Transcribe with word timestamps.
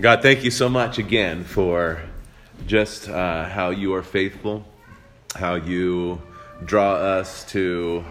God, 0.00 0.22
thank 0.22 0.44
you 0.44 0.50
so 0.50 0.70
much 0.70 0.96
again 0.96 1.44
for 1.44 2.00
just 2.66 3.06
uh, 3.06 3.44
how 3.44 3.68
you 3.68 3.92
are 3.92 4.02
faithful, 4.02 4.64
how 5.34 5.56
you 5.56 6.22
draw 6.64 6.94
us 6.94 7.44
to 7.50 8.02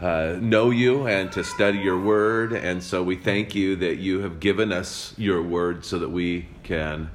uh, 0.00 0.36
know 0.40 0.70
you 0.70 1.06
and 1.06 1.30
to 1.30 1.44
study 1.44 1.78
your 1.78 2.00
word. 2.00 2.54
And 2.54 2.82
so 2.82 3.04
we 3.04 3.14
thank 3.14 3.54
you 3.54 3.76
that 3.76 3.98
you 3.98 4.18
have 4.22 4.40
given 4.40 4.72
us 4.72 5.14
your 5.16 5.40
word 5.42 5.84
so 5.84 6.00
that 6.00 6.08
we 6.08 6.48
can 6.64 7.08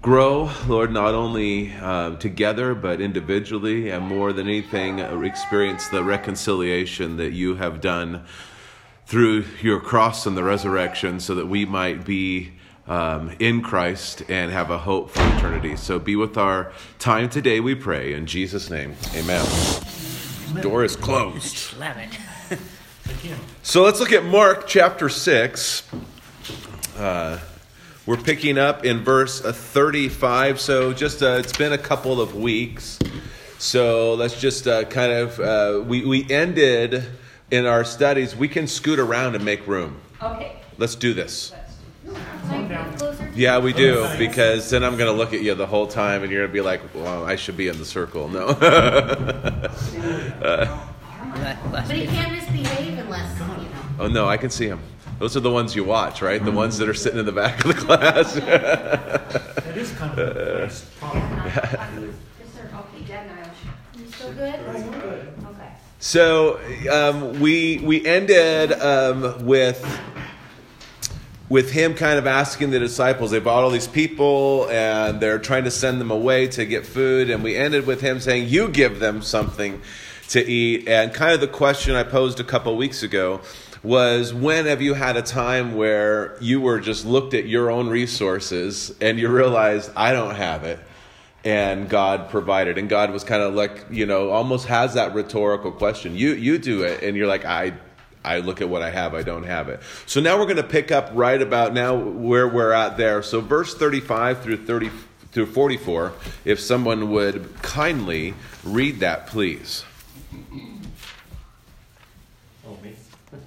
grow, 0.00 0.50
Lord, 0.66 0.90
not 0.90 1.12
only 1.12 1.70
uh, 1.74 2.16
together, 2.16 2.74
but 2.74 3.02
individually, 3.02 3.90
and 3.90 4.06
more 4.06 4.32
than 4.32 4.46
anything, 4.46 5.02
uh, 5.02 5.20
experience 5.20 5.86
the 5.88 6.02
reconciliation 6.02 7.18
that 7.18 7.32
you 7.32 7.56
have 7.56 7.82
done 7.82 8.24
through 9.04 9.44
your 9.60 9.80
cross 9.80 10.24
and 10.24 10.34
the 10.34 10.42
resurrection 10.44 11.20
so 11.20 11.34
that 11.34 11.46
we 11.46 11.66
might 11.66 12.06
be 12.06 12.52
um, 12.86 13.34
in 13.38 13.62
Christ 13.62 14.22
and 14.28 14.50
have 14.50 14.70
a 14.70 14.78
hope 14.78 15.10
for 15.10 15.20
eternity. 15.36 15.76
So 15.76 15.98
be 15.98 16.16
with 16.16 16.36
our 16.36 16.72
time 16.98 17.28
today, 17.28 17.60
we 17.60 17.74
pray. 17.74 18.12
In 18.12 18.26
Jesus' 18.26 18.70
name, 18.70 18.94
amen. 19.14 19.46
Door 20.60 20.84
is 20.84 20.96
closed. 20.96 21.56
Slam 21.56 21.98
it. 21.98 22.18
So 23.62 23.82
let's 23.82 24.00
look 24.00 24.12
at 24.12 24.24
Mark 24.24 24.66
chapter 24.66 25.08
6. 25.08 25.88
Uh, 26.96 27.38
we're 28.04 28.16
picking 28.16 28.58
up 28.58 28.84
in 28.84 29.04
verse 29.04 29.44
uh, 29.44 29.52
35. 29.52 30.60
So 30.60 30.92
just 30.92 31.22
uh, 31.22 31.36
it's 31.38 31.56
been 31.56 31.72
a 31.72 31.78
couple 31.78 32.20
of 32.20 32.34
weeks. 32.34 32.98
So 33.58 34.14
let's 34.14 34.40
just 34.40 34.66
uh, 34.66 34.84
kind 34.84 35.12
of, 35.12 35.38
uh, 35.40 35.84
we, 35.86 36.04
we 36.04 36.28
ended 36.28 37.04
in 37.50 37.64
our 37.64 37.84
studies. 37.84 38.34
We 38.34 38.48
can 38.48 38.66
scoot 38.66 38.98
around 38.98 39.36
and 39.36 39.44
make 39.44 39.66
room. 39.68 40.00
Okay. 40.20 40.56
Let's 40.78 40.96
do 40.96 41.14
this. 41.14 41.52
Yeah, 43.34 43.58
we 43.58 43.72
do, 43.72 44.06
because 44.18 44.68
then 44.70 44.84
I'm 44.84 44.96
going 44.96 45.10
to 45.10 45.16
look 45.16 45.32
at 45.32 45.40
you 45.40 45.54
the 45.54 45.66
whole 45.66 45.86
time 45.86 46.22
and 46.22 46.30
you're 46.30 46.42
going 46.42 46.50
to 46.50 46.52
be 46.52 46.60
like, 46.60 46.80
well, 46.94 47.24
I 47.24 47.36
should 47.36 47.56
be 47.56 47.68
in 47.68 47.78
the 47.78 47.84
circle. 47.84 48.28
No. 48.28 48.48
But 51.72 51.90
he 51.90 52.06
can't 52.06 52.32
misbehave 52.32 52.98
unless, 52.98 53.38
you 53.38 53.46
know. 53.46 53.66
oh, 54.00 54.06
no, 54.06 54.28
I 54.28 54.36
can 54.36 54.50
see 54.50 54.66
him. 54.66 54.80
Those 55.18 55.36
are 55.36 55.40
the 55.40 55.50
ones 55.50 55.74
you 55.74 55.84
watch, 55.84 56.20
right? 56.20 56.44
The 56.44 56.50
ones 56.52 56.76
that 56.78 56.88
are 56.88 56.94
sitting 56.94 57.18
in 57.18 57.24
the 57.26 57.32
back 57.32 57.64
of 57.64 57.74
the 57.74 57.74
class. 57.80 58.34
That 58.34 59.76
is 59.76 59.92
kind 59.92 60.18
of 60.18 60.36
a 60.36 60.58
nice 60.62 60.84
problem. 60.98 61.22
Okay, 61.32 62.10
Jack 63.06 63.26
and 63.28 63.40
I, 63.40 63.98
you 63.98 64.06
still 64.10 64.32
good? 64.34 64.54
Okay. 64.54 65.72
So 66.00 66.60
um, 66.90 67.40
we 67.40 67.78
we 67.78 68.04
ended 68.04 68.72
um, 68.72 69.46
with 69.46 69.80
with 71.52 71.70
him 71.70 71.92
kind 71.92 72.18
of 72.18 72.26
asking 72.26 72.70
the 72.70 72.78
disciples. 72.78 73.30
They 73.30 73.38
bought 73.38 73.62
all 73.62 73.68
these 73.68 73.86
people 73.86 74.70
and 74.70 75.20
they're 75.20 75.38
trying 75.38 75.64
to 75.64 75.70
send 75.70 76.00
them 76.00 76.10
away 76.10 76.46
to 76.46 76.64
get 76.64 76.86
food, 76.86 77.28
and 77.28 77.44
we 77.44 77.56
ended 77.56 77.86
with 77.86 78.00
him 78.00 78.20
saying, 78.20 78.48
"You 78.48 78.68
give 78.68 79.00
them 79.00 79.20
something 79.20 79.82
to 80.30 80.42
eat." 80.42 80.88
And 80.88 81.12
kind 81.12 81.34
of 81.34 81.42
the 81.42 81.46
question 81.46 81.94
I 81.94 82.04
posed 82.04 82.40
a 82.40 82.44
couple 82.44 82.74
weeks 82.74 83.02
ago 83.02 83.42
was 83.82 84.32
when 84.32 84.64
have 84.64 84.80
you 84.80 84.94
had 84.94 85.18
a 85.18 85.22
time 85.22 85.74
where 85.76 86.38
you 86.40 86.58
were 86.58 86.80
just 86.80 87.04
looked 87.04 87.34
at 87.34 87.44
your 87.44 87.70
own 87.70 87.90
resources 87.90 88.94
and 89.02 89.18
you 89.18 89.28
realized 89.28 89.90
I 89.94 90.12
don't 90.14 90.36
have 90.36 90.64
it 90.64 90.78
and 91.44 91.88
God 91.88 92.30
provided. 92.30 92.78
And 92.78 92.88
God 92.88 93.10
was 93.10 93.24
kind 93.24 93.42
of 93.42 93.54
like, 93.54 93.84
you 93.90 94.06
know, 94.06 94.30
almost 94.30 94.66
has 94.68 94.94
that 94.94 95.14
rhetorical 95.14 95.72
question. 95.72 96.16
You 96.16 96.32
you 96.32 96.56
do 96.56 96.82
it, 96.82 97.02
and 97.02 97.14
you're 97.14 97.26
like, 97.26 97.44
I 97.44 97.74
I 98.24 98.38
look 98.38 98.60
at 98.60 98.68
what 98.68 98.82
I 98.82 98.90
have, 98.90 99.14
I 99.14 99.22
don't 99.22 99.44
have 99.44 99.68
it. 99.68 99.80
So 100.06 100.20
now 100.20 100.38
we're 100.38 100.46
going 100.46 100.56
to 100.56 100.62
pick 100.62 100.90
up 100.92 101.10
right 101.12 101.40
about 101.40 101.74
now 101.74 101.94
where 101.96 102.46
we're 102.48 102.72
at 102.72 102.96
there. 102.96 103.22
So 103.22 103.40
verse 103.40 103.74
35 103.74 104.42
through 104.42 104.64
30 104.64 104.90
through 105.32 105.46
44, 105.46 106.12
if 106.44 106.60
someone 106.60 107.10
would 107.10 107.62
kindly 107.62 108.34
read 108.64 109.00
that, 109.00 109.26
please. 109.26 109.82
Oh, 112.66 112.76
me? 112.82 112.94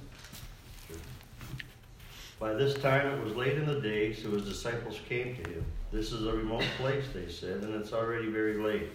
By 2.39 2.53
this 2.53 2.73
time 2.75 3.07
it 3.07 3.23
was 3.23 3.35
late 3.35 3.53
in 3.53 3.67
the 3.67 3.79
day, 3.79 4.13
so 4.13 4.31
his 4.31 4.45
disciples 4.45 4.99
came 5.07 5.35
to 5.35 5.49
him. 5.49 5.65
This 5.91 6.11
is 6.11 6.25
a 6.25 6.33
remote 6.33 6.65
place, 6.77 7.05
they 7.13 7.29
said, 7.29 7.61
and 7.61 7.75
it's 7.75 7.93
already 7.93 8.31
very 8.31 8.57
late. 8.57 8.89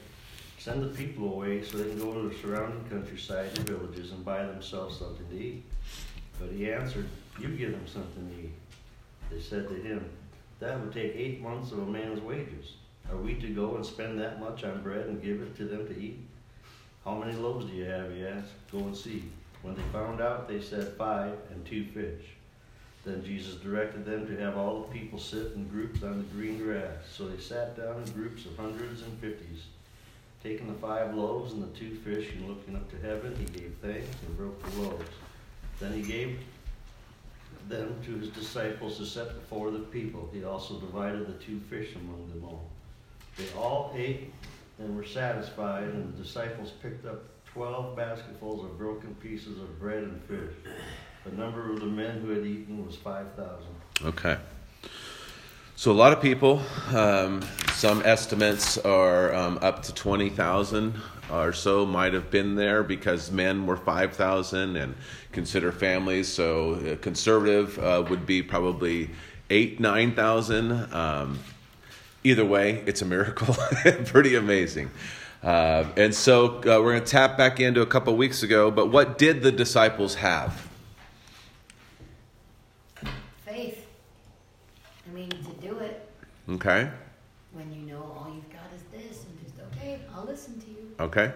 Send 0.58 0.82
the 0.82 0.88
people 0.88 1.32
away 1.32 1.62
so 1.62 1.78
they 1.78 1.88
can 1.88 1.98
go 1.98 2.12
to 2.12 2.28
the 2.28 2.34
surrounding 2.42 2.84
countryside 2.90 3.56
and 3.56 3.68
villages 3.68 4.10
and 4.10 4.22
buy 4.24 4.44
themselves 4.44 4.98
something 4.98 5.26
to 5.28 5.42
eat. 5.42 5.64
But 6.40 6.50
he 6.50 6.72
answered, 6.72 7.08
You 7.38 7.48
give 7.48 7.72
them 7.72 7.86
something 7.86 8.28
to 8.28 8.42
eat. 8.42 8.52
They 9.30 9.40
said 9.40 9.68
to 9.68 9.74
him, 9.74 10.04
That 10.58 10.80
would 10.80 10.92
take 10.92 11.14
eight 11.14 11.42
months 11.42 11.70
of 11.70 11.80
a 11.80 11.86
man's 11.86 12.20
wages. 12.20 12.74
Are 13.10 13.16
we 13.16 13.34
to 13.34 13.48
go 13.48 13.76
and 13.76 13.84
spend 13.84 14.18
that 14.20 14.40
much 14.40 14.64
on 14.64 14.82
bread 14.82 15.06
and 15.06 15.22
give 15.22 15.42
it 15.42 15.56
to 15.56 15.64
them 15.64 15.86
to 15.86 15.98
eat? 15.98 16.18
How 17.04 17.14
many 17.14 17.36
loaves 17.36 17.66
do 17.66 17.72
you 17.72 17.84
have? 17.84 18.12
He 18.12 18.26
asked. 18.26 18.52
Go 18.72 18.78
and 18.78 18.96
see. 18.96 19.24
When 19.62 19.74
they 19.74 19.82
found 19.92 20.20
out, 20.20 20.48
they 20.48 20.60
said 20.60 20.94
five 20.96 21.36
and 21.50 21.64
two 21.66 21.84
fish. 21.86 22.24
Then 23.04 23.24
Jesus 23.24 23.54
directed 23.54 24.04
them 24.04 24.26
to 24.26 24.36
have 24.42 24.56
all 24.56 24.82
the 24.82 24.98
people 24.98 25.18
sit 25.18 25.52
in 25.54 25.68
groups 25.68 26.02
on 26.02 26.18
the 26.18 26.24
green 26.34 26.58
grass. 26.58 27.04
So 27.10 27.28
they 27.28 27.40
sat 27.40 27.76
down 27.76 28.02
in 28.02 28.12
groups 28.12 28.44
of 28.44 28.56
hundreds 28.56 29.02
and 29.02 29.18
fifties. 29.18 29.64
Taking 30.42 30.68
the 30.68 30.78
five 30.78 31.14
loaves 31.14 31.52
and 31.52 31.62
the 31.62 31.78
two 31.78 31.96
fish 31.96 32.32
and 32.32 32.48
looking 32.48 32.76
up 32.76 32.90
to 32.90 33.06
heaven, 33.06 33.36
he 33.36 33.44
gave 33.44 33.74
thanks 33.82 34.16
and 34.26 34.36
broke 34.36 34.62
the 34.62 34.80
loaves. 34.80 35.08
Then 35.80 35.92
he 35.94 36.02
gave 36.02 36.38
them 37.68 37.96
to 38.04 38.18
his 38.18 38.28
disciples 38.28 38.98
to 38.98 39.06
set 39.06 39.34
before 39.34 39.70
the 39.70 39.78
people. 39.78 40.28
He 40.32 40.44
also 40.44 40.78
divided 40.78 41.26
the 41.26 41.44
two 41.44 41.60
fish 41.70 41.94
among 41.96 42.28
them 42.28 42.44
all. 42.44 42.68
They 43.36 43.46
all 43.56 43.92
ate 43.96 44.32
and 44.78 44.96
were 44.96 45.04
satisfied, 45.04 45.84
and 45.84 46.12
the 46.12 46.22
disciples 46.22 46.72
picked 46.82 47.06
up 47.06 47.22
twelve 47.46 47.96
basketfuls 47.96 48.64
of 48.64 48.78
broken 48.78 49.14
pieces 49.16 49.58
of 49.58 49.78
bread 49.80 50.02
and 50.02 50.22
fish. 50.24 50.54
The 51.24 51.32
number 51.32 51.70
of 51.70 51.80
the 51.80 51.86
men 51.86 52.20
who 52.20 52.30
had 52.30 52.44
eaten 52.44 52.86
was 52.86 52.96
five 52.96 53.26
thousand. 53.34 53.74
Okay. 54.04 54.38
So 55.76 55.92
a 55.92 55.94
lot 55.94 56.12
of 56.12 56.20
people, 56.20 56.60
um, 56.94 57.42
some 57.72 58.02
estimates 58.04 58.76
are 58.76 59.34
um, 59.34 59.58
up 59.62 59.82
to 59.84 59.94
20,000 59.94 60.94
or 61.32 61.52
so 61.52 61.86
might 61.86 62.12
have 62.12 62.30
been 62.30 62.54
there 62.54 62.82
because 62.82 63.30
men 63.30 63.66
were 63.66 63.76
5,000 63.76 64.76
and 64.76 64.94
consider 65.32 65.72
families. 65.72 66.28
So 66.28 66.74
uh, 66.74 66.96
conservative 66.96 67.78
uh, 67.78 68.04
would 68.08 68.26
be 68.26 68.42
probably 68.42 69.10
8, 69.50 69.80
9,000. 69.80 70.92
Um, 70.92 71.38
either 72.24 72.44
way, 72.44 72.82
it's 72.86 73.02
a 73.02 73.04
miracle. 73.06 73.54
Pretty 74.06 74.36
amazing. 74.36 74.90
Uh, 75.42 75.84
and 75.96 76.14
so 76.14 76.58
uh, 76.58 76.80
we're 76.82 76.92
going 76.92 77.04
to 77.04 77.10
tap 77.10 77.38
back 77.38 77.60
into 77.60 77.80
a 77.80 77.86
couple 77.86 78.14
weeks 78.16 78.42
ago, 78.42 78.70
but 78.70 78.86
what 78.90 79.16
did 79.16 79.42
the 79.42 79.50
disciples 79.50 80.16
have? 80.16 80.68
Faith. 83.46 83.86
I 85.08 85.14
mean, 85.14 85.30
to 85.30 85.52
do 85.66 85.78
it 85.78 86.06
Okay. 86.48 86.90
when 87.52 87.72
you 87.72 87.80
know 87.90 88.02
all 88.02 88.30
you've 88.34 88.50
got 88.50 88.66
is 88.74 88.82
this 88.92 89.24
and 89.24 89.40
just, 89.42 89.54
okay, 89.72 90.00
I'll 90.14 90.24
listen 90.26 90.60
to 90.60 90.66
you. 90.68 90.89
Okay. 91.00 91.32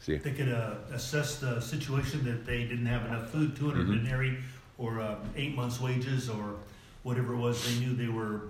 See. 0.00 0.16
They 0.16 0.32
could 0.32 0.50
uh, 0.52 0.74
assess 0.92 1.36
the 1.38 1.60
situation 1.60 2.24
that 2.24 2.44
they 2.44 2.64
didn't 2.64 2.86
have 2.86 3.06
enough 3.06 3.30
food, 3.30 3.56
200 3.56 3.86
Mhm. 3.86 4.04
denarii, 4.04 4.36
or 4.76 5.00
um, 5.00 5.16
eight 5.34 5.54
months' 5.56 5.80
wages, 5.80 6.28
or 6.28 6.56
whatever 7.04 7.32
it 7.32 7.38
was. 7.38 7.64
They 7.66 7.80
knew 7.84 7.94
they 7.94 8.08
were 8.08 8.42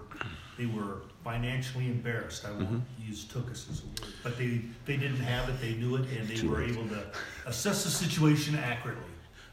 they 0.58 0.66
were 0.66 1.02
financially 1.22 1.86
embarrassed. 1.86 2.44
I 2.44 2.50
won't 2.50 2.62
Mm-hmm. 2.70 3.08
use 3.08 3.24
took 3.24 3.48
us 3.50 3.66
as 3.70 3.80
a 3.82 3.86
word, 3.86 4.12
but 4.24 4.36
they 4.36 4.62
they 4.84 4.96
didn't 4.96 5.20
have 5.20 5.48
it. 5.48 5.60
They 5.60 5.74
knew 5.74 5.94
it, 5.96 6.06
and 6.18 6.28
they 6.28 6.46
were 6.46 6.62
able 6.62 6.88
to 6.88 7.04
assess 7.46 7.84
the 7.84 7.90
situation 7.90 8.56
accurately. 8.56 9.02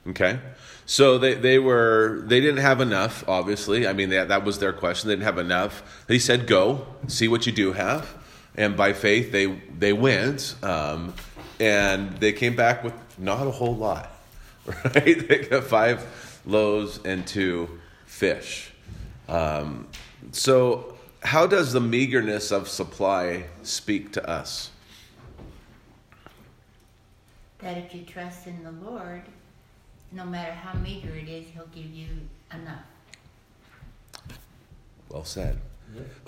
Okay. 0.07 0.39
So 0.87 1.19
they, 1.19 1.35
they 1.35 1.59
were 1.59 2.23
they 2.25 2.41
didn't 2.41 2.61
have 2.61 2.81
enough, 2.81 3.23
obviously. 3.27 3.85
I 3.87 3.93
mean 3.93 4.09
that 4.09 4.29
that 4.29 4.43
was 4.43 4.57
their 4.57 4.73
question. 4.73 5.07
They 5.09 5.13
didn't 5.15 5.25
have 5.25 5.37
enough. 5.37 5.83
He 6.07 6.17
said, 6.17 6.47
Go, 6.47 6.87
see 7.07 7.27
what 7.27 7.45
you 7.45 7.51
do 7.51 7.73
have. 7.73 8.07
And 8.55 8.75
by 8.75 8.93
faith 8.93 9.31
they 9.31 9.47
they 9.77 9.93
went. 9.93 10.55
Um, 10.63 11.13
and 11.59 12.17
they 12.17 12.33
came 12.33 12.55
back 12.55 12.83
with 12.83 12.93
not 13.19 13.45
a 13.45 13.51
whole 13.51 13.75
lot. 13.75 14.11
Right? 14.85 15.27
They 15.27 15.47
got 15.49 15.63
five 15.63 16.41
loaves 16.45 16.99
and 17.03 17.25
two 17.25 17.79
fish. 18.05 18.71
Um, 19.27 19.87
so 20.31 20.97
how 21.23 21.47
does 21.47 21.73
the 21.73 21.81
meagerness 21.81 22.51
of 22.51 22.67
supply 22.67 23.45
speak 23.63 24.11
to 24.13 24.29
us? 24.29 24.71
that 27.61 27.77
if 27.77 27.93
you 27.93 28.03
trust 28.03 28.47
in 28.47 28.63
the 28.63 28.71
Lord, 28.71 29.21
no 30.11 30.25
matter 30.25 30.51
how 30.51 30.77
meager 30.79 31.15
it 31.15 31.29
is, 31.29 31.45
He'll 31.53 31.67
give 31.67 31.91
you 31.91 32.07
enough. 32.53 32.83
Well 35.09 35.23
said. 35.23 35.59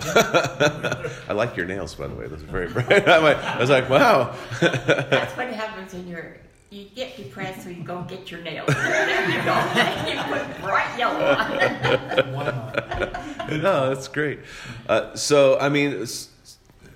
I 0.00 1.32
like 1.32 1.56
your 1.56 1.66
nails, 1.66 1.94
by 1.94 2.06
the 2.06 2.14
way. 2.14 2.26
Those 2.26 2.42
are 2.42 2.46
very 2.46 2.68
bright. 2.68 2.90
I'm 3.08 3.22
like- 3.22 3.38
I 3.38 3.58
was 3.58 3.70
like, 3.70 3.88
wow. 3.88 4.34
That's 4.60 5.36
what 5.36 5.48
happens 5.48 5.92
when 5.92 6.06
you're 6.08 6.36
you 6.74 6.86
get 6.96 7.16
depressed, 7.16 7.62
so 7.62 7.68
you 7.68 7.84
go 7.84 8.02
get 8.02 8.32
your 8.32 8.40
nails. 8.40 8.66
there 8.74 9.30
you 9.30 9.42
go. 9.44 9.54
you 10.10 10.20
put 10.24 10.60
bright 10.60 10.98
yellow 10.98 11.24
on. 11.24 12.34
Why 12.34 12.44
not? 12.46 13.52
no, 13.62 13.88
that's 13.94 14.08
great. 14.08 14.40
Uh, 14.88 15.14
so, 15.14 15.56
I 15.60 15.68
mean, 15.68 16.04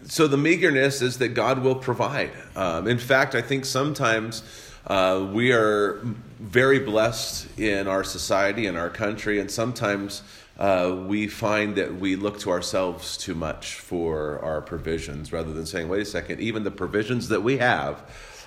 so 0.05 0.26
the 0.26 0.37
meagerness 0.37 1.00
is 1.00 1.19
that 1.19 1.29
God 1.29 1.61
will 1.61 1.76
provide. 1.76 2.32
Um, 2.56 2.88
in 2.88 2.99
fact, 2.99 3.37
I 3.37 3.41
think 3.41 3.65
sometimes 3.65 4.43
uh, 4.88 5.29
we 5.32 5.53
are 5.53 6.00
very 6.41 6.81
blessed 6.81 7.47
in 7.59 7.87
our 7.87 8.03
society, 8.03 8.67
in 8.67 8.76
our 8.76 8.91
country, 8.91 9.38
and 9.38 9.49
sometimes 9.49 10.23
uh, 10.58 11.05
we 11.06 11.28
find 11.28 11.76
that 11.76 11.94
we 11.94 12.16
look 12.16 12.38
to 12.40 12.50
ourselves 12.50 13.16
too 13.16 13.34
much 13.34 13.75
for 13.75 14.40
our 14.43 14.60
provisions 14.60 15.32
rather 15.32 15.52
than 15.52 15.66
saying, 15.66 15.88
wait 15.88 16.02
a 16.02 16.05
second, 16.05 16.40
even 16.40 16.64
the 16.64 16.70
provisions 16.70 17.28
that 17.28 17.43
we 17.43 17.58
have 17.58 18.02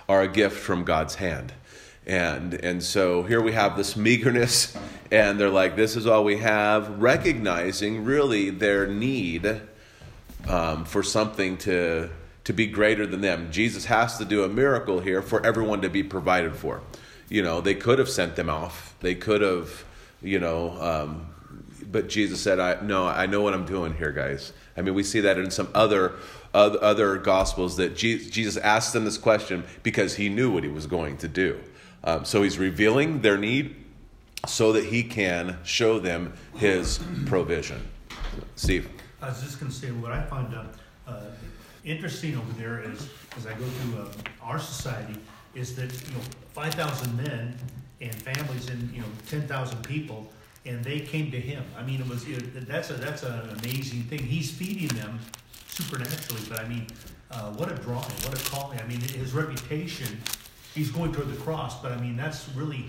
are 0.09 0.21
a 0.21 0.27
gift 0.27 0.57
from 0.57 0.83
God's 0.83 1.15
hand. 1.15 1.53
And 2.05 2.55
and 2.55 2.83
so 2.83 3.23
here 3.23 3.41
we 3.41 3.51
have 3.51 3.77
this 3.77 3.95
meagerness, 3.95 4.75
and 5.11 5.39
they're 5.39 5.49
like, 5.49 5.75
this 5.75 5.95
is 5.95 6.07
all 6.07 6.23
we 6.23 6.37
have, 6.37 6.99
recognizing 6.99 8.03
really 8.03 8.49
their 8.49 8.87
need 8.87 9.61
um, 10.49 10.83
for 10.85 11.03
something 11.03 11.57
to 11.59 12.09
to 12.43 12.53
be 12.53 12.65
greater 12.65 13.05
than 13.05 13.21
them. 13.21 13.51
Jesus 13.51 13.85
has 13.85 14.17
to 14.17 14.25
do 14.25 14.43
a 14.43 14.49
miracle 14.49 14.99
here 14.99 15.21
for 15.21 15.45
everyone 15.45 15.81
to 15.81 15.89
be 15.89 16.01
provided 16.01 16.55
for. 16.55 16.81
You 17.29 17.43
know, 17.43 17.61
they 17.61 17.75
could 17.75 17.99
have 17.99 18.09
sent 18.09 18.35
them 18.35 18.49
off. 18.49 18.95
They 19.01 19.13
could 19.13 19.41
have, 19.41 19.85
you 20.23 20.39
know, 20.39 20.71
um, 20.81 21.27
but 21.91 22.07
Jesus 22.07 22.41
said, 22.41 22.59
"I 22.59 22.81
no, 22.81 23.07
I 23.07 23.25
know 23.25 23.41
what 23.41 23.53
I'm 23.53 23.65
doing 23.65 23.93
here, 23.95 24.11
guys." 24.11 24.53
I 24.77 24.81
mean, 24.81 24.93
we 24.93 25.03
see 25.03 25.19
that 25.21 25.37
in 25.37 25.51
some 25.51 25.69
other 25.73 26.13
other, 26.53 27.17
gospels 27.17 27.77
that 27.77 27.95
Jesus 27.95 28.57
asked 28.57 28.93
them 28.93 29.05
this 29.05 29.17
question 29.17 29.63
because 29.83 30.15
he 30.15 30.29
knew 30.29 30.51
what 30.51 30.63
he 30.63 30.69
was 30.69 30.85
going 30.85 31.17
to 31.17 31.27
do. 31.27 31.59
Um, 32.03 32.25
so 32.25 32.43
he's 32.43 32.57
revealing 32.57 33.21
their 33.21 33.37
need 33.37 33.75
so 34.47 34.73
that 34.73 34.85
he 34.85 35.03
can 35.03 35.57
show 35.63 35.99
them 35.99 36.33
his 36.57 36.99
provision. 37.25 37.87
Steve. 38.55 38.89
I 39.21 39.29
was 39.29 39.41
just 39.41 39.59
gonna 39.59 39.71
say, 39.71 39.91
what 39.91 40.11
I 40.11 40.23
find 40.23 40.53
uh, 40.53 40.63
uh, 41.07 41.25
interesting 41.85 42.35
over 42.35 42.53
there 42.53 42.81
is, 42.81 43.07
as 43.37 43.45
I 43.45 43.53
go 43.53 43.65
through 43.65 44.01
uh, 44.01 44.07
our 44.41 44.57
society, 44.57 45.19
is 45.53 45.75
that, 45.75 45.91
you 46.07 46.13
know, 46.15 46.21
five 46.53 46.73
thousand 46.73 47.15
men 47.15 47.55
and 48.01 48.15
families 48.15 48.69
and, 48.69 48.91
you 48.91 49.01
know, 49.01 49.07
ten 49.29 49.47
thousand 49.47 49.83
people, 49.83 50.31
and 50.65 50.83
they 50.83 50.99
came 50.99 51.31
to 51.31 51.39
him. 51.39 51.63
I 51.77 51.83
mean, 51.83 51.99
it 52.01 52.07
was, 52.07 52.27
it- 52.27 52.67
that's 52.67 52.89
a, 52.89 52.93
that's 52.93 53.23
an 53.23 53.49
amazing 53.59 54.03
thing. 54.03 54.19
He's 54.19 54.51
feeding 54.51 54.95
them 54.97 55.19
supernaturally, 55.67 56.41
but 56.49 56.59
I 56.59 56.67
mean, 56.67 56.87
uh, 57.31 57.51
what 57.53 57.71
a 57.71 57.75
drawing, 57.75 58.03
what 58.23 58.39
a 58.39 58.49
calling. 58.49 58.79
I 58.79 58.85
mean, 58.87 58.99
his 59.01 59.33
reputation, 59.33 60.21
he's 60.75 60.91
going 60.91 61.13
toward 61.13 61.29
the 61.29 61.37
cross, 61.41 61.81
but 61.81 61.91
I 61.91 61.97
mean, 61.99 62.15
that's 62.17 62.47
really 62.55 62.85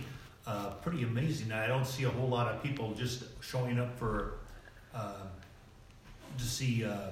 uh, 0.47 0.71
pretty 0.83 1.05
amazing. 1.05 1.53
I 1.53 1.67
don't 1.67 1.87
see 1.87 2.05
a 2.05 2.09
whole 2.11 2.29
lot 2.29 2.49
of 2.53 2.63
people 2.63 2.93
just 2.95 3.25
showing 3.41 3.79
up 3.79 3.97
for, 3.99 4.35
uh, 4.95 5.15
to 6.39 6.45
see 6.45 6.85
uh, 6.85 7.11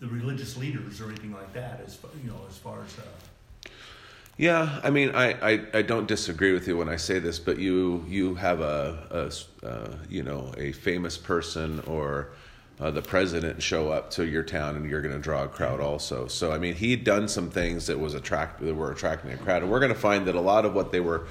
the 0.00 0.06
religious 0.08 0.56
leaders 0.56 1.00
or 1.00 1.08
anything 1.08 1.32
like 1.32 1.52
that. 1.52 1.82
As 1.86 1.98
you 2.24 2.30
know, 2.30 2.38
as 2.48 2.56
far 2.56 2.78
as 2.82 2.98
uh, 2.98 3.02
Yeah, 4.38 4.80
I 4.82 4.90
mean, 4.90 5.10
I, 5.14 5.32
I, 5.52 5.66
I 5.74 5.82
don't 5.82 6.08
disagree 6.08 6.52
with 6.52 6.66
you 6.66 6.78
when 6.78 6.88
I 6.88 6.96
say 6.96 7.18
this, 7.18 7.38
but 7.38 7.58
you 7.58 8.04
you 8.08 8.34
have 8.36 8.60
a, 8.60 9.30
a 9.62 9.66
uh, 9.66 9.96
you 10.08 10.22
know 10.22 10.52
a 10.56 10.72
famous 10.72 11.18
person 11.18 11.80
or 11.80 12.30
uh, 12.80 12.90
the 12.90 13.02
president 13.02 13.62
show 13.62 13.92
up 13.92 14.10
to 14.10 14.24
your 14.26 14.42
town 14.42 14.74
and 14.74 14.88
you're 14.88 15.02
going 15.02 15.14
to 15.14 15.20
draw 15.20 15.44
a 15.44 15.48
crowd 15.48 15.80
also. 15.80 16.26
So 16.28 16.50
I 16.50 16.58
mean, 16.58 16.74
he'd 16.74 17.04
done 17.04 17.28
some 17.28 17.50
things 17.50 17.86
that 17.86 17.98
was 17.98 18.14
attract 18.14 18.60
that 18.60 18.74
were 18.74 18.90
attracting 18.90 19.32
a 19.32 19.36
crowd, 19.36 19.62
and 19.62 19.70
we're 19.70 19.80
going 19.80 19.92
to 19.92 19.98
find 19.98 20.26
that 20.26 20.34
a 20.34 20.40
lot 20.40 20.64
of 20.64 20.74
what 20.74 20.92
they 20.92 21.00
were 21.00 21.26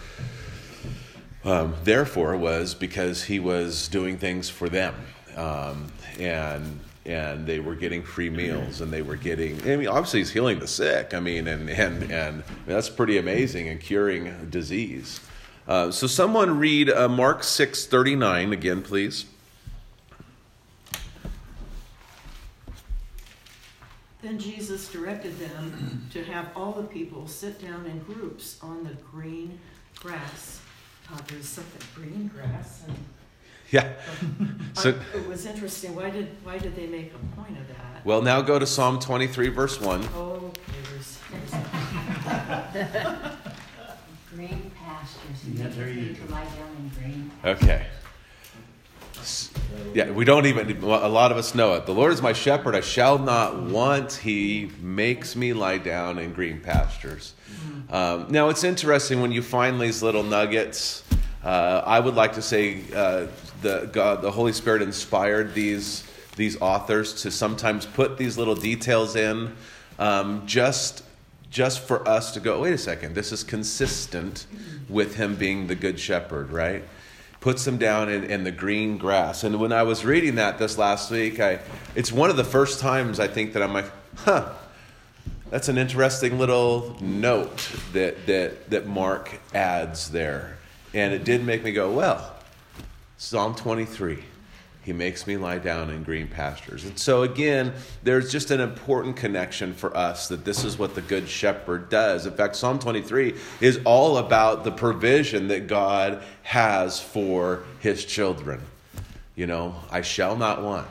um, 1.44 1.74
therefore 1.84 2.38
was 2.38 2.76
because 2.76 3.24
he 3.24 3.40
was 3.40 3.88
doing 3.88 4.20
things 4.20 4.48
for 4.48 4.70
them 4.70 4.94
um, 5.38 5.92
and 6.20 6.80
and 7.06 7.48
they 7.48 7.60
were 7.60 7.76
getting 7.76 8.04
free 8.04 8.30
meals 8.30 8.82
and 8.82 8.94
they 8.94 9.02
were 9.02 9.16
getting 9.16 9.60
i 9.64 9.76
mean 9.76 9.88
obviously 9.88 10.20
he's 10.20 10.32
healing 10.32 10.60
the 10.60 10.68
sick 10.68 11.16
i 11.16 11.20
mean 11.20 11.48
and 11.48 11.68
and 11.70 12.12
and 12.12 12.44
that's 12.68 12.90
pretty 12.90 13.18
amazing 13.18 13.70
and 13.70 13.80
curing 13.80 14.50
disease 14.52 15.20
uh, 15.68 15.90
so 15.90 16.06
someone 16.06 16.60
read 16.60 16.92
uh, 16.92 17.10
mark 17.10 17.44
6 17.44 17.88
39 17.88 18.54
again 18.54 18.84
please 18.84 19.26
Then 24.22 24.38
Jesus 24.38 24.88
directed 24.88 25.40
them 25.40 26.08
to 26.12 26.24
have 26.24 26.50
all 26.56 26.74
the 26.74 26.84
people 26.84 27.28
sit 27.28 27.60
down 27.60 27.88
in 27.88 28.00
groups 28.00 28.60
on 28.62 28.84
the 28.84 28.94
green 29.12 29.60
grass. 29.96 30.62
Uh, 31.12 31.18
there's 31.28 31.48
something 31.48 31.82
green 31.96 32.28
grass, 32.28 32.84
and 32.88 32.96
yeah 33.76 33.94
so 34.74 34.90
it 35.16 35.28
was 35.28 35.46
interesting. 35.46 35.96
Why 35.96 36.10
did 36.10 36.28
why 36.44 36.58
did 36.58 36.76
they 36.76 36.88
make 36.88 37.14
a 37.14 37.36
point 37.36 37.58
of 37.58 37.68
that? 37.68 38.06
well 38.06 38.22
now 38.22 38.42
go 38.42 38.60
to 38.60 38.66
psalm 38.66 39.00
23 39.00 39.50
verse 39.50 39.80
1 39.80 40.04
Oh, 40.16 40.52
there's, 40.90 41.18
Green 44.34 44.72
pastures. 44.84 45.20
Yeah, 45.54 45.64
Make 45.66 45.76
there 45.76 45.90
you 45.90 46.14
go. 46.14 46.34
lie 46.34 46.44
down 46.46 46.76
in 46.80 46.90
green. 46.98 47.32
Okay. 47.44 47.86
Yeah, 49.94 50.10
we 50.12 50.26
don't 50.26 50.46
even, 50.46 50.82
a 50.84 51.08
lot 51.08 51.32
of 51.32 51.38
us 51.38 51.54
know 51.54 51.74
it. 51.76 51.86
The 51.86 51.94
Lord 51.94 52.12
is 52.14 52.22
my 52.22 52.34
shepherd, 52.34 52.76
I 52.76 52.82
shall 52.82 53.20
not 53.20 53.62
want. 53.62 54.14
He 54.14 54.72
makes 54.82 55.36
me 55.36 55.54
lie 55.54 55.78
down 55.78 56.18
in 56.18 56.34
green 56.34 56.60
pastures. 56.60 57.34
Um, 57.90 58.28
now, 58.30 58.50
it's 58.50 58.64
interesting 58.64 59.22
when 59.22 59.32
you 59.32 59.42
find 59.42 59.80
these 59.80 60.02
little 60.02 60.24
nuggets. 60.24 61.04
Uh, 61.44 61.84
I 61.86 62.00
would 62.00 62.16
like 62.16 62.34
to 62.34 62.42
say 62.42 62.82
uh, 62.96 63.28
the, 63.62 63.90
God, 63.92 64.22
the 64.22 64.32
Holy 64.32 64.54
Spirit 64.54 64.82
inspired 64.82 65.54
these, 65.54 66.04
these 66.36 66.60
authors 66.62 67.22
to 67.24 67.32
sometimes 67.32 67.86
put 67.86 68.18
these 68.18 68.38
little 68.38 68.56
details 68.56 69.16
in 69.16 69.56
um, 70.00 70.46
just 70.46 71.04
just 71.52 71.82
for 71.82 72.08
us 72.08 72.32
to 72.32 72.40
go, 72.40 72.62
wait 72.62 72.74
a 72.74 72.78
second, 72.78 73.14
this 73.14 73.34
is 73.34 73.44
consistent 73.44 74.48
with 74.88 75.16
him 75.16 75.36
being 75.36 75.68
the 75.68 75.76
good 75.76 76.00
shepherd, 76.00 76.50
right? 76.50 76.82
Puts 77.42 77.66
them 77.66 77.78
down 77.78 78.10
in, 78.10 78.24
in 78.24 78.46
the 78.46 78.52
green 78.52 78.98
grass. 78.98 79.44
And 79.44 79.60
when 79.60 79.74
I 79.74 79.84
was 79.84 80.06
reading 80.06 80.36
that 80.36 80.58
this 80.58 80.78
last 80.78 81.12
week, 81.12 81.40
I 81.40 81.60
it's 81.94 82.12
one 82.12 82.30
of 82.30 82.38
the 82.38 82.44
first 82.44 82.80
times 82.80 83.20
I 83.20 83.28
think 83.28 83.54
that 83.54 83.62
I'm 83.62 83.74
like, 83.74 83.92
huh, 84.16 84.54
that's 85.50 85.68
an 85.68 85.78
interesting 85.78 86.40
little 86.40 86.96
note 87.02 87.70
that 87.92 88.26
that 88.28 88.70
that 88.70 88.88
Mark 88.88 89.32
adds 89.54 90.10
there. 90.12 90.58
And 90.94 91.14
it 91.14 91.24
did 91.24 91.44
make 91.44 91.64
me 91.64 91.74
go, 91.74 91.92
well, 91.92 92.34
Psalm 93.22 93.54
23. 93.54 94.18
He 94.82 94.94
makes 94.94 95.28
me 95.28 95.38
lie 95.38 95.60
down 95.60 95.92
in 95.92 96.02
green 96.02 96.28
pastures. 96.28 96.86
And 96.86 96.98
so, 96.98 97.22
again, 97.22 97.72
there's 98.02 98.32
just 98.32 98.50
an 98.50 98.60
important 98.60 99.16
connection 99.16 99.76
for 99.76 99.96
us 99.96 100.28
that 100.30 100.44
this 100.44 100.64
is 100.64 100.80
what 100.80 100.96
the 100.96 101.04
Good 101.04 101.30
Shepherd 101.30 101.88
does. 101.90 102.26
In 102.26 102.34
fact, 102.34 102.56
Psalm 102.56 102.80
23 102.80 103.36
is 103.62 103.80
all 103.86 104.18
about 104.18 104.64
the 104.64 104.72
provision 104.72 105.50
that 105.50 105.68
God 105.68 106.24
has 106.42 107.00
for 107.00 107.62
his 107.80 108.06
children. 108.06 108.60
You 109.36 109.46
know, 109.46 109.76
I 109.92 110.02
shall 110.02 110.36
not 110.36 110.64
want. 110.64 110.88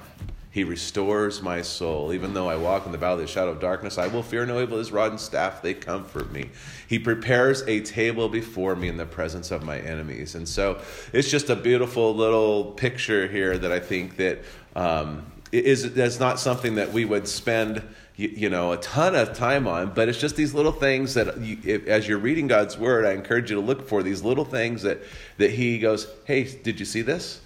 He 0.52 0.64
restores 0.64 1.42
my 1.42 1.62
soul. 1.62 2.12
Even 2.12 2.34
though 2.34 2.48
I 2.48 2.56
walk 2.56 2.84
in 2.84 2.92
the 2.92 2.98
valley 2.98 3.22
of 3.22 3.28
the 3.28 3.32
shadow 3.32 3.52
of 3.52 3.60
darkness, 3.60 3.98
I 3.98 4.08
will 4.08 4.22
fear 4.22 4.44
no 4.44 4.60
evil. 4.60 4.78
His 4.78 4.90
rod 4.90 5.12
and 5.12 5.20
staff, 5.20 5.62
they 5.62 5.74
comfort 5.74 6.32
me. 6.32 6.50
He 6.88 6.98
prepares 6.98 7.62
a 7.68 7.80
table 7.80 8.28
before 8.28 8.74
me 8.74 8.88
in 8.88 8.96
the 8.96 9.06
presence 9.06 9.52
of 9.52 9.62
my 9.62 9.78
enemies. 9.78 10.34
And 10.34 10.48
so 10.48 10.80
it's 11.12 11.30
just 11.30 11.50
a 11.50 11.56
beautiful 11.56 12.14
little 12.14 12.72
picture 12.72 13.28
here 13.28 13.58
that 13.58 13.70
I 13.70 13.78
think 13.78 14.16
that 14.16 14.40
um, 14.74 15.24
is 15.52 15.94
that's 15.94 16.20
not 16.20 16.40
something 16.40 16.76
that 16.76 16.92
we 16.92 17.04
would 17.04 17.26
spend 17.26 17.82
you, 18.16 18.50
know 18.50 18.72
a 18.72 18.76
ton 18.76 19.14
of 19.14 19.32
time 19.32 19.66
on 19.66 19.92
but 19.94 20.08
it's 20.08 20.18
just 20.18 20.36
these 20.36 20.52
little 20.52 20.72
things 20.72 21.14
that 21.14 21.38
you, 21.40 21.56
if, 21.64 21.86
as 21.86 22.06
you're 22.06 22.18
reading 22.18 22.46
god's 22.46 22.76
word 22.76 23.06
i 23.06 23.12
encourage 23.12 23.50
you 23.50 23.56
to 23.56 23.62
look 23.62 23.88
for 23.88 24.02
these 24.02 24.22
little 24.22 24.44
things 24.44 24.82
that 24.82 25.00
that 25.38 25.50
he 25.50 25.78
goes 25.78 26.06
hey 26.26 26.44
did 26.44 26.78
you 26.78 26.84
see 26.84 27.00
this 27.00 27.40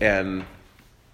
and 0.00 0.44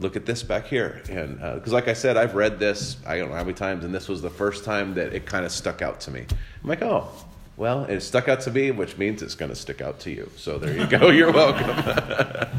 look 0.01 0.17
at 0.17 0.27
this 0.27 0.43
back 0.43 0.67
here. 0.67 1.03
And 1.09 1.39
because 1.39 1.73
like 1.73 1.89
i 1.89 1.93
said 1.93 2.17
i've 2.17 2.35
read 2.35 2.59
this 2.59 2.97
i 3.07 3.17
don't 3.19 3.29
know 3.31 3.37
how 3.37 3.45
many 3.45 3.55
times 3.55 3.85
and 3.85 3.95
this 3.95 4.09
was 4.09 4.23
the 4.23 4.31
first 4.31 4.65
time 4.65 4.95
that 4.95 5.13
it 5.13 5.27
kind 5.27 5.45
of 5.45 5.53
stuck 5.53 5.83
out 5.83 6.01
to 6.01 6.11
me. 6.11 6.27
I'm 6.63 6.69
like 6.69 6.83
oh 6.83 7.09
well 7.57 7.85
it 7.85 8.01
stuck 8.01 8.29
out 8.29 8.41
to 8.43 8.51
me 8.51 8.71
which 8.71 8.99
means 8.99 9.23
it's 9.23 9.35
going 9.35 9.51
to 9.51 9.57
stick 9.57 9.81
out 9.81 10.01
to 10.01 10.11
you. 10.11 10.31
So 10.37 10.59
there 10.59 10.77
you 10.77 10.87
go. 10.87 11.11
You're 11.19 11.33
welcome. 11.33 12.49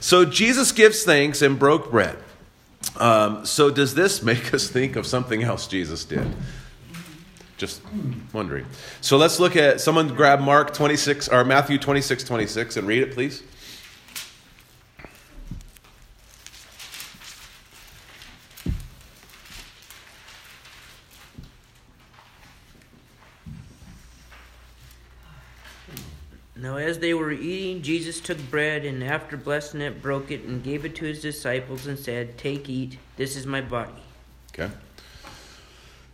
So 0.00 0.24
jesus 0.24 0.70
gives 0.70 1.02
thanks 1.02 1.42
and 1.42 1.58
broke 1.58 1.90
bread. 1.90 2.16
Um, 2.98 3.44
so 3.44 3.68
does 3.68 3.96
this 3.96 4.22
make 4.22 4.54
us 4.54 4.68
think 4.68 4.94
of 4.94 5.06
something 5.06 5.42
else 5.42 5.66
jesus 5.66 6.04
did? 6.04 6.26
Just 7.56 7.82
wondering. 8.32 8.64
So 9.00 9.16
let's 9.16 9.40
look 9.40 9.56
at 9.56 9.80
someone 9.80 10.06
grab 10.14 10.38
mark 10.40 10.72
26 10.72 11.28
or 11.30 11.44
matthew 11.44 11.78
26 11.78 12.22
26 12.22 12.76
and 12.76 12.86
read 12.86 13.02
it 13.02 13.12
please 13.12 13.42
Now, 26.60 26.76
as 26.76 26.98
they 26.98 27.14
were 27.14 27.30
eating, 27.30 27.82
Jesus 27.82 28.18
took 28.18 28.38
bread 28.50 28.84
and 28.84 29.04
after 29.04 29.36
blessing 29.36 29.80
it, 29.80 30.02
broke 30.02 30.32
it 30.32 30.42
and 30.42 30.60
gave 30.60 30.84
it 30.84 30.96
to 30.96 31.04
his 31.04 31.22
disciples 31.22 31.86
and 31.86 31.96
said, 31.96 32.36
Take, 32.36 32.68
eat, 32.68 32.98
this 33.16 33.36
is 33.36 33.46
my 33.46 33.60
body. 33.60 34.02
Okay. 34.52 34.68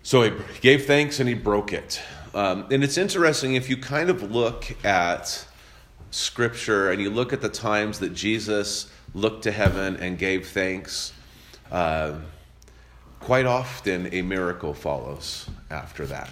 So 0.02 0.22
he 0.22 0.32
gave 0.60 0.84
thanks 0.84 1.18
and 1.18 1.30
he 1.30 1.34
broke 1.34 1.72
it. 1.72 2.02
Um, 2.34 2.66
and 2.70 2.84
it's 2.84 2.98
interesting 2.98 3.54
if 3.54 3.70
you 3.70 3.78
kind 3.78 4.10
of 4.10 4.30
look 4.30 4.84
at 4.84 5.46
scripture 6.10 6.90
and 6.90 7.00
you 7.00 7.08
look 7.08 7.32
at 7.32 7.40
the 7.40 7.48
times 7.48 8.00
that 8.00 8.12
Jesus 8.12 8.90
looked 9.14 9.44
to 9.44 9.50
heaven 9.50 9.96
and 9.96 10.18
gave 10.18 10.48
thanks, 10.48 11.14
uh, 11.72 12.18
quite 13.18 13.46
often 13.46 14.12
a 14.12 14.20
miracle 14.20 14.74
follows 14.74 15.48
after 15.70 16.04
that. 16.04 16.28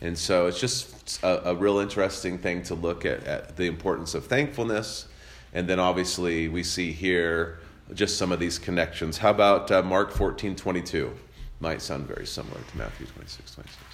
And 0.00 0.16
so 0.16 0.46
it's 0.46 0.60
just 0.60 1.22
a, 1.22 1.50
a 1.50 1.54
real 1.54 1.78
interesting 1.78 2.38
thing 2.38 2.62
to 2.64 2.74
look 2.74 3.04
at, 3.04 3.24
at 3.24 3.56
the 3.56 3.66
importance 3.66 4.14
of 4.14 4.26
thankfulness. 4.26 5.08
And 5.52 5.68
then 5.68 5.80
obviously 5.80 6.48
we 6.48 6.62
see 6.62 6.92
here 6.92 7.58
just 7.94 8.16
some 8.16 8.30
of 8.30 8.38
these 8.38 8.58
connections. 8.58 9.18
How 9.18 9.30
about 9.30 9.70
uh, 9.70 9.82
Mark 9.82 10.12
14 10.12 10.54
22? 10.54 11.12
Might 11.60 11.82
sound 11.82 12.06
very 12.06 12.26
similar 12.26 12.60
to 12.60 12.78
Matthew 12.78 13.06
26 13.06 13.54
26. 13.54 13.84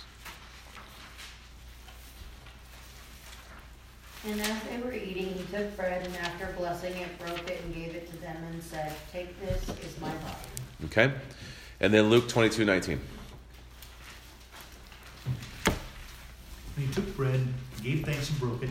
And 4.26 4.40
as 4.40 4.62
they 4.64 4.78
were 4.78 4.92
eating, 4.92 5.34
he 5.34 5.44
took 5.50 5.76
bread 5.76 6.06
and 6.06 6.16
after 6.16 6.54
blessing 6.56 6.94
it, 6.94 7.18
broke 7.18 7.48
it 7.50 7.62
and 7.62 7.74
gave 7.74 7.94
it 7.94 8.10
to 8.10 8.16
them 8.18 8.36
and 8.50 8.62
said, 8.62 8.92
Take 9.12 9.38
this 9.40 9.62
is 9.68 10.00
my 10.00 10.08
body. 10.08 10.34
Okay? 10.86 11.12
And 11.80 11.92
then 11.92 12.10
Luke 12.10 12.28
22 12.28 12.64
19. 12.64 13.00
And 16.76 16.86
he 16.86 16.92
took 16.92 17.16
bread, 17.16 17.40
gave 17.82 18.04
thanks 18.04 18.30
and 18.30 18.40
broke 18.40 18.62
it, 18.62 18.70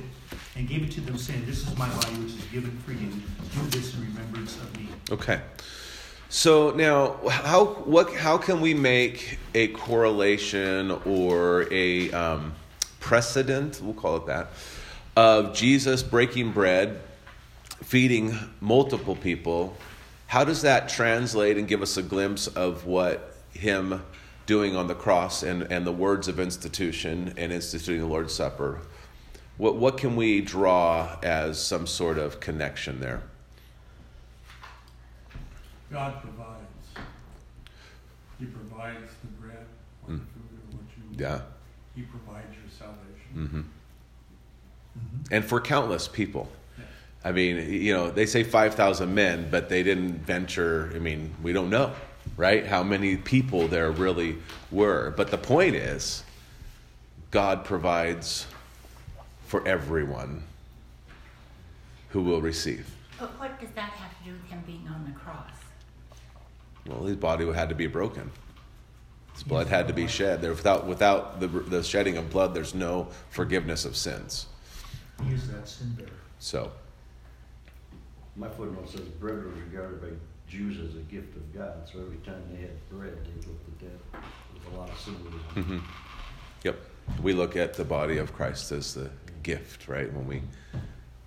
and 0.55 0.67
gave 0.67 0.83
it 0.83 0.91
to 0.91 1.01
them, 1.01 1.17
saying, 1.17 1.45
This 1.45 1.67
is 1.67 1.77
my 1.77 1.89
body 1.89 2.13
which 2.15 2.33
is 2.33 2.45
given 2.45 2.77
for 2.79 2.91
you. 2.91 3.09
Do 3.09 3.69
this 3.69 3.95
in 3.95 4.01
remembrance 4.01 4.57
of 4.57 4.77
me. 4.77 4.87
Okay. 5.11 5.41
So 6.29 6.71
now, 6.71 7.17
how 7.29 7.65
what 7.65 8.11
how 8.15 8.39
can 8.39 8.59
we 8.59 8.73
make 8.73 9.37
a 9.53 9.67
correlation 9.67 10.91
or 11.05 11.67
a 11.71 12.11
um, 12.11 12.53
precedent? 12.99 13.79
We'll 13.83 13.93
call 13.93 14.17
it 14.17 14.25
that 14.25 14.47
of 15.15 15.53
Jesus 15.53 16.01
breaking 16.01 16.51
bread, 16.51 16.99
feeding 17.83 18.37
multiple 18.61 19.15
people. 19.15 19.77
How 20.27 20.43
does 20.43 20.63
that 20.63 20.89
translate 20.89 21.57
and 21.57 21.67
give 21.67 21.81
us 21.81 21.97
a 21.97 22.01
glimpse 22.01 22.47
of 22.47 22.87
what 22.87 23.35
him 23.53 24.03
doing 24.45 24.75
on 24.75 24.87
the 24.87 24.95
cross 24.95 25.43
and, 25.43 25.63
and 25.63 25.85
the 25.85 25.91
words 25.91 26.27
of 26.27 26.39
institution 26.39 27.33
and 27.37 27.51
instituting 27.51 28.01
the 28.01 28.07
Lord's 28.07 28.33
Supper? 28.33 28.81
What 29.57 29.75
what 29.75 29.97
can 29.97 30.15
we 30.15 30.41
draw 30.41 31.17
as 31.21 31.63
some 31.63 31.85
sort 31.85 32.17
of 32.17 32.39
connection 32.39 32.99
there? 32.99 33.21
God 35.91 36.21
provides. 36.21 37.05
He 38.39 38.45
provides 38.45 39.11
the 39.21 39.27
bread, 39.39 39.65
or 40.07 40.13
the 40.13 40.17
food, 40.17 40.25
or 40.71 40.77
what 40.77 40.85
you. 40.97 41.23
Yeah. 41.23 41.41
He 41.95 42.01
provides 42.01 42.47
your 42.55 42.69
salvation. 42.69 43.03
Mm-hmm. 43.35 43.61
Mm-hmm. 44.97 45.33
and 45.33 45.43
for 45.43 45.59
countless 45.59 46.07
people. 46.07 46.47
Yes. 46.77 46.87
I 47.23 47.31
mean, 47.31 47.71
you 47.71 47.93
know, 47.95 48.11
they 48.11 48.27
say 48.27 48.43
5,000 48.43 49.11
men, 49.11 49.47
but 49.49 49.67
they 49.67 49.81
didn't 49.81 50.19
venture. 50.19 50.91
I 50.93 50.99
mean, 50.99 51.33
we 51.41 51.51
don't 51.51 51.71
know, 51.71 51.93
right? 52.37 52.65
How 52.65 52.83
many 52.83 53.17
people 53.17 53.67
there 53.67 53.91
really 53.91 54.37
were. 54.71 55.13
But 55.15 55.31
the 55.31 55.37
point 55.37 55.75
is, 55.75 56.23
God 57.31 57.65
provides 57.65 58.47
for 59.47 59.65
everyone 59.67 60.43
who 62.09 62.21
will 62.21 62.41
receive. 62.41 62.89
But 63.19 63.39
what 63.39 63.59
does 63.59 63.69
that 63.71 63.91
have 63.91 64.17
to 64.19 64.23
do 64.25 64.31
with 64.31 64.43
him 64.49 64.61
being 64.65 64.87
on 64.87 65.05
the 65.05 65.11
cross? 65.19 65.51
Well, 66.87 67.05
his 67.05 67.15
body 67.15 67.51
had 67.51 67.69
to 67.69 67.75
be 67.75 67.87
broken. 67.87 68.29
His 69.33 69.43
blood 69.43 69.67
had 69.67 69.87
to 69.87 69.93
be 69.93 70.07
shed. 70.07 70.41
There, 70.41 70.51
without 70.51 70.85
without 70.85 71.39
the, 71.39 71.47
the 71.47 71.83
shedding 71.83 72.17
of 72.17 72.29
blood, 72.29 72.53
there's 72.53 72.75
no 72.75 73.07
forgiveness 73.29 73.85
of 73.85 73.95
sins. 73.95 74.47
He 75.23 75.33
is 75.33 75.47
that 75.49 75.67
sin 75.67 75.93
bearer. 75.97 76.09
So, 76.39 76.71
My 78.35 78.49
footnote 78.49 78.89
says 78.89 79.01
bread 79.01 79.43
was 79.43 79.55
regarded 79.55 80.01
by 80.01 80.09
Jews 80.53 80.77
as 80.87 80.95
a 80.95 80.99
gift 80.99 81.35
of 81.35 81.51
God, 81.51 81.89
so 81.91 81.99
every 81.99 82.17
time 82.17 82.43
they 82.51 82.61
had 82.61 82.89
bread, 82.89 83.17
they 83.25 83.47
looked 83.47 83.67
at 83.69 83.79
that 83.79 84.21
with 84.53 84.71
a 84.71 84.77
lot 84.77 84.87
of 84.87 84.99
symbolism. 84.99 85.41
mhm. 85.55 85.81
yep, 86.63 86.79
we 87.23 87.33
look 87.33 87.55
at 87.55 87.73
the 87.73 87.83
body 87.83 88.17
of 88.17 88.33
Christ 88.33 88.71
as 88.71 88.93
the 88.93 89.09
gift, 89.41 89.87
right? 89.87 90.13
When 90.13 90.27
we 90.27 90.43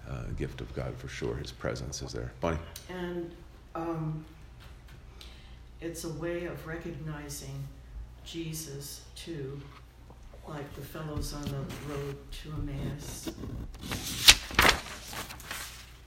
uh, 0.08 0.22
gift 0.38 0.60
of 0.60 0.72
God 0.76 0.96
for 0.96 1.08
sure, 1.08 1.34
His 1.34 1.50
presence 1.50 2.02
is 2.02 2.12
there. 2.12 2.30
Bonnie. 2.40 2.58
And 2.88 3.32
um, 3.74 4.24
it's 5.80 6.04
a 6.04 6.10
way 6.10 6.46
of 6.46 6.64
recognizing 6.64 7.64
Jesus 8.24 9.00
too, 9.16 9.60
like 10.48 10.72
the 10.76 10.82
fellows 10.82 11.34
on 11.34 11.42
the 11.42 11.92
road 11.92 12.16
to 12.30 12.52
Emmaus. 12.52 13.32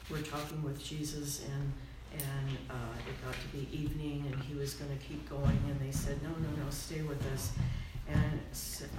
We're 0.09 0.21
talking 0.21 0.63
with 0.63 0.81
Jesus 0.81 1.43
and 1.43 1.73
and 2.13 2.57
uh, 2.69 2.73
it 3.07 3.25
got 3.25 3.33
to 3.33 3.47
be 3.57 3.67
evening 3.75 4.25
and 4.31 4.41
he 4.43 4.55
was 4.55 4.73
going 4.73 4.91
to 4.97 5.03
keep 5.05 5.29
going 5.29 5.59
and 5.69 5.79
they 5.79 5.91
said 5.91 6.21
no 6.23 6.29
no 6.29 6.63
no 6.63 6.69
stay 6.69 7.01
with 7.01 7.23
us 7.33 7.51
and 8.07 8.39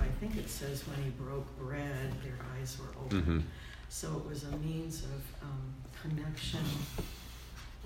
i 0.01 0.07
think 0.21 0.37
it 0.37 0.49
says 0.49 0.85
when 0.87 1.03
he 1.03 1.11
broke 1.11 1.47
bread 1.59 2.13
their 2.23 2.39
eyes 2.59 2.79
were 2.79 2.91
open 3.05 3.21
Mm-hmm. 3.21 3.41
so 3.89 4.09
it 4.17 4.29
was 4.29 4.45
a 4.45 4.57
means 4.59 5.03
of 5.05 5.23
um, 5.43 5.75
connection 6.03 6.61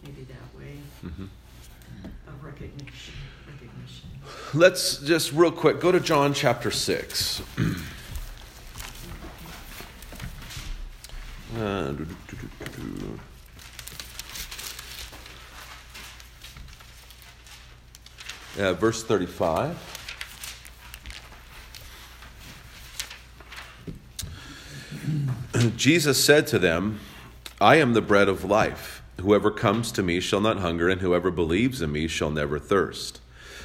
maybe 0.02 0.22
that 0.24 0.58
way 0.58 0.76
Mm-hmm. 1.04 1.24
of 2.28 2.44
recognition 2.44 3.14
recognition 3.46 4.08
Let's 4.54 4.98
just 4.98 5.32
real 5.32 5.52
quick 5.52 5.80
go 5.80 5.92
to 5.92 6.00
John 6.00 6.32
chapter 6.34 6.70
6. 6.70 7.42
Uh, 11.56 11.92
do, 11.92 12.04
do, 12.04 12.16
do, 12.26 12.36
do, 12.64 12.82
do. 12.98 13.20
Uh, 18.58 18.72
verse 18.72 19.02
35. 19.02 19.76
Jesus 25.76 26.22
said 26.22 26.46
to 26.46 26.58
them, 26.58 27.00
I 27.60 27.76
am 27.76 27.94
the 27.94 28.00
bread 28.00 28.28
of 28.28 28.44
life. 28.44 29.02
Whoever 29.20 29.50
comes 29.50 29.90
to 29.92 30.02
me 30.02 30.20
shall 30.20 30.40
not 30.40 30.58
hunger, 30.58 30.88
and 30.88 31.00
whoever 31.00 31.30
believes 31.30 31.82
in 31.82 31.90
me 31.90 32.06
shall 32.06 32.30
never 32.30 32.58
thirst. 32.58 33.20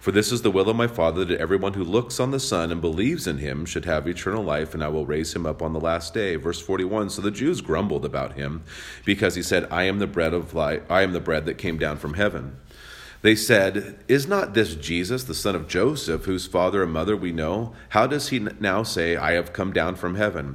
For 0.00 0.12
this 0.12 0.30
is 0.30 0.42
the 0.42 0.50
will 0.50 0.70
of 0.70 0.76
my 0.76 0.86
Father, 0.86 1.24
that 1.24 1.40
everyone 1.40 1.74
who 1.74 1.82
looks 1.82 2.20
on 2.20 2.30
the 2.30 2.38
Son 2.38 2.70
and 2.70 2.80
believes 2.80 3.26
in 3.26 3.38
him 3.38 3.66
should 3.66 3.84
have 3.84 4.06
eternal 4.06 4.44
life, 4.44 4.72
and 4.72 4.82
I 4.82 4.88
will 4.88 5.06
raise 5.06 5.34
him 5.34 5.44
up 5.44 5.60
on 5.60 5.72
the 5.72 5.80
last 5.80 6.14
day. 6.14 6.36
Verse 6.36 6.60
41 6.60 7.10
So 7.10 7.20
the 7.20 7.32
Jews 7.32 7.60
grumbled 7.60 8.04
about 8.04 8.34
him, 8.34 8.62
because 9.04 9.34
he 9.34 9.42
said, 9.42 9.66
I 9.70 9.84
am 9.84 9.98
the 9.98 10.06
bread 10.06 10.34
of 10.34 10.54
life, 10.54 10.82
I 10.88 11.02
am 11.02 11.12
the 11.12 11.20
bread 11.20 11.46
that 11.46 11.58
came 11.58 11.78
down 11.78 11.98
from 11.98 12.14
heaven. 12.14 12.56
They 13.22 13.34
said, 13.34 13.98
Is 14.06 14.28
not 14.28 14.54
this 14.54 14.76
Jesus, 14.76 15.24
the 15.24 15.34
son 15.34 15.56
of 15.56 15.66
Joseph, 15.66 16.24
whose 16.24 16.46
father 16.46 16.84
and 16.84 16.92
mother 16.92 17.16
we 17.16 17.32
know? 17.32 17.74
How 17.88 18.06
does 18.06 18.28
he 18.28 18.38
now 18.38 18.84
say, 18.84 19.16
I 19.16 19.32
have 19.32 19.52
come 19.52 19.72
down 19.72 19.96
from 19.96 20.14
heaven? 20.14 20.54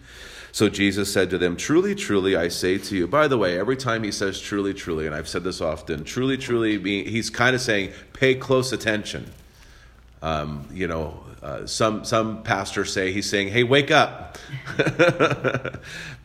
So 0.51 0.67
Jesus 0.67 1.11
said 1.11 1.29
to 1.29 1.37
them, 1.37 1.55
Truly, 1.55 1.95
truly, 1.95 2.35
I 2.35 2.49
say 2.49 2.77
to 2.77 2.95
you. 2.95 3.07
By 3.07 3.27
the 3.27 3.37
way, 3.37 3.57
every 3.57 3.77
time 3.77 4.03
he 4.03 4.11
says 4.11 4.39
truly, 4.39 4.73
truly, 4.73 5.05
and 5.05 5.15
I've 5.15 5.27
said 5.27 5.43
this 5.43 5.61
often, 5.61 6.03
truly, 6.03 6.37
truly, 6.37 6.77
he's 7.03 7.29
kind 7.29 7.55
of 7.55 7.61
saying, 7.61 7.91
pay 8.13 8.35
close 8.35 8.71
attention. 8.71 9.31
Um, 10.21 10.67
you 10.71 10.87
know, 10.87 11.23
uh, 11.41 11.65
some 11.65 12.05
some 12.05 12.43
pastors 12.43 12.93
say 12.93 13.11
he's 13.11 13.27
saying, 13.27 13.47
"Hey, 13.47 13.63
wake 13.63 13.89
up!" 13.89 14.37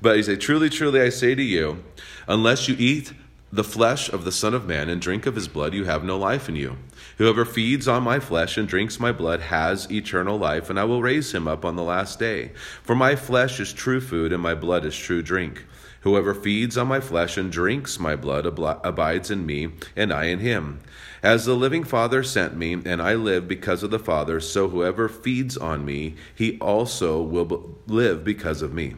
but 0.02 0.16
he 0.16 0.22
say, 0.22 0.36
"Truly, 0.36 0.68
truly, 0.68 1.00
I 1.00 1.08
say 1.08 1.34
to 1.34 1.42
you, 1.42 1.82
unless 2.28 2.68
you 2.68 2.76
eat 2.78 3.14
the 3.52 3.64
flesh 3.64 4.08
of 4.08 4.24
the 4.24 4.32
Son 4.32 4.54
of 4.54 4.66
Man 4.66 4.88
and 4.88 5.00
drink 5.00 5.24
of 5.24 5.34
his 5.34 5.48
blood, 5.48 5.72
you 5.72 5.84
have 5.84 6.04
no 6.04 6.18
life 6.18 6.48
in 6.48 6.56
you. 6.56 6.76
Whoever 7.18 7.44
feeds 7.44 7.86
on 7.86 8.02
my 8.02 8.18
flesh 8.18 8.58
and 8.58 8.68
drinks 8.68 9.00
my 9.00 9.12
blood 9.12 9.40
has 9.40 9.90
eternal 9.90 10.38
life, 10.38 10.68
and 10.68 10.78
I 10.78 10.84
will 10.84 11.02
raise 11.02 11.32
him 11.32 11.46
up 11.46 11.64
on 11.64 11.76
the 11.76 11.82
last 11.82 12.18
day. 12.18 12.52
For 12.82 12.94
my 12.94 13.16
flesh 13.16 13.60
is 13.60 13.72
true 13.72 14.00
food, 14.00 14.32
and 14.32 14.42
my 14.42 14.54
blood 14.54 14.84
is 14.84 14.96
true 14.96 15.22
drink." 15.22 15.64
Whoever 16.02 16.34
feeds 16.34 16.76
on 16.78 16.86
my 16.86 17.00
flesh 17.00 17.36
and 17.36 17.50
drinks 17.50 17.98
my 17.98 18.14
blood 18.14 18.46
abides 18.46 19.30
in 19.30 19.44
me, 19.44 19.70
and 19.96 20.12
I 20.12 20.26
in 20.26 20.38
him. 20.38 20.78
As 21.20 21.46
the 21.46 21.54
living 21.54 21.82
Father 21.82 22.22
sent 22.22 22.56
me, 22.56 22.74
and 22.84 23.02
I 23.02 23.14
live 23.14 23.48
because 23.48 23.82
of 23.82 23.90
the 23.90 23.98
Father, 23.98 24.38
so 24.38 24.68
whoever 24.68 25.08
feeds 25.08 25.56
on 25.56 25.84
me, 25.84 26.14
he 26.32 26.58
also 26.60 27.20
will 27.20 27.76
live 27.88 28.22
because 28.22 28.62
of 28.62 28.72
me. 28.72 28.94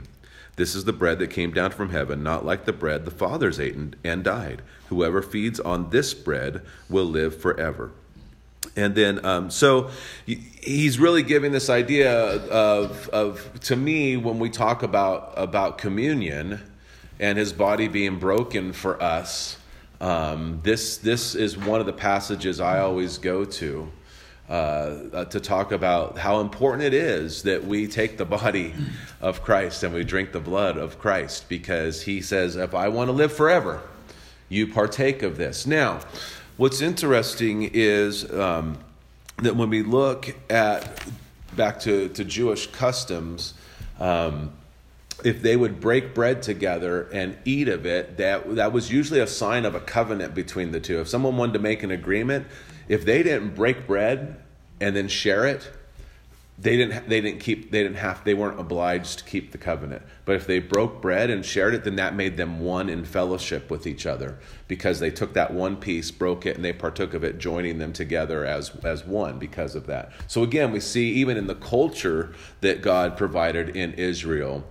This 0.58 0.74
is 0.74 0.84
the 0.84 0.92
bread 0.92 1.20
that 1.20 1.28
came 1.28 1.52
down 1.52 1.70
from 1.70 1.90
heaven, 1.90 2.24
not 2.24 2.44
like 2.44 2.64
the 2.64 2.72
bread 2.72 3.04
the 3.04 3.12
fathers 3.12 3.60
ate 3.60 3.76
and 3.76 4.24
died. 4.24 4.60
Whoever 4.88 5.22
feeds 5.22 5.60
on 5.60 5.90
this 5.90 6.14
bread 6.14 6.62
will 6.90 7.04
live 7.04 7.40
forever. 7.40 7.92
And 8.76 8.96
then, 8.96 9.24
um, 9.24 9.52
so 9.52 9.90
he's 10.26 10.98
really 10.98 11.22
giving 11.22 11.52
this 11.52 11.70
idea 11.70 12.12
of, 12.12 13.08
of, 13.10 13.60
to 13.62 13.76
me, 13.76 14.16
when 14.16 14.40
we 14.40 14.50
talk 14.50 14.82
about 14.82 15.32
about 15.36 15.78
communion 15.78 16.60
and 17.20 17.38
his 17.38 17.52
body 17.52 17.86
being 17.86 18.18
broken 18.18 18.72
for 18.72 19.00
us, 19.00 19.58
um, 20.00 20.60
this, 20.64 20.98
this 20.98 21.36
is 21.36 21.56
one 21.56 21.78
of 21.78 21.86
the 21.86 21.92
passages 21.92 22.60
I 22.60 22.80
always 22.80 23.18
go 23.18 23.44
to 23.44 23.92
uh, 24.48 24.52
uh, 25.12 25.24
to 25.26 25.40
talk 25.40 25.72
about 25.72 26.16
how 26.16 26.40
important 26.40 26.82
it 26.82 26.94
is 26.94 27.42
that 27.42 27.64
we 27.64 27.86
take 27.86 28.16
the 28.16 28.24
body 28.24 28.72
of 29.20 29.42
Christ 29.42 29.82
and 29.82 29.92
we 29.92 30.04
drink 30.04 30.32
the 30.32 30.40
blood 30.40 30.78
of 30.78 30.98
Christ 30.98 31.50
because 31.50 32.02
he 32.02 32.22
says, 32.22 32.56
if 32.56 32.74
I 32.74 32.88
want 32.88 33.08
to 33.08 33.12
live 33.12 33.32
forever, 33.32 33.82
you 34.48 34.66
partake 34.66 35.22
of 35.22 35.36
this. 35.36 35.66
Now, 35.66 36.00
what's 36.56 36.80
interesting 36.80 37.70
is 37.74 38.30
um, 38.32 38.78
that 39.42 39.54
when 39.54 39.68
we 39.68 39.82
look 39.82 40.34
at 40.48 41.04
back 41.54 41.80
to, 41.80 42.08
to 42.08 42.24
Jewish 42.24 42.68
customs, 42.68 43.52
um, 44.00 44.52
if 45.24 45.42
they 45.42 45.56
would 45.56 45.80
break 45.80 46.14
bread 46.14 46.42
together 46.42 47.08
and 47.12 47.36
eat 47.44 47.68
of 47.68 47.84
it, 47.84 48.16
that, 48.16 48.54
that 48.54 48.72
was 48.72 48.90
usually 48.90 49.20
a 49.20 49.26
sign 49.26 49.64
of 49.64 49.74
a 49.74 49.80
covenant 49.80 50.34
between 50.34 50.70
the 50.70 50.80
two. 50.80 51.00
If 51.00 51.08
someone 51.08 51.36
wanted 51.36 51.54
to 51.54 51.58
make 51.58 51.82
an 51.82 51.90
agreement, 51.90 52.46
if 52.88 53.04
they 53.04 53.22
didn't 53.22 53.54
break 53.54 53.86
bread 53.86 54.36
and 54.80 54.96
then 54.96 55.08
share 55.08 55.46
it, 55.46 55.70
they 56.60 56.76
didn't 56.76 57.08
they 57.08 57.20
didn't 57.20 57.38
keep 57.38 57.70
they 57.70 57.84
didn't 57.84 57.98
have 57.98 58.24
they 58.24 58.34
weren't 58.34 58.58
obliged 58.58 59.20
to 59.20 59.24
keep 59.24 59.52
the 59.52 59.58
covenant. 59.58 60.02
But 60.24 60.34
if 60.34 60.46
they 60.46 60.58
broke 60.58 61.00
bread 61.00 61.30
and 61.30 61.46
shared 61.46 61.74
it 61.74 61.84
then 61.84 61.96
that 61.96 62.16
made 62.16 62.36
them 62.36 62.60
one 62.60 62.88
in 62.88 63.04
fellowship 63.04 63.70
with 63.70 63.86
each 63.86 64.06
other 64.06 64.38
because 64.66 64.98
they 64.98 65.10
took 65.10 65.34
that 65.34 65.54
one 65.54 65.76
piece 65.76 66.10
broke 66.10 66.46
it 66.46 66.56
and 66.56 66.64
they 66.64 66.72
partook 66.72 67.14
of 67.14 67.22
it 67.22 67.38
joining 67.38 67.78
them 67.78 67.92
together 67.92 68.44
as 68.44 68.70
as 68.84 69.04
one 69.04 69.38
because 69.38 69.76
of 69.76 69.86
that. 69.86 70.10
So 70.26 70.42
again 70.42 70.72
we 70.72 70.80
see 70.80 71.12
even 71.12 71.36
in 71.36 71.46
the 71.46 71.54
culture 71.54 72.34
that 72.60 72.82
god 72.82 73.16
provided 73.16 73.76
in 73.76 73.92
israel 73.92 74.64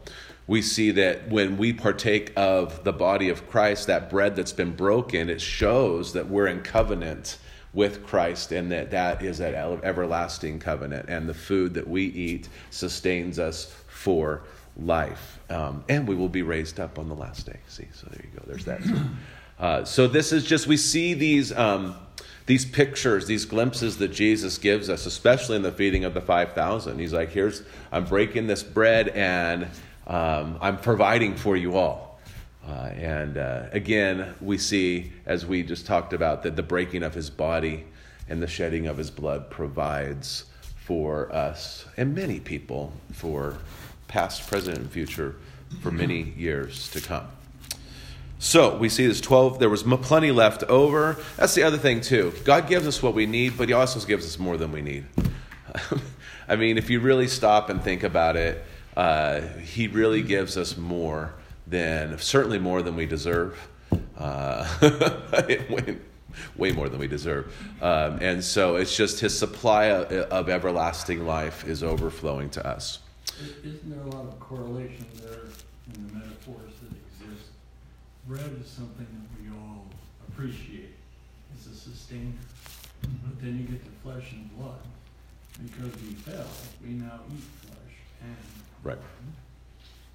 we 0.45 0.61
see 0.61 0.91
that 0.91 1.29
when 1.29 1.57
we 1.57 1.73
partake 1.73 2.31
of 2.37 2.85
the 2.85 2.93
body 2.93 3.27
of 3.27 3.49
Christ, 3.49 3.87
that 3.87 4.09
bread 4.09 4.37
that's 4.37 4.53
been 4.53 4.77
broken, 4.77 5.29
it 5.29 5.41
shows 5.41 6.13
that 6.13 6.29
we're 6.29 6.47
in 6.47 6.61
covenant 6.61 7.37
with 7.77 8.03
Christ 8.07 8.51
and 8.53 8.71
that 8.71 8.89
that 8.89 9.21
is 9.21 9.39
an 9.39 9.53
everlasting 9.83 10.57
covenant. 10.57 11.09
And 11.09 11.29
the 11.29 11.33
food 11.35 11.75
that 11.75 11.87
we 11.87 12.05
eat 12.05 12.49
sustains 12.71 13.37
us 13.37 13.71
for 13.87 14.41
life. 14.75 15.37
Um, 15.51 15.83
and 15.87 16.07
we 16.07 16.15
will 16.15 16.27
be 16.27 16.41
raised 16.41 16.79
up 16.79 16.97
on 16.97 17.07
the 17.07 17.13
last 17.13 17.45
day. 17.45 17.59
See, 17.67 17.85
so 17.93 18.07
there 18.09 18.25
you 18.25 18.39
go. 18.39 18.43
There's 18.47 18.65
that. 18.65 18.81
Uh, 19.59 19.83
so 19.83 20.07
this 20.07 20.31
is 20.31 20.43
just, 20.43 20.67
we 20.67 20.77
see 20.77 21.15
these. 21.15 21.51
Um, 21.51 21.95
these 22.45 22.63
pictures, 22.63 23.25
these 23.25 23.43
glimpses 23.43 23.97
that 23.97 24.09
Jesus 24.09 24.59
gives 24.59 24.87
us, 24.87 25.07
especially 25.07 25.55
in 25.55 25.63
the 25.63 25.71
feeding 25.71 26.05
of 26.05 26.13
the 26.13 26.21
5,000. 26.21 26.99
He's 26.99 27.11
like, 27.11 27.31
here's, 27.31 27.63
I'm 27.91 28.05
breaking 28.05 28.45
this 28.45 28.61
bread 28.61 29.09
and 29.09 29.67
um, 30.05 30.59
I'm 30.61 30.77
providing 30.77 31.35
for 31.35 31.57
you 31.57 31.75
all. 31.75 32.06
Uh, 32.67 32.91
and 32.95 33.37
uh, 33.37 33.63
again, 33.71 34.35
we 34.41 34.57
see, 34.57 35.11
as 35.25 35.45
we 35.45 35.63
just 35.63 35.85
talked 35.85 36.11
about, 36.11 36.43
that 36.43 36.55
the 36.55 36.63
breaking 36.63 37.01
of 37.01 37.13
his 37.13 37.29
body 37.29 37.85
and 38.27 38.41
the 38.41 38.47
shedding 38.47 38.87
of 38.87 38.97
his 38.97 39.09
blood 39.09 39.49
provides 39.49 40.45
for 40.75 41.33
us 41.33 41.85
and 41.95 42.13
many 42.13 42.39
people 42.39 42.91
for 43.13 43.57
past, 44.07 44.47
present, 44.47 44.77
and 44.77 44.89
future 44.89 45.35
for 45.81 45.91
many 45.91 46.33
years 46.37 46.89
to 46.91 46.99
come. 46.99 47.27
So 48.39 48.77
we 48.77 48.89
see 48.89 49.07
this 49.07 49.21
12, 49.21 49.59
there 49.59 49.69
was 49.69 49.83
plenty 49.83 50.31
left 50.31 50.63
over. 50.63 51.17
That's 51.37 51.55
the 51.55 51.63
other 51.63 51.77
thing, 51.77 52.01
too. 52.01 52.33
God 52.43 52.67
gives 52.67 52.85
us 52.85 53.01
what 53.01 53.13
we 53.13 53.25
need, 53.25 53.57
but 53.57 53.67
He 53.69 53.73
also 53.73 53.99
gives 54.05 54.25
us 54.25 54.37
more 54.37 54.57
than 54.57 54.71
we 54.71 54.81
need. 54.81 55.05
I 56.47 56.55
mean, 56.55 56.77
if 56.77 56.89
you 56.89 56.99
really 56.99 57.27
stop 57.27 57.69
and 57.69 57.81
think 57.81 58.03
about 58.03 58.35
it, 58.35 58.63
uh, 58.95 59.41
he 59.41 59.87
really 59.87 60.23
gives 60.23 60.57
us 60.57 60.75
more 60.75 61.33
than, 61.69 62.17
certainly 62.19 62.59
more 62.59 62.81
than 62.81 62.95
we 62.95 63.05
deserve. 63.05 63.57
Uh, 64.17 64.67
way, 65.69 65.97
way, 66.55 66.71
more 66.71 66.89
than 66.89 66.99
we 66.99 67.07
deserve. 67.07 67.53
Um, 67.81 68.19
and 68.21 68.43
so 68.43 68.75
it's 68.75 68.95
just 68.95 69.19
his 69.19 69.37
supply 69.37 69.85
of, 69.85 70.11
of, 70.31 70.49
everlasting 70.49 71.25
life 71.25 71.67
is 71.67 71.83
overflowing 71.83 72.49
to 72.51 72.67
us. 72.67 72.99
Isn't 73.63 73.89
there 73.89 74.01
a 74.01 74.09
lot 74.09 74.25
of 74.25 74.39
correlation 74.39 75.05
there 75.21 75.39
in 75.93 76.07
the 76.07 76.13
metaphors 76.13 76.73
that 76.81 77.25
exist? 77.25 77.49
Bread 78.27 78.59
is 78.59 78.69
something 78.69 79.05
that 79.05 79.41
we 79.41 79.55
all 79.57 79.85
appreciate. 80.27 80.95
It's 81.55 81.67
a 81.67 81.75
sustainer. 81.75 82.33
But 83.01 83.39
then 83.41 83.57
you 83.57 83.63
get 83.63 83.83
the 83.83 83.91
flesh 84.01 84.31
and 84.31 84.57
blood. 84.57 84.79
Because 85.63 86.01
we 86.01 86.13
fell, 86.13 86.45
we 86.83 86.93
now 86.93 87.19
eat 87.31 87.43
flesh 87.65 87.95
and 88.21 88.35
Right. 88.83 88.97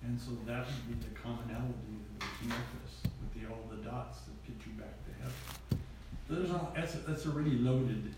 And 0.04 0.20
so 0.20 0.30
that 0.46 0.66
would 0.66 0.86
be 0.88 1.08
the 1.08 1.14
commonality 1.14 2.02
that 2.18 2.26
of 2.26 2.48
Memphis 2.48 3.02
with 3.20 3.32
the, 3.34 3.48
all 3.48 3.64
the 3.70 3.76
dots 3.76 4.20
that 4.26 4.34
get 4.46 4.66
you 4.66 4.72
back 4.74 4.94
to 5.06 5.12
heaven. 5.22 5.80
There's 6.28 6.50
a, 6.50 6.68
that's, 6.74 6.94
a, 6.94 6.98
that's 6.98 7.24
a 7.26 7.30
really 7.30 7.58
loaded 7.58 8.14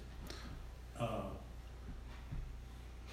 uh, 0.99 1.29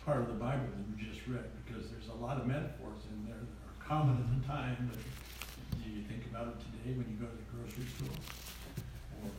part 0.06 0.22
of 0.22 0.28
the 0.28 0.34
Bible 0.34 0.66
that 0.72 0.86
we 0.88 1.04
just 1.04 1.28
read 1.28 1.46
because 1.66 1.92
there's 1.92 2.08
a 2.08 2.24
lot 2.24 2.38
of 2.38 2.48
metaphors 2.48 3.04
in 3.12 3.26
there 3.28 3.40
that 3.40 3.62
are 3.68 3.88
common 3.88 4.18
at 4.18 4.42
the 4.42 4.48
time, 4.48 4.90
but 4.92 5.00
do 5.84 5.90
you 5.90 6.04
think 6.04 6.26
about 6.32 6.48
it 6.48 6.56
today 6.60 6.96
when 6.98 7.08
you 7.10 7.18
go 7.20 7.28
to 7.28 7.36
the 7.36 7.48
grocery 7.52 7.86
store 7.98 8.16
or 9.22 9.30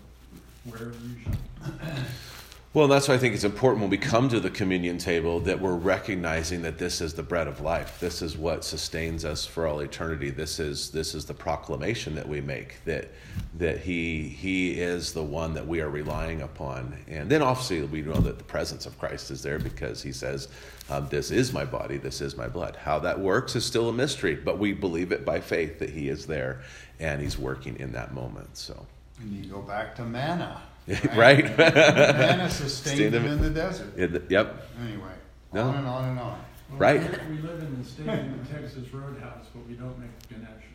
wherever 0.70 0.96
you 1.06 1.18
shop? 1.24 2.06
Well, 2.74 2.88
that's 2.88 3.06
why 3.06 3.16
I 3.16 3.18
think 3.18 3.34
it's 3.34 3.44
important 3.44 3.82
when 3.82 3.90
we 3.90 3.98
come 3.98 4.30
to 4.30 4.40
the 4.40 4.48
communion 4.48 4.96
table 4.96 5.40
that 5.40 5.60
we're 5.60 5.76
recognizing 5.76 6.62
that 6.62 6.78
this 6.78 7.02
is 7.02 7.12
the 7.12 7.22
bread 7.22 7.46
of 7.46 7.60
life. 7.60 8.00
This 8.00 8.22
is 8.22 8.34
what 8.34 8.64
sustains 8.64 9.26
us 9.26 9.44
for 9.44 9.66
all 9.66 9.80
eternity. 9.80 10.30
This 10.30 10.58
is 10.58 10.90
this 10.90 11.14
is 11.14 11.26
the 11.26 11.34
proclamation 11.34 12.14
that 12.14 12.26
we 12.26 12.40
make 12.40 12.82
that 12.86 13.10
that 13.58 13.80
he 13.80 14.22
he 14.22 14.80
is 14.80 15.12
the 15.12 15.22
one 15.22 15.52
that 15.52 15.66
we 15.66 15.82
are 15.82 15.90
relying 15.90 16.40
upon. 16.40 16.96
And 17.08 17.28
then 17.28 17.42
obviously 17.42 17.82
we 17.82 18.00
know 18.00 18.22
that 18.22 18.38
the 18.38 18.44
presence 18.44 18.86
of 18.86 18.98
Christ 18.98 19.30
is 19.30 19.42
there 19.42 19.58
because 19.58 20.02
he 20.02 20.12
says, 20.12 20.48
um, 20.88 21.08
"This 21.10 21.30
is 21.30 21.52
my 21.52 21.66
body. 21.66 21.98
This 21.98 22.22
is 22.22 22.38
my 22.38 22.48
blood." 22.48 22.76
How 22.76 22.98
that 23.00 23.20
works 23.20 23.54
is 23.54 23.66
still 23.66 23.90
a 23.90 23.92
mystery, 23.92 24.34
but 24.34 24.58
we 24.58 24.72
believe 24.72 25.12
it 25.12 25.26
by 25.26 25.40
faith 25.40 25.78
that 25.80 25.90
he 25.90 26.08
is 26.08 26.24
there 26.24 26.62
and 26.98 27.20
he's 27.20 27.36
working 27.36 27.78
in 27.78 27.92
that 27.92 28.14
moment. 28.14 28.56
So. 28.56 28.86
And 29.20 29.30
you 29.30 29.50
go 29.52 29.60
back 29.60 29.94
to 29.96 30.04
manna. 30.04 30.62
right? 31.14 31.44
right? 31.58 31.74
Manna 31.74 32.50
sustained 32.50 33.14
them 33.14 33.26
in 33.26 33.40
the 33.40 33.50
desert. 33.50 33.96
In 33.96 34.12
the, 34.12 34.22
yep. 34.28 34.68
Anyway, 34.82 35.12
no. 35.52 35.68
on 35.68 35.74
and 35.76 35.86
on 35.86 36.04
and 36.08 36.18
on. 36.18 36.44
Well, 36.70 36.78
right. 36.78 37.00
We 37.28 37.38
live 37.38 37.60
in 37.60 37.78
the 37.78 37.84
state 37.88 38.08
of 38.08 38.48
the 38.48 38.52
Texas 38.52 38.92
Roadhouse, 38.92 39.46
but 39.54 39.66
we 39.68 39.74
don't 39.74 39.96
make 39.98 40.18
the 40.20 40.34
connection. 40.34 40.70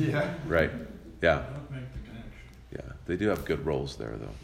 yeah. 0.12 0.34
Right. 0.46 0.70
Yeah. 1.22 1.44
Don't 1.52 1.70
make 1.70 1.92
the 1.92 1.98
connection. 2.08 2.30
Yeah, 2.72 2.92
they 3.06 3.16
do 3.16 3.28
have 3.28 3.44
good 3.44 3.64
rolls 3.66 3.96
there, 3.96 4.16
though. 4.16 4.34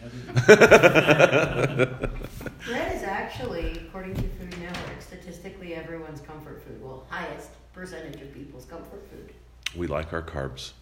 Bread 2.66 2.92
is 2.94 3.02
actually, 3.02 3.78
according 3.88 4.14
to 4.14 4.22
Food 4.22 4.59
Network, 4.61 5.00
statistically 5.00 5.74
everyone's 5.74 6.20
comfort 6.20 6.62
food. 6.64 6.83
Well, 6.83 7.06
highest 7.09 7.50
percentage 7.72 8.20
of 8.20 8.35
people's 8.35 8.66
comfort 8.66 9.02
food. 9.11 9.33
We 9.76 9.87
like 9.87 10.12
our 10.12 10.22
carbs. 10.22 10.72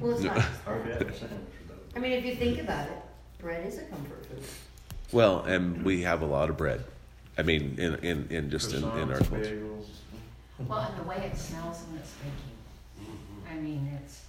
Well, 0.00 0.12
it's 0.12 0.22
not. 0.22 0.44
I 1.96 1.98
mean, 2.00 2.12
if 2.12 2.24
you 2.24 2.34
think 2.34 2.58
about 2.60 2.88
it, 2.88 2.96
bread 3.38 3.66
is 3.66 3.78
a 3.78 3.82
comfort 3.82 4.26
food. 4.26 4.42
Well, 5.12 5.44
and 5.44 5.84
we 5.84 6.02
have 6.02 6.22
a 6.22 6.26
lot 6.26 6.50
of 6.50 6.56
bread. 6.56 6.84
I 7.38 7.42
mean, 7.42 7.76
in 7.78 7.94
in, 7.96 8.26
in 8.30 8.50
just 8.50 8.72
in, 8.72 8.82
in 8.82 9.10
our 9.12 9.18
culture. 9.18 9.56
bagels. 9.56 9.86
Well, 10.68 10.78
and 10.80 10.98
the 10.98 11.08
way 11.08 11.16
it 11.32 11.36
smells 11.36 11.82
when 11.90 11.98
it's 12.00 12.12
baking. 12.12 13.18
I 13.50 13.54
mean, 13.56 13.98
it's, 14.02 14.22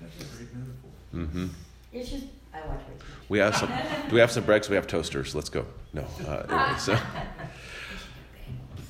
That's 0.00 0.14
a 0.16 0.36
great 0.36 0.48
metaphor. 0.54 0.90
Mm-hmm. 1.14 1.46
it's 1.92 2.10
just, 2.10 2.24
I 2.54 2.60
watch 2.66 2.80
it. 2.88 3.02
We 3.28 3.38
have 3.38 3.54
some. 3.56 3.68
Do 4.08 4.14
we 4.14 4.20
have 4.20 4.30
some 4.30 4.44
bread? 4.44 4.62
'Cause 4.62 4.70
we 4.70 4.76
have 4.76 4.86
toasters. 4.86 5.34
Let's 5.34 5.50
go. 5.50 5.66
No. 5.92 6.06
Uh, 6.26 6.46
anyway, 6.48 6.78
so. 6.78 6.98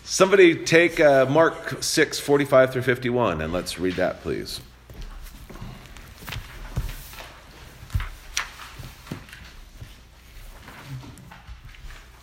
Somebody 0.05 0.65
take 0.65 1.01
uh, 1.01 1.27
Mark 1.27 1.83
6, 1.83 2.19
45 2.19 2.73
through 2.73 2.83
51, 2.83 3.43
and 3.43 3.53
let's 3.53 3.79
read 3.79 3.95
that, 3.97 4.23
please. 4.23 4.61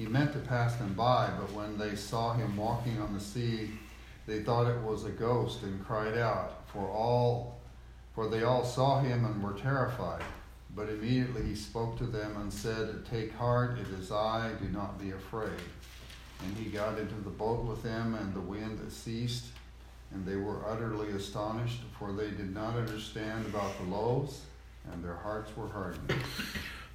He 0.00 0.06
meant 0.06 0.32
to 0.32 0.38
pass 0.38 0.76
them 0.76 0.94
by, 0.94 1.28
but 1.38 1.52
when 1.52 1.76
they 1.76 1.94
saw 1.94 2.32
him 2.32 2.56
walking 2.56 2.98
on 3.02 3.12
the 3.12 3.20
sea, 3.20 3.72
they 4.26 4.42
thought 4.42 4.66
it 4.66 4.80
was 4.80 5.04
a 5.04 5.10
ghost 5.10 5.62
and 5.62 5.84
cried 5.84 6.16
out, 6.16 6.66
for 6.72 6.88
all 6.88 7.60
for 8.14 8.26
they 8.26 8.42
all 8.42 8.64
saw 8.64 9.00
him 9.00 9.26
and 9.26 9.42
were 9.42 9.52
terrified. 9.52 10.22
But 10.74 10.88
immediately 10.88 11.42
he 11.42 11.54
spoke 11.54 11.98
to 11.98 12.06
them 12.06 12.34
and 12.38 12.50
said, 12.50 13.04
Take 13.10 13.34
heart, 13.34 13.78
it 13.78 13.88
is 13.88 14.10
I, 14.10 14.52
do 14.58 14.70
not 14.70 14.98
be 14.98 15.10
afraid. 15.10 15.60
And 16.46 16.56
he 16.56 16.70
got 16.70 16.98
into 16.98 17.16
the 17.16 17.28
boat 17.28 17.66
with 17.66 17.82
them, 17.82 18.14
and 18.14 18.32
the 18.32 18.40
wind 18.40 18.80
ceased, 18.90 19.48
and 20.14 20.24
they 20.24 20.36
were 20.36 20.66
utterly 20.66 21.10
astonished, 21.10 21.82
for 21.98 22.14
they 22.14 22.30
did 22.30 22.54
not 22.54 22.74
understand 22.74 23.44
about 23.44 23.76
the 23.76 23.94
loaves, 23.94 24.46
and 24.90 25.04
their 25.04 25.16
hearts 25.16 25.54
were 25.58 25.68
hardened. 25.68 26.14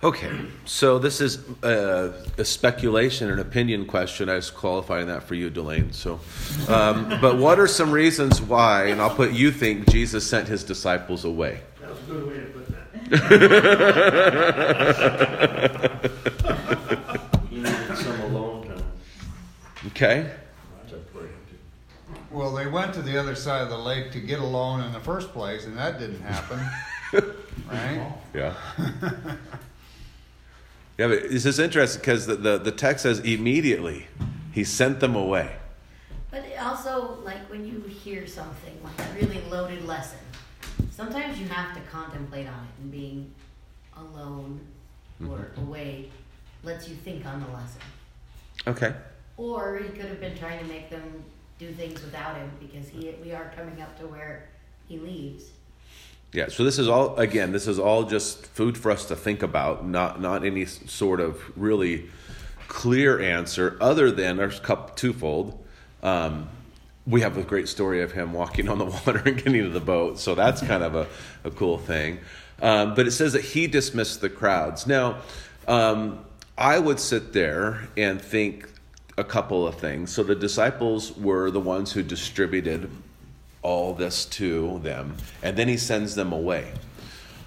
Okay, 0.06 0.32
so 0.66 1.00
this 1.00 1.20
is 1.20 1.40
a, 1.64 2.14
a 2.38 2.46
speculation, 2.46 3.32
an 3.32 3.40
opinion 3.40 3.88
question. 3.88 4.30
I 4.30 4.36
was 4.36 4.52
qualifying 4.52 5.08
that 5.08 5.24
for 5.24 5.34
you, 5.34 5.50
Delane. 5.50 5.94
So, 5.94 6.20
um, 6.70 7.18
but 7.20 7.40
what 7.40 7.60
are 7.60 7.66
some 7.66 7.90
reasons 7.90 8.40
why? 8.40 8.90
And 8.90 9.02
I'll 9.02 9.16
put 9.16 9.32
you 9.32 9.52
think 9.52 9.90
Jesus 9.90 10.30
sent 10.30 10.48
his 10.48 10.64
disciples 10.64 11.26
away. 11.26 11.62
That 11.82 11.90
was 11.90 11.98
a 11.98 12.02
good 12.04 12.28
way 12.28 12.36
to 12.36 12.46
put 12.46 12.68
that. 12.70 12.86
He 17.50 17.58
needed 17.58 17.98
some 17.98 18.22
alone 18.22 18.68
time 18.68 18.84
Okay. 19.88 20.30
Well, 22.30 22.54
they 22.54 22.68
went 22.68 22.94
to 22.94 23.02
the 23.02 23.18
other 23.18 23.34
side 23.34 23.64
of 23.64 23.70
the 23.70 23.78
lake 23.78 24.12
to 24.12 24.20
get 24.20 24.40
alone 24.40 24.82
in 24.82 24.94
the 24.94 25.00
first 25.00 25.34
place, 25.34 25.66
and 25.66 25.76
that 25.78 25.98
didn't 25.98 26.22
happen. 26.22 26.60
right? 27.72 28.14
Yeah. 28.36 28.54
Yeah, 30.98 31.08
but 31.08 31.30
this 31.30 31.46
is 31.46 31.60
interesting 31.60 32.00
because 32.00 32.26
the, 32.26 32.36
the, 32.36 32.58
the 32.58 32.72
text 32.72 33.04
says 33.04 33.20
immediately 33.20 34.08
he 34.54 34.64
sent 34.64 35.02
them 35.02 35.16
away. 35.16 35.58
But 36.32 36.46
also, 36.62 37.20
like 37.24 37.50
when 37.50 37.66
you 37.66 37.82
hear 37.82 38.26
something 38.26 38.78
like 38.84 39.08
a 39.08 39.14
really 39.14 39.42
loaded 39.50 39.86
lesson, 39.86 40.20
sometimes 40.92 41.38
you 41.40 41.48
have 41.48 41.76
to 41.76 41.82
contemplate 41.92 42.48
on 42.48 42.54
it, 42.54 42.82
and 42.82 42.92
being 42.92 43.32
alone 43.98 44.62
mm-hmm. 45.22 45.32
or 45.32 45.52
away 45.58 46.10
lets 46.64 46.88
you 46.88 46.96
think 46.96 47.26
on 47.26 47.42
the 47.42 47.48
lesson. 47.48 47.82
Okay. 48.68 48.94
Or 49.38 49.78
he 49.78 49.90
could 49.90 50.06
have 50.06 50.22
been 50.22 50.38
trying 50.38 50.60
to 50.60 50.66
make 50.66 50.90
them 50.90 51.24
do 51.60 51.72
things 51.72 52.02
without 52.02 52.38
him 52.38 52.52
because 52.60 52.88
he 52.88 53.16
we 53.22 53.34
are 53.34 53.52
coming 53.56 53.82
up 53.82 53.98
to 54.00 54.08
where 54.08 54.48
he 54.88 54.98
leaves. 54.98 55.46
Yeah, 56.36 56.50
so 56.50 56.66
this 56.66 56.78
is 56.80 56.90
all 56.90 57.16
again. 57.16 57.54
This 57.54 57.66
is 57.66 57.80
all 57.80 58.04
just 58.04 58.46
food 58.48 58.78
for 58.78 58.92
us 58.92 59.06
to 59.06 59.16
think 59.16 59.42
about, 59.42 59.88
not 59.88 60.20
not 60.20 60.44
any 60.44 60.66
sort 60.66 61.22
of 61.22 61.42
really 61.58 62.10
clear 62.68 63.22
answer, 63.22 63.78
other 63.80 64.12
than 64.12 64.36
there's 64.36 64.60
cup 64.60 64.98
twofold. 64.98 65.64
Um, 66.04 66.50
we 67.08 67.22
have 67.22 67.38
a 67.38 67.44
great 67.44 67.70
story 67.70 68.02
of 68.02 68.12
him 68.12 68.34
walking 68.34 68.68
on 68.68 68.80
the 68.80 68.86
water 69.06 69.22
and 69.26 69.38
getting 69.38 69.56
into 69.56 69.70
the 69.70 69.80
boat, 69.80 70.20
so 70.20 70.36
that's 70.36 70.62
kind 70.62 70.84
of 70.84 70.94
a, 70.96 71.08
a 71.46 71.52
cool 71.52 71.78
thing. 71.78 72.20
Um, 72.62 72.96
but 72.96 73.08
it 73.08 73.12
says 73.12 73.32
that 73.32 73.44
he 73.44 73.68
dismissed 73.68 74.20
the 74.20 74.30
crowds. 74.30 74.86
Now, 74.86 75.22
um, 75.70 76.26
I 76.58 76.80
would 76.80 77.00
sit 77.00 77.32
there 77.32 77.88
and 77.96 78.22
think 78.22 78.70
a 79.18 79.24
couple 79.24 79.66
of 79.66 79.76
things. 79.76 80.14
So 80.14 80.24
the 80.24 80.36
disciples 80.36 81.16
were 81.16 81.50
the 81.50 81.62
ones 81.62 81.94
who 81.94 82.04
distributed 82.04 82.90
all 83.66 83.96
this 83.96 84.26
to 84.26 84.80
them, 84.84 85.18
and 85.42 85.58
then 85.58 85.68
he 85.68 85.76
sends 85.76 86.14
them 86.14 86.32
away. 86.32 86.72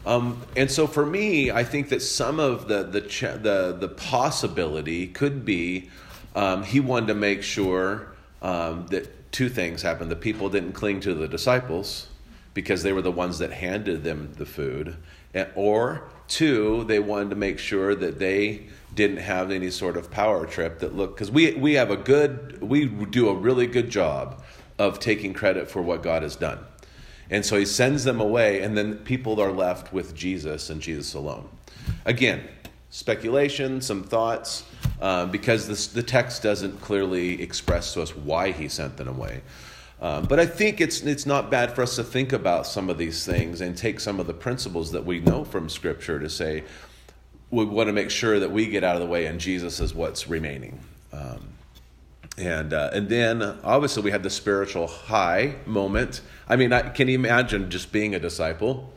Um, 0.05 0.43
and 0.57 0.69
so 0.69 0.89
for 0.89 1.07
me, 1.07 1.53
I 1.53 1.63
think 1.63 1.91
that 1.91 2.03
some 2.03 2.41
of 2.41 2.67
the 2.67 2.83
the 2.83 3.01
the, 3.41 3.77
the 3.79 3.89
possibility 3.89 5.07
could 5.07 5.45
be 5.45 5.91
um, 6.35 6.65
he 6.65 6.81
wanted 6.81 7.07
to 7.07 7.15
make 7.15 7.43
sure 7.45 8.09
um, 8.43 8.87
that 8.89 9.33
two 9.33 9.49
things 9.49 9.83
happened: 9.83 10.11
the 10.11 10.17
people 10.17 10.49
didn't 10.49 10.73
cling 10.73 10.99
to 11.01 11.15
the 11.15 11.29
disciples 11.29 12.09
because 12.53 12.83
they 12.83 12.93
were 12.93 13.03
the 13.03 13.13
ones 13.13 13.39
that 13.39 13.53
handed 13.53 14.03
them 14.03 14.33
the 14.39 14.47
food, 14.47 14.97
and, 15.35 15.49
or 15.55 16.03
two, 16.27 16.83
they 16.85 16.99
wanted 16.99 17.31
to 17.31 17.37
make 17.37 17.61
sure 17.61 17.95
that 17.95 18.19
they 18.19 18.67
didn't 18.95 19.19
have 19.19 19.53
any 19.53 19.71
sort 19.71 19.97
of 19.97 20.11
power 20.11 20.47
trip 20.47 20.81
that 20.81 20.97
look 20.97 21.15
because 21.15 21.31
we 21.31 21.53
we 21.55 21.75
have 21.75 21.91
a 21.91 21.97
good 21.97 22.61
we 22.61 22.87
do 22.87 23.29
a 23.29 23.35
really 23.35 23.67
good 23.67 23.89
job 23.89 24.43
of 24.79 24.99
taking 24.99 25.33
credit 25.33 25.71
for 25.71 25.83
what 25.83 26.03
God 26.03 26.23
has 26.23 26.37
done. 26.37 26.59
And 27.31 27.45
so 27.45 27.59
he 27.59 27.67
sends 27.67 28.05
them 28.05 28.21
away, 28.21 28.63
and 28.63 28.77
then 28.77 28.97
people 28.99 29.41
are 29.41 29.53
left 29.53 29.93
with 29.93 30.15
Jesus 30.15 30.71
and 30.71 30.81
Jesus 30.81 31.15
alone. 31.15 31.49
Again, 32.05 32.49
speculation, 32.91 33.81
some 33.81 34.03
thoughts, 34.03 34.65
uh, 35.01 35.27
because 35.27 35.69
this, 35.69 35.89
the 35.89 36.03
text 36.03 36.43
doesn't 36.43 36.81
clearly 36.81 37.43
express 37.43 37.93
to 37.95 38.03
us 38.03 38.17
why 38.17 38.51
he 38.51 38.69
sent 38.69 38.97
them 38.97 39.09
away. 39.09 39.43
Um, 40.01 40.25
but 40.25 40.39
I 40.39 40.47
think 40.47 40.81
it's, 40.81 41.03
it's 41.03 41.27
not 41.27 41.51
bad 41.51 41.75
for 41.75 41.83
us 41.83 41.97
to 41.97 42.05
think 42.05 42.33
about 42.33 42.67
some 42.67 42.89
of 42.89 42.99
these 42.99 43.27
things 43.27 43.61
and 43.61 43.77
take 43.77 43.99
some 43.99 44.21
of 44.21 44.27
the 44.27 44.35
principles 44.35 44.93
that 44.93 45.05
we 45.05 45.21
know 45.21 45.45
from 45.45 45.69
Scripture 45.69 46.21
to 46.21 46.31
say, 46.31 46.63
we 47.51 47.65
want 47.65 47.89
to 47.89 47.93
make 47.93 48.11
sure 48.11 48.39
that 48.39 48.51
we 48.51 48.67
get 48.67 48.85
out 48.85 48.95
of 48.95 49.03
the 49.03 49.09
way 49.09 49.27
and 49.27 49.41
Jesus 49.41 49.81
is 49.81 49.95
what's 49.95 50.29
remaining. 50.29 50.79
Um, 51.13 51.41
and 52.39 52.73
uh, 52.73 52.91
and 52.93 53.09
then 53.09 53.43
obviously 53.65 54.03
we 54.03 54.11
had 54.11 54.23
the 54.23 54.31
spiritual 54.31 54.87
high 54.87 55.57
moment. 55.67 56.21
I 56.49 56.57
mean, 56.57 56.73
I, 56.73 56.83
can 56.83 57.09
you 57.09 57.15
imagine 57.15 57.71
just 57.71 57.93
being 57.93 58.15
a 58.15 58.19
disciple 58.19 58.93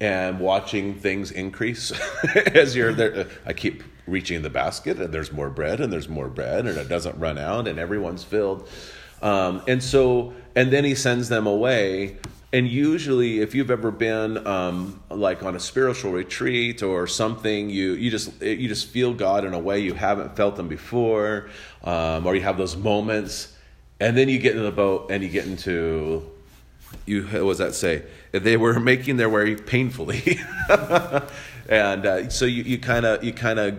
and 0.00 0.38
watching 0.38 0.94
things 0.94 1.30
increase 1.30 1.92
as 2.54 2.76
you're 2.76 2.92
there? 2.92 3.26
I 3.44 3.52
keep 3.52 3.82
reaching 4.06 4.42
the 4.42 4.50
basket, 4.50 5.00
and 5.00 5.12
there's 5.12 5.32
more 5.32 5.50
bread, 5.50 5.80
and 5.80 5.92
there's 5.92 6.08
more 6.08 6.28
bread, 6.28 6.66
and 6.66 6.78
it 6.78 6.88
doesn't 6.88 7.18
run 7.18 7.38
out, 7.38 7.66
and 7.66 7.78
everyone's 7.78 8.22
filled. 8.22 8.68
Um, 9.22 9.62
and 9.66 9.82
so, 9.82 10.32
and 10.56 10.72
then 10.72 10.84
he 10.84 10.94
sends 10.94 11.28
them 11.28 11.46
away. 11.46 12.16
And 12.52 12.66
usually, 12.66 13.40
if 13.40 13.54
you've 13.54 13.70
ever 13.70 13.90
been 13.90 14.44
um, 14.46 15.00
like 15.10 15.42
on 15.42 15.54
a 15.54 15.60
spiritual 15.60 16.12
retreat 16.12 16.82
or 16.82 17.06
something, 17.06 17.68
you 17.68 17.92
you 17.92 18.10
just 18.10 18.40
you 18.40 18.66
just 18.66 18.88
feel 18.88 19.12
God 19.12 19.44
in 19.44 19.52
a 19.52 19.58
way 19.58 19.80
you 19.80 19.92
haven't 19.92 20.34
felt 20.36 20.56
them 20.56 20.66
before, 20.66 21.50
um, 21.84 22.26
or 22.26 22.34
you 22.34 22.40
have 22.40 22.56
those 22.56 22.74
moments, 22.74 23.54
and 24.00 24.16
then 24.16 24.28
you 24.28 24.38
get 24.38 24.56
in 24.56 24.62
the 24.62 24.72
boat 24.72 25.10
and 25.10 25.22
you 25.22 25.28
get 25.28 25.46
into 25.46 26.22
you 27.04 27.24
what 27.24 27.42
does 27.42 27.58
that 27.58 27.74
say? 27.74 28.04
They 28.32 28.56
were 28.56 28.80
making 28.92 29.16
their 29.18 29.28
way 29.28 29.56
painfully, 29.56 30.38
and 31.68 32.06
uh, 32.06 32.30
so 32.30 32.46
you 32.46 32.78
kind 32.78 33.04
of 33.04 33.22
you 33.22 33.34
kind 33.34 33.58
of 33.58 33.76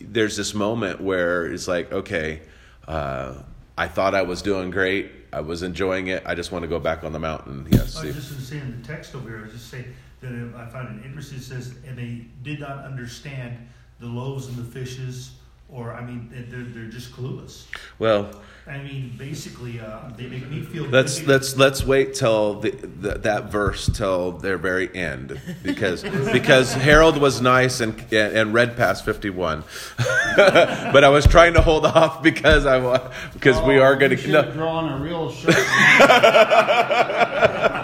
there's 0.00 0.36
this 0.36 0.54
moment 0.54 1.00
where 1.00 1.46
it's 1.46 1.68
like 1.68 1.92
okay, 1.92 2.40
uh, 2.88 3.34
I 3.78 3.86
thought 3.86 4.14
I 4.14 4.22
was 4.22 4.42
doing 4.42 4.70
great. 4.70 5.12
I 5.36 5.40
was 5.40 5.62
enjoying 5.62 6.06
it. 6.06 6.22
I 6.24 6.34
just 6.34 6.50
want 6.50 6.62
to 6.62 6.66
go 6.66 6.80
back 6.80 7.04
on 7.04 7.12
the 7.12 7.18
mountain. 7.18 7.68
Yes. 7.70 7.98
I 7.98 8.06
was 8.06 8.14
just 8.14 8.52
in 8.52 8.80
the 8.80 8.88
text 8.88 9.14
over 9.14 9.28
here, 9.28 9.40
I 9.40 9.42
was 9.42 9.52
just 9.52 9.70
saying 9.70 9.94
that 10.22 10.32
I 10.56 10.64
found 10.64 10.98
it 10.98 11.04
interesting. 11.04 11.36
It 11.36 11.42
says, 11.42 11.74
and 11.86 11.98
they 11.98 12.24
did 12.42 12.58
not 12.58 12.86
understand 12.86 13.68
the 14.00 14.06
loaves 14.06 14.46
and 14.46 14.56
the 14.56 14.64
fishes 14.64 15.32
or 15.68 15.94
I 15.94 16.04
mean, 16.04 16.30
they're 16.50 16.64
they're 16.64 16.90
just 16.90 17.12
clueless. 17.12 17.66
Well, 17.98 18.30
I 18.68 18.78
mean, 18.78 19.12
basically, 19.16 19.80
uh, 19.80 20.10
they 20.16 20.26
make 20.26 20.48
me 20.50 20.60
feel. 20.60 20.84
let's 20.84 21.20
they 21.20 21.32
let's 21.32 21.56
let's 21.56 21.84
wait 21.84 22.14
till 22.14 22.60
the, 22.60 22.70
the, 22.70 23.18
that 23.18 23.50
verse 23.50 23.88
till 23.92 24.32
their 24.32 24.58
very 24.58 24.94
end 24.94 25.40
because 25.62 26.02
because 26.32 26.72
Harold 26.74 27.18
was 27.18 27.40
nice 27.40 27.80
and 27.80 28.00
and 28.12 28.52
read 28.54 28.76
past 28.76 29.04
fifty 29.04 29.30
one, 29.30 29.64
but 30.36 31.04
I 31.04 31.08
was 31.08 31.26
trying 31.26 31.54
to 31.54 31.62
hold 31.62 31.86
off 31.86 32.22
because 32.22 32.66
I 32.66 32.78
wa- 32.78 33.10
because 33.32 33.60
we 33.62 33.78
Oh, 33.78 33.82
are 33.82 33.96
going 33.96 34.10
to 34.12 34.16
should 34.16 34.30
no, 34.30 34.42
have 34.42 34.54
drawn 34.54 34.92
a 34.92 34.98
real 35.02 35.30
short. 35.30 35.56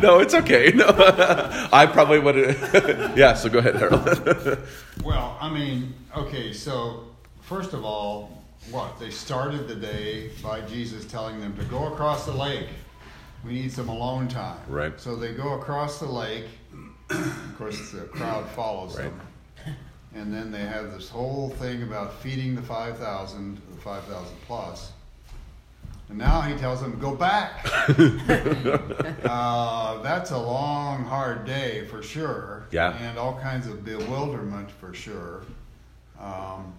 no 0.00 0.18
it's 0.20 0.34
okay 0.34 0.72
no 0.74 0.86
I 1.72 1.86
probably 1.86 2.18
would 2.18 2.36
yeah 3.16 3.34
so 3.34 3.48
go 3.48 3.58
ahead 3.58 3.76
Harold 3.76 4.58
Well, 5.04 5.36
I 5.40 5.50
mean, 5.50 5.92
okay, 6.16 6.52
so 6.52 7.04
first 7.42 7.74
of 7.74 7.84
all, 7.84 8.42
what? 8.70 8.98
They 8.98 9.10
started 9.10 9.68
the 9.68 9.74
day 9.74 10.30
by 10.42 10.62
Jesus 10.62 11.04
telling 11.04 11.40
them 11.40 11.54
to 11.58 11.64
go 11.64 11.92
across 11.92 12.24
the 12.24 12.32
lake. 12.32 12.68
We 13.44 13.52
need 13.52 13.70
some 13.70 13.90
alone 13.90 14.28
time. 14.28 14.56
Right. 14.66 14.98
So 14.98 15.14
they 15.16 15.34
go 15.34 15.54
across 15.54 15.98
the 15.98 16.06
lake. 16.06 16.46
of 17.10 17.54
course, 17.58 17.90
the 17.90 18.04
crowd 18.04 18.48
follows 18.50 18.96
them. 18.96 19.20
And 20.14 20.32
then 20.32 20.50
they 20.50 20.60
have 20.60 20.92
this 20.92 21.10
whole 21.10 21.50
thing 21.50 21.82
about 21.82 22.14
feeding 22.20 22.54
the 22.54 22.62
5,000, 22.62 23.60
the 23.74 23.80
5,000 23.82 24.36
plus. 24.46 24.92
And 26.08 26.18
now 26.18 26.42
he 26.42 26.54
tells 26.56 26.80
them, 26.80 26.98
go 26.98 27.14
back. 27.14 27.66
uh, 29.24 30.02
that's 30.02 30.30
a 30.32 30.38
long, 30.38 31.04
hard 31.04 31.44
day 31.46 31.86
for 31.86 32.02
sure. 32.02 32.66
Yeah. 32.70 32.96
And 32.98 33.18
all 33.18 33.38
kinds 33.40 33.66
of 33.66 33.84
bewilderment 33.84 34.70
for 34.70 34.92
sure. 34.92 35.42
Um, 36.20 36.74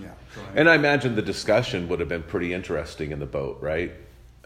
yeah. 0.00 0.12
So 0.34 0.40
and 0.54 0.68
I 0.68 0.74
imagine 0.74 1.14
the 1.14 1.22
discussion 1.22 1.88
would 1.88 2.00
have 2.00 2.08
been 2.08 2.22
pretty 2.22 2.52
interesting 2.52 3.10
in 3.10 3.18
the 3.18 3.26
boat 3.26 3.58
right 3.60 3.92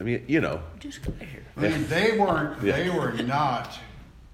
I 0.01 0.05
mean 0.05 0.25
you 0.27 0.41
know 0.41 0.63
Just 0.79 1.03
come 1.03 1.17
here. 1.19 1.45
I 1.57 1.61
mean, 1.61 1.87
they 1.89 2.19
weren't. 2.19 2.63
Yeah. 2.63 2.77
They 2.77 2.91
were 2.91 3.13
not. 3.13 3.79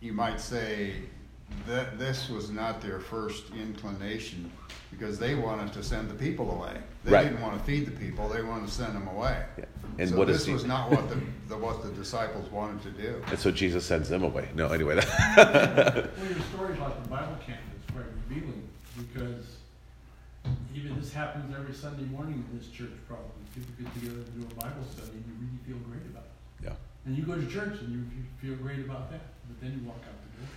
You 0.00 0.12
might 0.12 0.40
say 0.40 0.94
that 1.66 1.98
this 1.98 2.30
was 2.30 2.50
not 2.50 2.80
their 2.80 3.00
first 3.00 3.50
inclination 3.50 4.50
because 4.90 5.18
they 5.18 5.34
wanted 5.34 5.72
to 5.72 5.82
send 5.82 6.10
the 6.10 6.14
people 6.14 6.50
away. 6.50 6.76
They 7.04 7.12
Right. 7.12 7.24
didn't 7.24 7.40
want 7.40 7.56
to 7.58 7.64
feed 7.64 7.86
the 7.86 7.92
people. 7.92 8.28
They 8.28 8.42
wanted 8.42 8.66
to 8.66 8.72
send 8.72 8.94
them 8.94 9.06
away. 9.08 9.44
Yeah. 9.58 9.64
And 9.98 10.08
so 10.10 10.16
what 10.16 10.26
this 10.26 10.42
is 10.42 10.48
was 10.48 10.64
not 10.64 10.90
what 10.90 11.08
the, 11.08 11.16
the 11.48 11.56
what 11.56 11.82
the 11.82 11.90
disciples 11.90 12.50
wanted 12.50 12.82
to 12.82 12.90
do. 12.90 13.22
and 13.28 13.38
so 13.38 13.50
Jesus 13.50 13.84
sends 13.84 14.08
them 14.08 14.22
away 14.22 14.48
no 14.54 14.68
anyway 14.68 14.94
Well, 14.96 15.06
your 16.24 16.40
story 16.54 16.72
about 16.74 17.02
the 17.02 17.08
Bible 17.08 17.36
camp 17.46 17.60
is 17.76 17.84
quite 17.92 18.06
revealing 18.28 18.66
because 18.96 19.44
even 20.74 20.98
this 20.98 21.12
happens 21.12 21.52
every 21.58 21.74
Sunday 21.74 22.04
morning 22.04 22.44
in 22.50 22.58
this 22.58 22.68
church 22.68 22.92
probably. 23.08 23.26
People 23.54 23.74
get 23.82 23.92
together 23.94 24.20
and 24.24 24.32
do 24.40 24.46
a 24.46 24.54
Bible 24.54 24.84
study 24.90 25.10
and 25.12 25.24
you 25.26 25.34
really 25.42 25.60
feel 25.66 25.78
great 25.90 26.06
about 26.12 26.24
it. 26.30 26.64
yeah 26.70 26.76
And 27.06 27.16
you 27.16 27.24
go 27.24 27.34
to 27.34 27.46
church 27.46 27.80
and 27.82 27.92
you 27.92 28.00
f- 28.08 28.40
feel 28.40 28.54
great 28.56 28.80
about 28.80 29.10
that, 29.10 29.20
but 29.48 29.60
then 29.60 29.72
you 29.80 29.82
walk 29.88 30.00
out 30.06 30.16
the 30.22 30.30
door. 30.38 30.48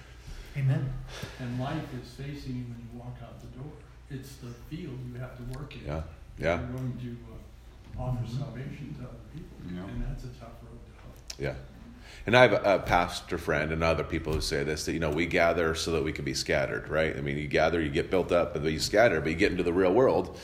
Amen. 0.64 0.94
And 1.42 1.60
life 1.60 1.84
is 2.00 2.08
facing 2.14 2.56
you 2.56 2.64
when 2.70 2.80
you 2.80 3.00
walk 3.00 3.18
out 3.24 3.42
the 3.42 3.48
door. 3.58 3.72
It's 4.14 4.36
the 4.36 4.48
field 4.76 4.98
you 5.12 5.20
have 5.20 5.36
to 5.38 5.44
work 5.58 5.76
in. 5.76 5.82
yeah 5.86 6.02
yeah 6.40 6.60
You're 6.60 6.68
going 6.70 6.98
to 7.02 8.00
uh, 8.00 8.04
offer 8.04 8.28
salvation 8.28 8.96
to 9.00 9.04
other 9.06 9.18
people, 9.34 9.58
Yeah. 9.76 9.84
and 9.92 10.04
that's 10.08 10.24
a 10.24 10.28
tough 10.40 10.58
road 10.64 10.80
to 10.86 11.02
hoe. 11.02 11.44
Yeah. 11.44 11.54
And 12.26 12.38
I 12.38 12.42
have 12.44 12.54
a, 12.54 12.76
a 12.76 12.80
pastor 12.80 13.38
friend 13.38 13.72
and 13.72 13.84
other 13.84 14.04
people 14.04 14.34
who 14.34 14.42
say 14.42 14.64
this 14.64 14.86
that, 14.86 14.94
you 14.94 15.00
know, 15.00 15.10
we 15.10 15.26
gather 15.26 15.76
so 15.76 15.92
that 15.92 16.04
we 16.04 16.12
can 16.14 16.24
be 16.26 16.34
scattered, 16.34 16.88
right? 16.90 17.16
I 17.18 17.22
mean, 17.22 17.38
you 17.38 17.48
gather, 17.48 17.82
you 17.82 17.90
get 17.90 18.10
built 18.10 18.32
up, 18.32 18.56
and 18.56 18.66
then 18.66 18.72
you 18.72 18.80
scatter, 18.80 19.20
but 19.20 19.30
you 19.30 19.36
get 19.36 19.52
into 19.52 19.64
the 19.64 19.74
real 19.74 19.94
world 19.94 20.40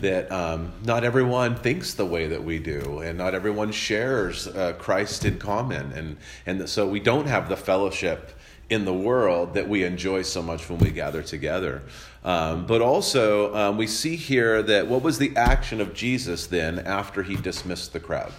that 0.00 0.30
um, 0.32 0.72
not 0.84 1.04
everyone 1.04 1.54
thinks 1.54 1.94
the 1.94 2.04
way 2.04 2.26
that 2.26 2.42
we 2.42 2.58
do, 2.58 2.98
and 3.00 3.16
not 3.16 3.34
everyone 3.36 3.70
shares 3.70 4.48
uh, 4.48 4.72
Christ 4.78 5.24
in 5.24 5.38
common. 5.38 5.92
And, 5.92 6.16
and 6.44 6.68
so 6.68 6.88
we 6.88 6.98
don't 6.98 7.26
have 7.28 7.48
the 7.48 7.56
fellowship 7.56 8.32
in 8.72 8.84
the 8.84 8.92
world 8.92 9.54
that 9.54 9.68
we 9.68 9.84
enjoy 9.84 10.22
so 10.22 10.42
much 10.42 10.68
when 10.68 10.78
we 10.78 10.90
gather 10.90 11.22
together. 11.22 11.82
Um, 12.24 12.66
but 12.66 12.80
also, 12.80 13.54
um, 13.54 13.76
we 13.76 13.86
see 13.86 14.16
here 14.16 14.62
that 14.62 14.86
what 14.86 15.02
was 15.02 15.18
the 15.18 15.36
action 15.36 15.80
of 15.80 15.92
Jesus 15.94 16.46
then 16.46 16.78
after 16.80 17.22
he 17.22 17.36
dismissed 17.36 17.92
the 17.92 18.00
crowd? 18.00 18.32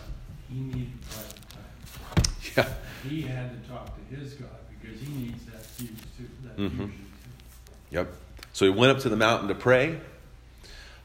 He 0.50 0.60
needed 0.60 0.92
private 1.10 2.56
time. 2.56 2.74
Yeah. 3.04 3.10
He 3.10 3.22
had 3.22 3.64
to 3.64 3.70
talk 3.70 3.96
to 3.96 4.16
his 4.16 4.34
God 4.34 4.50
because 4.82 5.00
he 5.00 5.14
needs 5.14 5.46
that 5.46 5.66
fuse 5.66 5.90
too, 6.18 6.30
that 6.44 6.58
Mhm. 6.58 6.70
fusion 6.70 6.88
too. 6.90 7.72
Yep. 7.92 8.14
So 8.54 8.66
he 8.66 8.72
went 8.72 8.92
up 8.96 9.00
to 9.04 9.10
the 9.10 9.18
mountain 9.18 9.48
to 9.50 9.56
pray. 9.56 10.00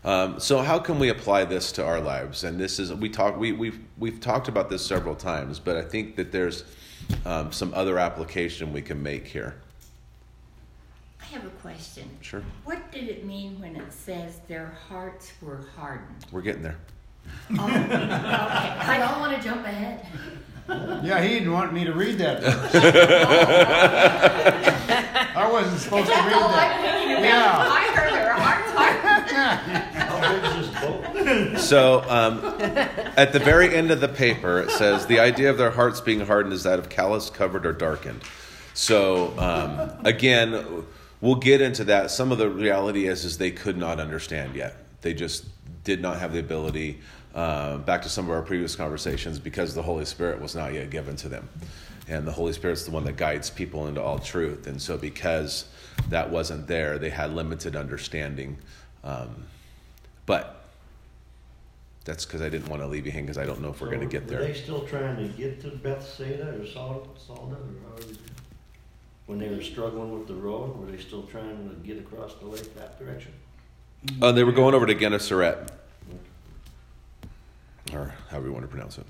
Um, 0.05 0.39
so 0.39 0.59
how 0.59 0.79
can 0.79 1.01
we 1.01 1.09
apply 1.09 1.45
this 1.45 1.73
to 1.73 1.85
our 1.85 2.01
lives? 2.01 2.45
And 2.45 2.59
this 2.59 2.79
is 2.79 2.95
we 2.95 3.09
talk 3.09 3.37
we 3.37 3.53
we've 3.53 3.81
we've 3.99 4.21
talked 4.21 4.47
about 4.47 4.71
this 4.71 4.87
several 4.87 5.17
times, 5.17 5.59
but 5.59 5.77
I 5.77 5.83
think 5.83 6.15
that 6.17 6.31
there's 6.31 6.63
um, 7.25 7.51
some 7.53 7.73
other 7.75 7.99
application 7.99 8.73
we 8.73 8.83
can 8.83 9.03
make 9.03 9.27
here. 9.27 9.57
I 11.21 11.25
have 11.27 11.45
a 11.45 11.51
question. 11.61 12.09
Sure, 12.21 12.43
What 12.65 12.91
did 12.93 13.09
it 13.09 13.25
mean 13.27 13.61
when 13.61 13.75
it 13.77 13.93
says 13.93 14.41
their 14.49 14.77
hearts 14.89 15.33
were 15.43 15.61
hardened? 15.77 16.25
we're 16.33 16.41
getting 16.43 16.63
there. 16.63 16.77
Oh, 17.59 17.65
okay. 17.67 17.93
I 17.93 18.97
don't 18.99 19.19
want 19.21 19.37
to 19.37 19.43
jump 19.47 19.67
ahead. 19.67 20.07
Yeah, 21.05 21.21
he 21.23 21.29
didn't 21.31 21.53
want 21.53 21.73
me 21.75 21.85
to 21.85 21.93
read 21.93 22.17
that. 22.19 22.43
I 25.37 25.51
wasn't 25.51 25.81
supposed 25.81 26.07
to 26.09 26.13
read 26.13 26.33
that. 26.33 27.21
Yeah. 27.23 27.57
I 27.59 27.91
heard 27.97 28.13
their 28.13 28.35
hearts 28.35 28.71
hardened. 28.73 30.08
So 31.59 32.05
um, 32.09 32.39
at 33.17 33.33
the 33.33 33.39
very 33.39 33.75
end 33.75 33.91
of 33.91 34.01
the 34.01 34.09
paper, 34.09 34.61
it 34.61 34.71
says 34.71 35.07
the 35.07 35.21
idea 35.21 35.51
of 35.51 35.59
their 35.59 35.71
hearts 35.71 36.01
being 36.01 36.21
hardened 36.21 36.55
is 36.55 36.63
that 36.63 36.79
of 36.79 36.89
callous, 36.89 37.31
covered, 37.31 37.67
or 37.67 37.73
darkened. 37.73 38.23
So 38.75 39.39
um, 39.39 40.05
again, 40.05 40.85
we'll 41.21 41.35
get 41.35 41.61
into 41.61 41.85
that. 41.85 42.11
Some 42.11 42.33
of 42.33 42.39
the 42.39 42.49
reality 42.49 43.07
is 43.07 43.25
is 43.25 43.39
they 43.39 43.51
could 43.51 43.77
not 43.77 44.01
understand 44.01 44.55
yet. 44.55 44.77
They 45.03 45.15
just 45.15 45.47
did 45.85 46.01
not 46.01 46.19
have 46.19 46.33
the 46.33 46.41
ability. 46.41 47.01
Uh, 47.35 47.79
back 47.79 48.03
to 48.03 48.09
some 48.09 48.25
of 48.25 48.31
our 48.33 48.43
previous 48.43 48.75
conversations, 48.75 49.39
because 49.39 49.75
the 49.75 49.83
Holy 49.83 50.05
Spirit 50.05 50.41
was 50.41 50.57
not 50.57 50.73
yet 50.73 50.91
given 50.91 51.15
to 51.15 51.29
them, 51.29 51.49
and 52.09 52.27
the 52.27 52.33
Holy 52.33 52.53
Spirit's 52.53 52.85
the 52.85 52.91
one 52.91 53.05
that 53.05 53.17
guides 53.17 53.51
people 53.51 53.87
into 53.87 54.03
all 54.03 54.19
truth. 54.19 54.67
And 54.67 54.81
so, 54.81 54.97
because 54.97 55.67
that 56.09 56.31
wasn't 56.31 56.67
there, 56.67 56.99
they 56.99 57.11
had 57.11 57.33
limited 57.33 57.77
understanding. 57.77 58.57
Um, 59.05 59.45
but 60.29 60.67
that's 62.05 62.25
because 62.27 62.43
I 62.43 62.49
didn't 62.51 62.69
want 62.69 62.83
to 62.83 62.87
leave 62.87 63.07
you 63.07 63.11
hanging 63.13 63.27
because 63.27 63.39
I 63.39 63.47
don't 63.47 63.61
know 63.61 63.71
if 63.71 63.81
we're 63.81 63.89
So 63.89 63.97
going 63.97 64.09
to 64.09 64.13
get 64.13 64.25
Were 64.31 64.37
there. 64.37 64.41
they 64.47 64.55
still 64.55 64.83
trying 64.87 65.17
to 65.17 65.27
get 65.37 65.61
to 65.63 65.71
Bethsaida 65.71 66.55
or 66.61 66.67
Sal- 66.67 67.09
Salda 67.19 67.53
or 67.55 67.91
however? 67.91 68.13
When 69.27 69.39
they 69.39 69.49
were 69.49 69.63
struggling 69.63 70.17
with 70.19 70.29
the 70.29 70.35
road, 70.35 70.77
were 70.79 70.87
they 70.87 70.99
still 70.99 71.23
trying 71.25 71.69
to 71.69 71.75
get 71.87 71.99
across 71.99 72.35
the 72.35 72.47
lake 72.47 72.75
that 72.77 72.99
direction? 72.99 73.33
Oh, 74.23 74.33
they 74.33 74.45
were 74.45 74.53
going 74.53 74.75
over 74.75 74.87
to 74.87 74.95
Gennesaret, 74.95 75.71
or 77.93 78.15
however 78.31 78.47
you 78.47 78.53
want 78.53 78.65
to 78.65 78.69
pronounce 78.69 78.97
it. 78.99 79.07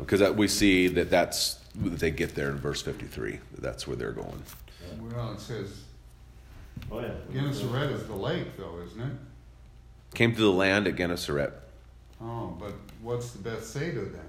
Because 0.00 0.20
uh, 0.22 0.32
we 0.32 0.48
see 0.48 0.88
that 0.88 1.10
that's 1.10 1.54
that 1.76 1.98
they 2.00 2.10
get 2.10 2.34
there 2.34 2.50
in 2.50 2.58
verse 2.58 2.82
53. 2.82 3.38
That's 3.58 3.86
where 3.86 3.96
they're 3.96 4.12
going. 4.12 4.42
Well, 5.00 5.32
it 5.32 5.40
says 5.40 5.84
Oh, 6.90 7.00
yeah. 7.00 7.12
Gennesaret 7.32 7.90
is 7.92 8.04
the 8.06 8.14
lake, 8.14 8.56
though, 8.56 8.80
isn't 8.84 9.00
it? 9.00 9.12
Came 10.14 10.34
to 10.34 10.40
the 10.40 10.50
land 10.50 10.86
at 10.88 10.96
Gennesaret, 10.96 11.52
Oh, 12.20 12.54
but 12.58 12.72
what's 13.00 13.30
the 13.30 13.38
Bethsaida 13.38 14.00
then? 14.00 14.20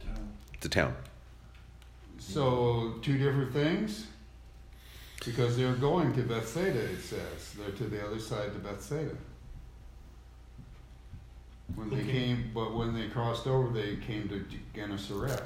It's 0.00 0.04
a 0.04 0.06
town. 0.08 0.28
the 0.60 0.68
town. 0.68 0.96
So 2.18 2.94
two 3.00 3.16
different 3.16 3.52
things? 3.52 4.06
Because 5.24 5.56
they're 5.56 5.74
going 5.74 6.12
to 6.14 6.22
Bethsaida, 6.22 6.78
it 6.80 7.00
says. 7.00 7.54
They're 7.56 7.70
to 7.70 7.84
the 7.84 8.04
other 8.04 8.18
side 8.18 8.52
to 8.52 8.58
Bethsaida. 8.58 9.16
When 11.76 11.90
they 11.90 11.96
Okay. 12.00 12.10
came, 12.12 12.50
but 12.54 12.74
when 12.74 12.92
they 12.94 13.08
crossed 13.08 13.46
over, 13.46 13.68
they 13.72 13.96
came 13.96 14.28
to 14.28 14.44
Gennesaret. 14.74 15.42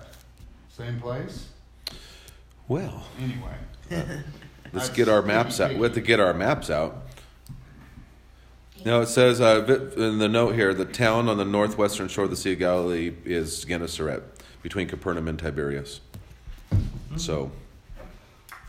Same 0.70 0.98
place? 1.00 1.48
Well, 2.68 3.04
Anyway. 3.20 3.56
let's 4.72 4.88
get 4.88 5.08
our 5.08 5.22
maps 5.22 5.60
out. 5.60 5.74
We 5.74 5.82
have 5.82 5.94
to 5.94 6.00
get 6.00 6.20
our 6.20 6.34
maps 6.34 6.70
out. 6.70 7.06
Now 8.84 9.00
it 9.00 9.06
says 9.06 9.40
uh, 9.40 9.64
in 9.96 10.18
the 10.18 10.28
note 10.28 10.54
here, 10.54 10.74
the 10.74 10.84
town 10.84 11.28
on 11.28 11.36
the 11.36 11.44
northwestern 11.44 12.08
shore 12.08 12.24
of 12.24 12.30
the 12.30 12.36
Sea 12.36 12.54
of 12.54 12.58
Galilee 12.58 13.14
is 13.24 13.64
Gennesaret, 13.64 14.22
between 14.62 14.88
Capernaum 14.88 15.28
and 15.28 15.38
Tiberias. 15.38 16.00
So, 17.16 17.52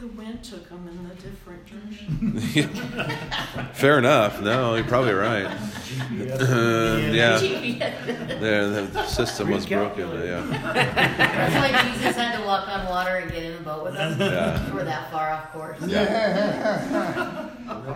The 0.03 0.09
wind 0.09 0.43
took 0.43 0.67
them 0.67 0.85
in 0.85 1.05
a 1.09 1.15
different 1.15 1.65
direction. 1.65 2.37
Fair 3.73 3.99
enough. 3.99 4.41
No, 4.41 4.75
you're 4.75 4.83
probably 4.83 5.13
right. 5.13 5.45
Uh, 5.45 5.49
yeah. 7.09 7.37
The, 7.37 8.89
the 8.91 9.05
system 9.05 9.49
was 9.49 9.65
broken. 9.65 10.09
Yeah. 10.09 10.41
That's 10.73 11.55
why 11.55 11.93
Jesus 11.93 12.17
had 12.17 12.37
to 12.37 12.45
walk 12.45 12.67
on 12.67 12.85
water 12.87 13.15
and 13.15 13.31
get 13.31 13.43
in 13.43 13.53
the 13.53 13.61
boat 13.61 13.85
with 13.85 13.93
them. 13.93 14.19
Yeah. 14.19 14.73
We're 14.73 14.83
that 14.83 15.09
far 15.09 15.29
off 15.29 15.53
course. 15.53 15.79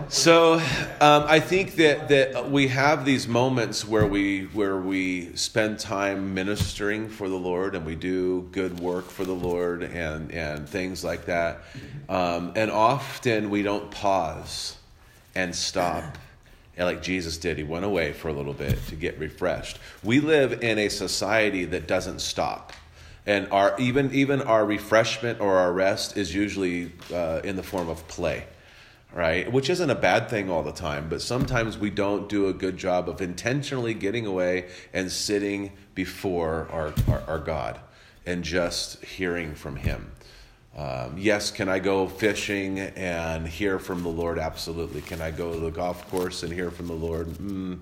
So 0.08 0.54
um, 0.54 0.60
I 1.00 1.40
think 1.40 1.76
that, 1.76 2.08
that 2.08 2.50
we 2.50 2.68
have 2.68 3.04
these 3.04 3.28
moments 3.28 3.86
where 3.86 4.06
we 4.06 4.44
where 4.46 4.78
we 4.78 5.34
spend 5.36 5.78
time 5.78 6.34
ministering 6.34 7.08
for 7.08 7.28
the 7.28 7.36
Lord 7.36 7.74
and 7.74 7.84
we 7.84 7.94
do 7.94 8.48
good 8.52 8.80
work 8.80 9.06
for 9.06 9.24
the 9.24 9.34
Lord 9.34 9.82
and 9.82 10.32
and 10.32 10.68
things 10.68 11.04
like 11.04 11.26
that. 11.26 11.60
Um, 12.08 12.52
and 12.56 12.70
often 12.70 13.50
we 13.50 13.62
don't 13.62 13.90
pause 13.90 14.76
and 15.34 15.54
stop. 15.54 16.18
And 16.76 16.86
like 16.86 17.02
Jesus 17.02 17.38
did, 17.38 17.58
he 17.58 17.64
went 17.64 17.84
away 17.84 18.12
for 18.12 18.28
a 18.28 18.32
little 18.32 18.54
bit 18.54 18.78
to 18.86 18.94
get 18.94 19.18
refreshed. 19.18 19.78
We 20.04 20.20
live 20.20 20.62
in 20.62 20.78
a 20.78 20.88
society 20.88 21.64
that 21.66 21.86
doesn't 21.86 22.20
stop 22.20 22.72
and 23.26 23.46
our 23.52 23.78
even 23.78 24.12
even 24.14 24.40
our 24.40 24.64
refreshment 24.64 25.40
or 25.40 25.56
our 25.56 25.72
rest 25.72 26.16
is 26.16 26.34
usually 26.34 26.90
uh, 27.12 27.40
in 27.44 27.56
the 27.56 27.62
form 27.62 27.88
of 27.88 28.06
play 28.08 28.44
right? 29.12 29.50
Which 29.50 29.70
isn't 29.70 29.90
a 29.90 29.94
bad 29.94 30.28
thing 30.28 30.50
all 30.50 30.62
the 30.62 30.72
time 30.72 31.08
but 31.08 31.22
sometimes 31.22 31.78
we 31.78 31.90
don't 31.90 32.28
do 32.28 32.48
a 32.48 32.52
good 32.52 32.76
job 32.76 33.08
of 33.08 33.20
intentionally 33.20 33.94
getting 33.94 34.26
away 34.26 34.68
and 34.92 35.10
sitting 35.10 35.72
before 35.94 36.68
our, 36.70 36.92
our, 37.08 37.22
our 37.26 37.38
god 37.38 37.80
and 38.26 38.44
just 38.44 39.02
hearing 39.04 39.54
from 39.54 39.76
him. 39.76 40.12
Um, 40.76 41.16
yes 41.18 41.50
can 41.50 41.68
i 41.68 41.78
go 41.78 42.06
fishing 42.06 42.78
and 42.78 43.48
hear 43.48 43.78
from 43.78 44.02
the 44.02 44.08
lord? 44.08 44.38
Absolutely. 44.38 45.00
Can 45.00 45.20
i 45.20 45.30
go 45.30 45.52
to 45.52 45.58
the 45.58 45.70
golf 45.70 46.08
course 46.10 46.42
and 46.42 46.52
hear 46.52 46.70
from 46.70 46.86
the 46.86 46.92
lord? 46.92 47.28
Mm, 47.28 47.78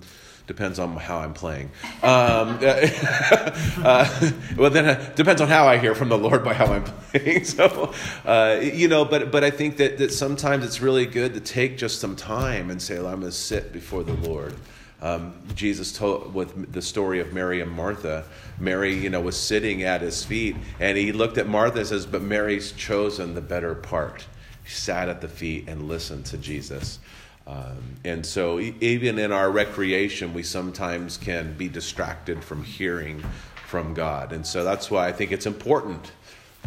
depends 0.47 0.79
on 0.79 0.95
how 0.95 1.19
I'm 1.19 1.33
playing. 1.33 1.69
Um, 2.01 2.57
uh, 2.61 4.31
well, 4.57 4.71
then 4.71 4.85
it 4.85 5.15
depends 5.15 5.41
on 5.41 5.49
how 5.49 5.67
I 5.67 5.77
hear 5.77 5.93
from 5.93 6.09
the 6.09 6.17
Lord 6.17 6.43
by 6.43 6.53
how 6.53 6.65
I'm 6.67 6.83
playing. 6.83 7.43
So, 7.43 7.93
uh, 8.25 8.59
you 8.61 8.87
know, 8.87 9.03
but 9.03 9.31
but 9.31 9.43
I 9.43 9.49
think 9.49 9.77
that 9.77 9.97
that 9.97 10.11
sometimes 10.11 10.63
it's 10.63 10.81
really 10.81 11.05
good 11.05 11.33
to 11.33 11.39
take 11.39 11.77
just 11.77 11.99
some 11.99 12.15
time 12.15 12.69
and 12.69 12.81
say, 12.81 12.99
well, 12.99 13.07
I'm 13.07 13.19
going 13.19 13.31
to 13.31 13.37
sit 13.37 13.73
before 13.73 14.03
the 14.03 14.13
Lord. 14.13 14.53
Um, 15.01 15.33
Jesus 15.55 15.91
told 15.93 16.33
with 16.33 16.71
the 16.71 16.81
story 16.81 17.19
of 17.19 17.33
Mary 17.33 17.61
and 17.61 17.71
Martha. 17.71 18.25
Mary, 18.59 18.93
you 18.93 19.09
know, 19.09 19.21
was 19.21 19.37
sitting 19.37 19.83
at 19.83 20.01
his 20.01 20.23
feet, 20.23 20.55
and 20.79 20.97
he 20.97 21.11
looked 21.11 21.37
at 21.37 21.47
Martha 21.47 21.79
and 21.79 21.87
says, 21.87 22.05
"But 22.05 22.21
Mary's 22.21 22.71
chosen 22.71 23.35
the 23.35 23.41
better 23.41 23.75
part." 23.75 24.25
She 24.63 24.75
sat 24.75 25.09
at 25.09 25.21
the 25.21 25.27
feet 25.27 25.67
and 25.67 25.87
listened 25.87 26.25
to 26.27 26.37
Jesus. 26.37 26.99
Um, 27.47 27.95
and 28.03 28.25
so, 28.25 28.59
even 28.59 29.17
in 29.17 29.31
our 29.31 29.49
recreation, 29.49 30.33
we 30.33 30.43
sometimes 30.43 31.15
can 31.15 31.53
be 31.53 31.69
distracted 31.69 32.43
from 32.43 32.63
hearing 32.63 33.23
from 33.65 33.93
God. 33.93 34.33
And 34.33 34.45
so, 34.45 34.65
that's 34.65 34.91
why 34.91 35.07
I 35.07 35.13
think 35.13 35.31
it's 35.31 35.45
important 35.45 36.11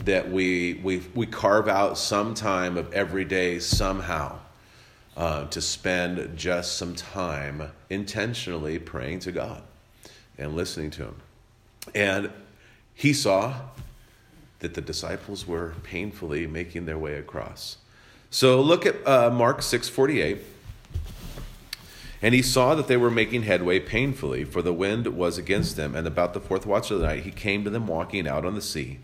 that 0.04 0.30
we, 0.30 0.80
we, 0.82 1.02
we 1.14 1.26
carve 1.26 1.68
out 1.68 1.98
some 1.98 2.32
time 2.32 2.78
of 2.78 2.90
every 2.94 3.26
day 3.26 3.58
somehow 3.58 4.38
uh, 5.16 5.44
to 5.48 5.60
spend 5.60 6.36
just 6.36 6.78
some 6.78 6.94
time 6.94 7.70
intentionally 7.90 8.78
praying 8.78 9.18
to 9.20 9.32
God 9.32 9.62
and 10.38 10.56
listening 10.56 10.90
to 10.92 11.04
Him. 11.04 11.16
And 11.94 12.30
he 12.94 13.12
saw 13.12 13.54
that 14.60 14.74
the 14.74 14.80
disciples 14.80 15.46
were 15.46 15.74
painfully 15.82 16.46
making 16.46 16.86
their 16.86 16.98
way 16.98 17.14
across. 17.14 17.76
So 18.30 18.60
look 18.62 18.86
at 18.86 19.06
uh, 19.06 19.30
Mark 19.30 19.60
6:48. 19.60 20.38
And 22.22 22.35
he 22.35 22.42
saw 22.42 22.74
that 22.74 22.87
they 22.87 22.96
were 22.98 23.11
making 23.11 23.42
headway 23.44 23.80
painfully, 23.80 24.44
for 24.44 24.61
the 24.61 24.72
wind 24.74 25.06
was 25.09 25.38
against 25.38 25.76
them. 25.76 25.94
And 25.94 26.06
about 26.06 26.35
the 26.35 26.40
fourth 26.40 26.66
watch 26.66 26.90
of 26.90 27.00
the 27.00 27.06
night, 27.06 27.22
he 27.22 27.30
came 27.30 27.64
to 27.64 27.70
them 27.70 27.87
walking 27.87 28.28
out 28.28 28.44
on 28.44 28.54
the 28.54 28.61
sea. 28.61 28.98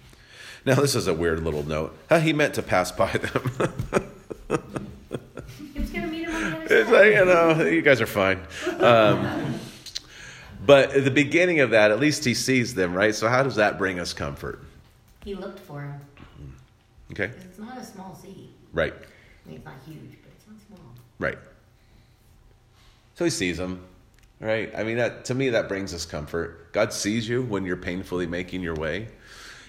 Now, 0.66 0.74
this 0.74 0.94
is 0.94 1.06
a 1.06 1.14
weird 1.14 1.42
little 1.42 1.62
note. 1.62 1.96
He 2.20 2.32
meant 2.32 2.54
to 2.54 2.62
pass 2.62 2.92
by 2.92 3.12
them. 3.12 3.72
He 5.72 5.80
was 5.80 5.90
gonna 5.90 6.06
meet 6.08 6.28
him 6.28 6.34
on 6.34 6.50
the 6.50 6.56
other 6.64 6.74
it's 6.74 6.90
like, 6.90 7.12
you 7.14 7.24
know, 7.24 7.64
you 7.66 7.82
guys 7.82 8.00
are 8.00 8.06
fine. 8.06 8.40
Um, 8.80 9.58
but 10.64 10.90
at 10.92 11.04
the 11.04 11.10
beginning 11.10 11.60
of 11.60 11.70
that, 11.70 11.90
at 11.90 12.00
least 12.00 12.24
he 12.24 12.34
sees 12.34 12.74
them, 12.74 12.94
right? 12.94 13.14
So, 13.14 13.28
how 13.28 13.42
does 13.42 13.56
that 13.56 13.78
bring 13.78 13.98
us 14.00 14.12
comfort? 14.12 14.62
He 15.24 15.34
looked 15.34 15.58
for 15.60 15.82
him. 15.82 16.00
Okay? 17.12 17.28
'Cause 17.28 17.44
It's 17.44 17.58
not 17.58 17.78
a 17.78 17.84
small 17.84 18.14
sea. 18.20 18.50
Right, 18.72 18.92
I 18.94 19.48
mean, 19.48 19.56
it's 19.58 19.64
not 19.64 19.74
huge, 19.86 20.16
but 20.22 20.32
it's 20.36 20.46
not 20.48 20.56
small. 20.66 20.94
right. 21.18 21.38
So 23.16 23.24
he 23.24 23.30
sees 23.30 23.56
them, 23.56 23.82
right? 24.40 24.70
I 24.76 24.84
mean, 24.84 24.98
that 24.98 25.24
to 25.26 25.34
me, 25.34 25.50
that 25.50 25.68
brings 25.68 25.94
us 25.94 26.04
comfort. 26.04 26.70
God 26.72 26.92
sees 26.92 27.26
you 27.26 27.42
when 27.42 27.64
you're 27.64 27.78
painfully 27.78 28.26
making 28.26 28.60
your 28.60 28.74
way. 28.74 29.08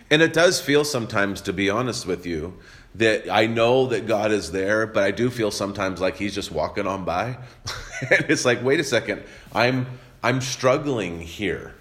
And 0.09 0.21
it 0.21 0.33
does 0.33 0.59
feel 0.59 0.83
sometimes, 0.83 1.41
to 1.41 1.53
be 1.53 1.69
honest 1.69 2.05
with 2.05 2.25
you, 2.25 2.57
that 2.95 3.29
I 3.29 3.45
know 3.47 3.87
that 3.87 4.05
God 4.05 4.31
is 4.31 4.51
there, 4.51 4.85
but 4.85 5.03
I 5.03 5.11
do 5.11 5.29
feel 5.29 5.51
sometimes 5.51 6.01
like 6.01 6.17
He's 6.17 6.35
just 6.35 6.51
walking 6.51 6.87
on 6.87 7.05
by. 7.05 7.37
and 8.11 8.25
it's 8.29 8.43
like, 8.43 8.61
wait 8.63 8.81
a 8.81 8.83
second, 8.83 9.23
I'm 9.53 9.87
I'm 10.21 10.41
struggling 10.41 11.21
here. 11.21 11.73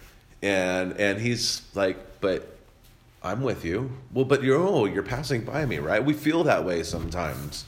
And 0.43 0.93
and 1.01 1.21
He's 1.21 1.63
like, 1.75 2.21
but 2.21 2.57
I'm 3.25 3.43
with 3.43 3.65
you. 3.65 3.91
Well, 4.13 4.25
but 4.25 4.45
you're 4.45 4.61
oh, 4.61 4.85
you're 4.85 5.03
passing 5.03 5.45
by 5.45 5.67
me, 5.67 5.79
right? 5.79 6.05
We 6.05 6.13
feel 6.15 6.45
that 6.45 6.65
way 6.65 6.85
sometimes. 6.85 7.65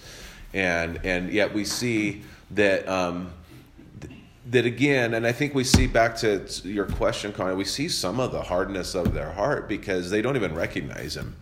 And 0.55 1.01
and 1.05 1.33
yet 1.33 1.53
we 1.53 1.65
see 1.65 2.23
that 2.53 2.89
um 2.89 3.33
that 4.51 4.65
again, 4.65 5.15
and 5.15 5.27
I 5.27 5.33
think 5.33 5.55
we 5.55 5.65
see 5.65 5.87
back 5.87 6.17
to 6.19 6.47
your 6.65 6.87
question, 6.87 7.33
Connie, 7.33 7.55
we 7.55 7.65
see 7.65 7.89
some 7.89 8.21
of 8.21 8.33
the 8.33 8.43
hardness 8.43 8.95
of 8.95 9.13
their 9.13 9.33
heart 9.33 9.69
because 9.69 10.11
they 10.11 10.23
don't 10.23 10.37
even 10.37 10.55
recognize 10.55 11.17
him. 11.17 11.37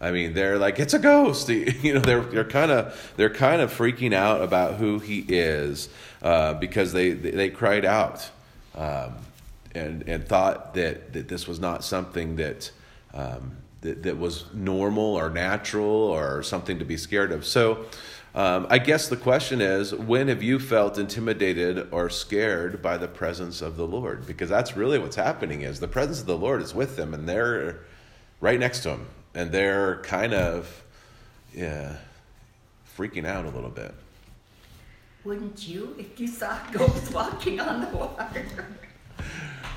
I 0.00 0.10
mean, 0.10 0.34
they're 0.34 0.58
like, 0.58 0.80
it's 0.80 0.94
a 0.94 0.98
ghost. 0.98 1.48
You 1.82 1.94
know, 1.94 2.00
they're 2.00 2.20
they're 2.20 2.44
kind 2.44 2.70
of 2.70 3.12
they're 3.16 3.30
kind 3.30 3.62
of 3.62 3.72
freaking 3.72 4.12
out 4.12 4.42
about 4.42 4.74
who 4.74 4.98
he 4.98 5.24
is 5.28 5.88
uh, 6.22 6.54
because 6.54 6.92
they 6.92 7.12
they 7.12 7.50
cried 7.50 7.84
out 7.84 8.28
um, 8.74 9.14
and 9.74 10.06
and 10.08 10.26
thought 10.26 10.74
that 10.74 11.12
that 11.12 11.28
this 11.28 11.46
was 11.46 11.60
not 11.60 11.84
something 11.84 12.36
that. 12.36 12.70
Um, 13.14 13.56
that, 13.82 14.04
that 14.04 14.16
was 14.16 14.44
normal 14.54 15.16
or 15.16 15.28
natural 15.28 15.84
or 15.84 16.42
something 16.44 16.78
to 16.78 16.84
be 16.84 16.96
scared 16.96 17.32
of. 17.32 17.44
So, 17.44 17.86
um, 18.34 18.66
I 18.70 18.78
guess 18.78 19.08
the 19.08 19.16
question 19.16 19.60
is 19.60 19.94
when 19.94 20.28
have 20.28 20.42
you 20.42 20.58
felt 20.58 20.98
intimidated 20.98 21.88
or 21.92 22.08
scared 22.08 22.80
by 22.80 22.96
the 22.96 23.08
presence 23.08 23.60
of 23.60 23.76
the 23.76 23.86
Lord? 23.86 24.26
Because 24.26 24.48
that's 24.48 24.76
really 24.76 24.98
what's 24.98 25.16
happening 25.16 25.62
is 25.62 25.80
the 25.80 25.88
presence 25.88 26.20
of 26.20 26.26
the 26.26 26.38
Lord 26.38 26.62
is 26.62 26.74
with 26.74 26.96
them 26.96 27.12
and 27.12 27.28
they're 27.28 27.80
right 28.40 28.58
next 28.58 28.80
to 28.84 28.90
him 28.90 29.06
and 29.34 29.52
they're 29.52 30.00
kind 30.02 30.32
of 30.32 30.82
yeah, 31.54 31.96
freaking 32.96 33.26
out 33.26 33.44
a 33.44 33.50
little 33.50 33.70
bit. 33.70 33.94
Wouldn't 35.24 35.68
you 35.68 35.94
if 35.98 36.18
you 36.18 36.26
saw 36.26 36.58
ghosts 36.72 37.10
walking 37.10 37.60
on 37.60 37.80
the 37.82 37.96
water? 37.96 38.46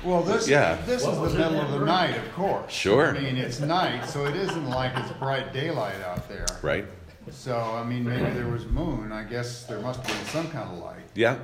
Well, 0.02 0.22
this, 0.22 0.48
Yeah. 0.48 0.76
this 0.86 1.02
is 1.02 1.18
the 1.18 1.38
middle 1.38 1.60
of 1.60 1.72
the 1.72 1.84
night, 1.84 2.16
of 2.16 2.32
course. 2.34 2.72
Sure. 2.72 3.16
I 3.16 3.20
mean, 3.20 3.36
it's 3.36 3.60
night, 3.60 4.04
so 4.08 4.24
it 4.26 4.36
isn't 4.36 4.68
like 4.68 4.96
it's 4.96 5.12
bright 5.12 5.52
daylight 5.52 6.00
out 6.02 6.28
there. 6.28 6.46
Right? 6.62 6.86
So, 7.30 7.56
I 7.58 7.84
mean, 7.84 8.04
maybe 8.04 8.30
there 8.30 8.48
was 8.48 8.64
moon. 8.66 9.12
I 9.12 9.24
guess 9.24 9.64
there 9.64 9.80
must 9.80 10.00
have 10.00 10.16
been 10.16 10.26
some 10.26 10.48
kind 10.50 10.70
of 10.70 10.78
light. 10.78 11.02
Yeah. 11.14 11.38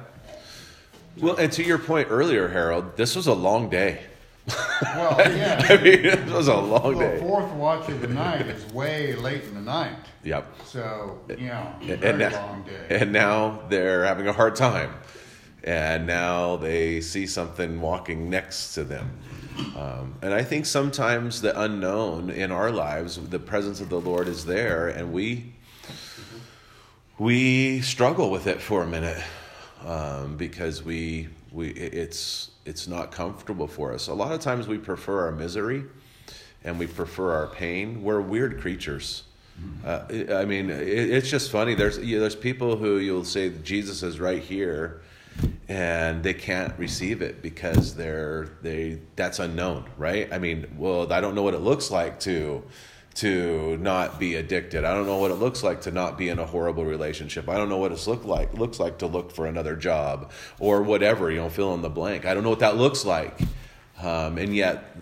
Well, 1.21 1.37
and 1.37 1.53
to 1.53 1.63
your 1.65 1.79
point 1.79 2.09
earlier, 2.11 2.49
Harold, 2.49 2.97
this 2.97 3.15
was 3.17 3.27
a 3.27 3.35
long 3.35 3.69
day. 3.69 4.01
Well, 4.83 5.17
yeah. 5.37 5.65
I 5.69 5.77
mean, 5.83 6.05
it 6.05 6.27
was 6.27 6.49
a 6.49 6.57
long 6.57 6.95
The 6.99 7.05
day. 7.05 7.19
fourth 7.21 7.51
watch 7.53 7.89
of 7.89 8.01
the 8.01 8.09
night 8.09 8.47
is 8.47 8.65
way 8.73 9.15
late 9.15 9.45
in 9.45 9.55
the 9.55 9.61
night. 9.61 9.97
Yep. 10.25 10.47
So, 10.65 11.21
you 11.29 11.47
know, 11.49 11.75
and 11.83 12.19
now, 12.19 12.31
long 12.47 12.63
day. 12.65 13.01
and 13.01 13.13
now 13.13 13.61
they're 13.69 14.05
having 14.05 14.27
a 14.29 14.33
hard 14.33 14.57
time. 14.57 14.95
And 15.65 16.07
now 16.09 16.57
they 16.57 17.01
see 17.01 17.27
something 17.27 17.81
walking 17.81 18.29
next 18.31 18.75
to 18.75 18.83
them. 18.85 19.11
Um, 19.77 20.15
and 20.23 20.33
I 20.35 20.43
think 20.43 20.67
sometimes 20.67 21.41
the 21.41 21.59
unknown 21.61 22.31
in 22.31 22.51
our 22.51 22.73
lives, 22.73 23.17
the 23.29 23.39
presence 23.39 23.81
of 23.81 23.89
the 23.91 24.01
Lord 24.01 24.27
is 24.27 24.45
there, 24.45 24.89
and 24.89 25.13
we 25.13 25.53
we 27.23 27.81
struggle 27.83 28.31
with 28.31 28.49
it 28.49 28.61
for 28.61 28.83
a 28.83 28.87
minute 28.87 29.23
um, 29.87 30.37
because 30.37 30.83
we 30.83 31.29
we 31.53 31.69
it's 31.69 32.51
it's 32.65 32.89
not 32.89 33.13
comfortable 33.13 33.69
for 33.69 33.93
us. 33.93 34.09
A 34.09 34.15
lot 34.15 34.33
of 34.33 34.41
times 34.41 34.67
we 34.67 34.77
prefer 34.77 35.27
our 35.27 35.33
misery 35.33 35.85
and 36.65 36.81
we 36.81 36.87
prefer 36.89 37.33
our 37.33 37.47
pain. 37.47 38.03
We're 38.03 38.21
weird 38.21 38.61
creatures. 38.61 39.23
Uh, 39.85 40.03
I 40.11 40.35
I 40.35 40.45
mean, 40.47 40.69
it, 40.69 40.89
it's 40.89 41.31
just 41.31 41.53
funny. 41.53 41.75
There's 41.75 41.99
you 41.99 42.17
know, 42.17 42.23
there's 42.23 42.35
people 42.35 42.77
who 42.77 42.99
you'll 42.99 43.25
say 43.25 43.51
Jesus 43.63 44.03
is 44.03 44.19
right 44.19 44.43
here, 44.43 45.03
and 45.69 46.25
they 46.25 46.35
can't 46.35 46.77
receive 46.77 47.23
it 47.23 47.41
because 47.41 47.95
they're 47.95 48.49
they 48.63 48.99
that's 49.15 49.39
unknown, 49.39 49.85
right? 49.97 50.33
I 50.33 50.41
mean, 50.41 50.67
well, 50.77 51.13
I 51.13 51.21
don't 51.21 51.37
know 51.37 51.45
what 51.45 51.55
it 51.55 51.61
looks 51.61 51.89
like 51.89 52.19
to 52.21 52.65
to 53.15 53.77
not 53.79 54.19
be 54.19 54.37
addicted. 54.37 54.85
I 54.85 54.95
don't 54.95 55.07
know 55.07 55.19
what 55.19 55.31
it 55.31 55.35
looks 55.35 55.63
like 55.63 55.83
to 55.83 55.91
not 55.91 56.17
be 56.17 56.29
in 56.29 56.39
a 56.39 56.47
horrible 56.47 56.85
relationship. 56.85 57.49
I 57.49 57.57
don't 57.57 57.69
know 57.69 57.77
what 57.77 57.93
it's 57.93 58.07
look 58.07 58.25
like 58.25 58.55
looks 58.55 58.81
like 58.81 58.99
to 58.99 59.07
look 59.07 59.33
for 59.33 59.47
another 59.47 59.77
job 59.77 60.31
or 60.59 60.83
whatever. 60.83 61.31
You 61.31 61.39
know, 61.39 61.51
fill 61.51 61.75
in 61.75 61.83
the 61.83 61.91
blank. 61.91 62.25
I 62.25 62.35
don't 62.35 62.43
know 62.43 62.51
what 62.51 62.61
that 62.61 62.77
looks 62.77 63.05
like, 63.05 63.39
um, 64.01 64.39
and 64.39 64.55
yet 64.55 64.97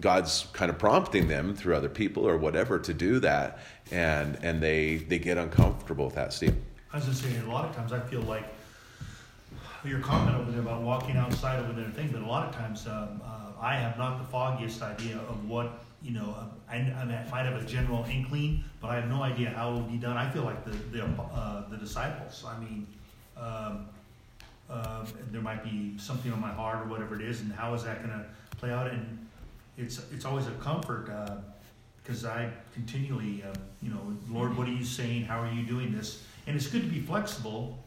God's 0.00 0.46
kind 0.52 0.70
of 0.70 0.78
prompting 0.78 1.28
them 1.28 1.54
through 1.54 1.76
other 1.76 1.88
people 1.88 2.26
or 2.26 2.36
whatever 2.36 2.78
to 2.80 2.92
do 2.92 3.20
that, 3.20 3.58
and 3.92 4.36
and 4.42 4.60
they 4.60 4.96
they 4.96 5.18
get 5.18 5.38
uncomfortable 5.38 6.06
with 6.06 6.16
that. 6.16 6.32
Steve. 6.32 6.56
I 6.92 6.98
was 6.98 7.06
just 7.06 7.22
saying, 7.22 7.40
a 7.42 7.52
lot 7.52 7.64
of 7.64 7.74
times 7.74 7.92
I 7.92 8.00
feel 8.00 8.22
like 8.22 8.44
your 9.84 10.00
comment 10.00 10.36
over 10.36 10.50
there 10.50 10.60
about 10.60 10.82
walking 10.82 11.16
outside 11.16 11.58
of 11.58 11.70
another 11.70 11.90
thing, 11.90 12.08
but 12.12 12.22
a 12.22 12.26
lot 12.26 12.48
of 12.48 12.54
times 12.54 12.86
um, 12.86 13.20
uh, 13.24 13.60
I 13.60 13.74
have 13.76 13.98
not 13.98 14.18
the 14.18 14.24
foggiest 14.24 14.80
idea 14.82 15.16
of 15.16 15.48
what 15.48 15.83
you 16.04 16.12
know. 16.12 16.36
uh, 16.38 16.44
I, 16.70 16.76
I 16.76 17.04
might 17.30 17.44
have 17.44 17.60
a 17.60 17.64
general 17.64 18.04
inkling, 18.04 18.64
but 18.80 18.90
I 18.90 18.96
have 18.96 19.08
no 19.08 19.22
idea 19.22 19.50
how 19.50 19.70
it 19.70 19.72
will 19.74 19.80
be 19.82 19.96
done. 19.96 20.16
I 20.16 20.28
feel 20.30 20.42
like 20.42 20.64
the 20.64 20.76
the, 20.96 21.04
uh, 21.04 21.68
the 21.68 21.76
disciples. 21.76 22.44
I 22.46 22.58
mean. 22.60 22.86
Um, 23.36 23.88
uh, 24.70 25.04
there 25.30 25.42
might 25.42 25.62
be 25.62 25.96
something 25.98 26.32
on 26.32 26.40
my 26.40 26.52
heart 26.52 26.84
or 26.84 26.88
whatever 26.88 27.14
it 27.14 27.20
is, 27.20 27.40
and 27.40 27.52
how 27.52 27.74
is 27.74 27.84
that 27.84 27.98
going 27.98 28.18
to 28.18 28.24
play 28.56 28.70
out? 28.70 28.90
And 28.90 29.26
it's 29.76 30.00
it's 30.12 30.24
always 30.24 30.46
a 30.46 30.52
comfort 30.52 31.10
because 32.02 32.24
uh, 32.24 32.30
I 32.30 32.50
continually, 32.72 33.42
uh, 33.42 33.54
you 33.82 33.90
know, 33.90 34.00
Lord, 34.30 34.56
what 34.56 34.66
are 34.68 34.72
you 34.72 34.84
saying? 34.84 35.24
How 35.24 35.40
are 35.40 35.52
you 35.52 35.64
doing 35.64 35.94
this? 35.94 36.22
And 36.46 36.56
it's 36.56 36.66
good 36.66 36.82
to 36.82 36.88
be 36.88 37.00
flexible 37.00 37.78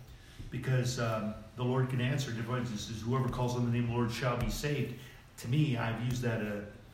because 0.51 0.99
um, 0.99 1.34
the 1.55 1.63
Lord 1.63 1.89
can 1.89 2.01
answer. 2.01 2.32
Different 2.32 2.68
says, 2.68 3.01
whoever 3.03 3.30
calls 3.30 3.55
on 3.55 3.65
the 3.65 3.72
name 3.72 3.86
of 3.86 3.89
the 3.89 3.95
Lord 3.95 4.11
shall 4.11 4.38
be 4.38 4.49
saved. 4.49 4.93
To 5.39 5.47
me, 5.47 5.78
I've 5.78 6.01
used 6.03 6.22
that 6.24 6.41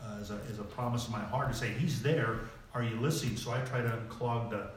uh, 0.04 0.20
as, 0.20 0.32
a, 0.32 0.39
as 0.51 0.60
a 0.60 0.64
promise 0.64 1.08
in 1.08 1.12
my 1.12 1.20
heart 1.20 1.51
to 1.51 1.58
say, 1.58 1.70
He's 1.70 2.01
there. 2.01 2.41
Are 2.74 2.84
you 2.84 2.95
listening? 2.99 3.38
So 3.38 3.51
I 3.51 3.60
try 3.60 3.82
to 3.82 3.89
unclog 3.89 4.49
the 4.49 4.68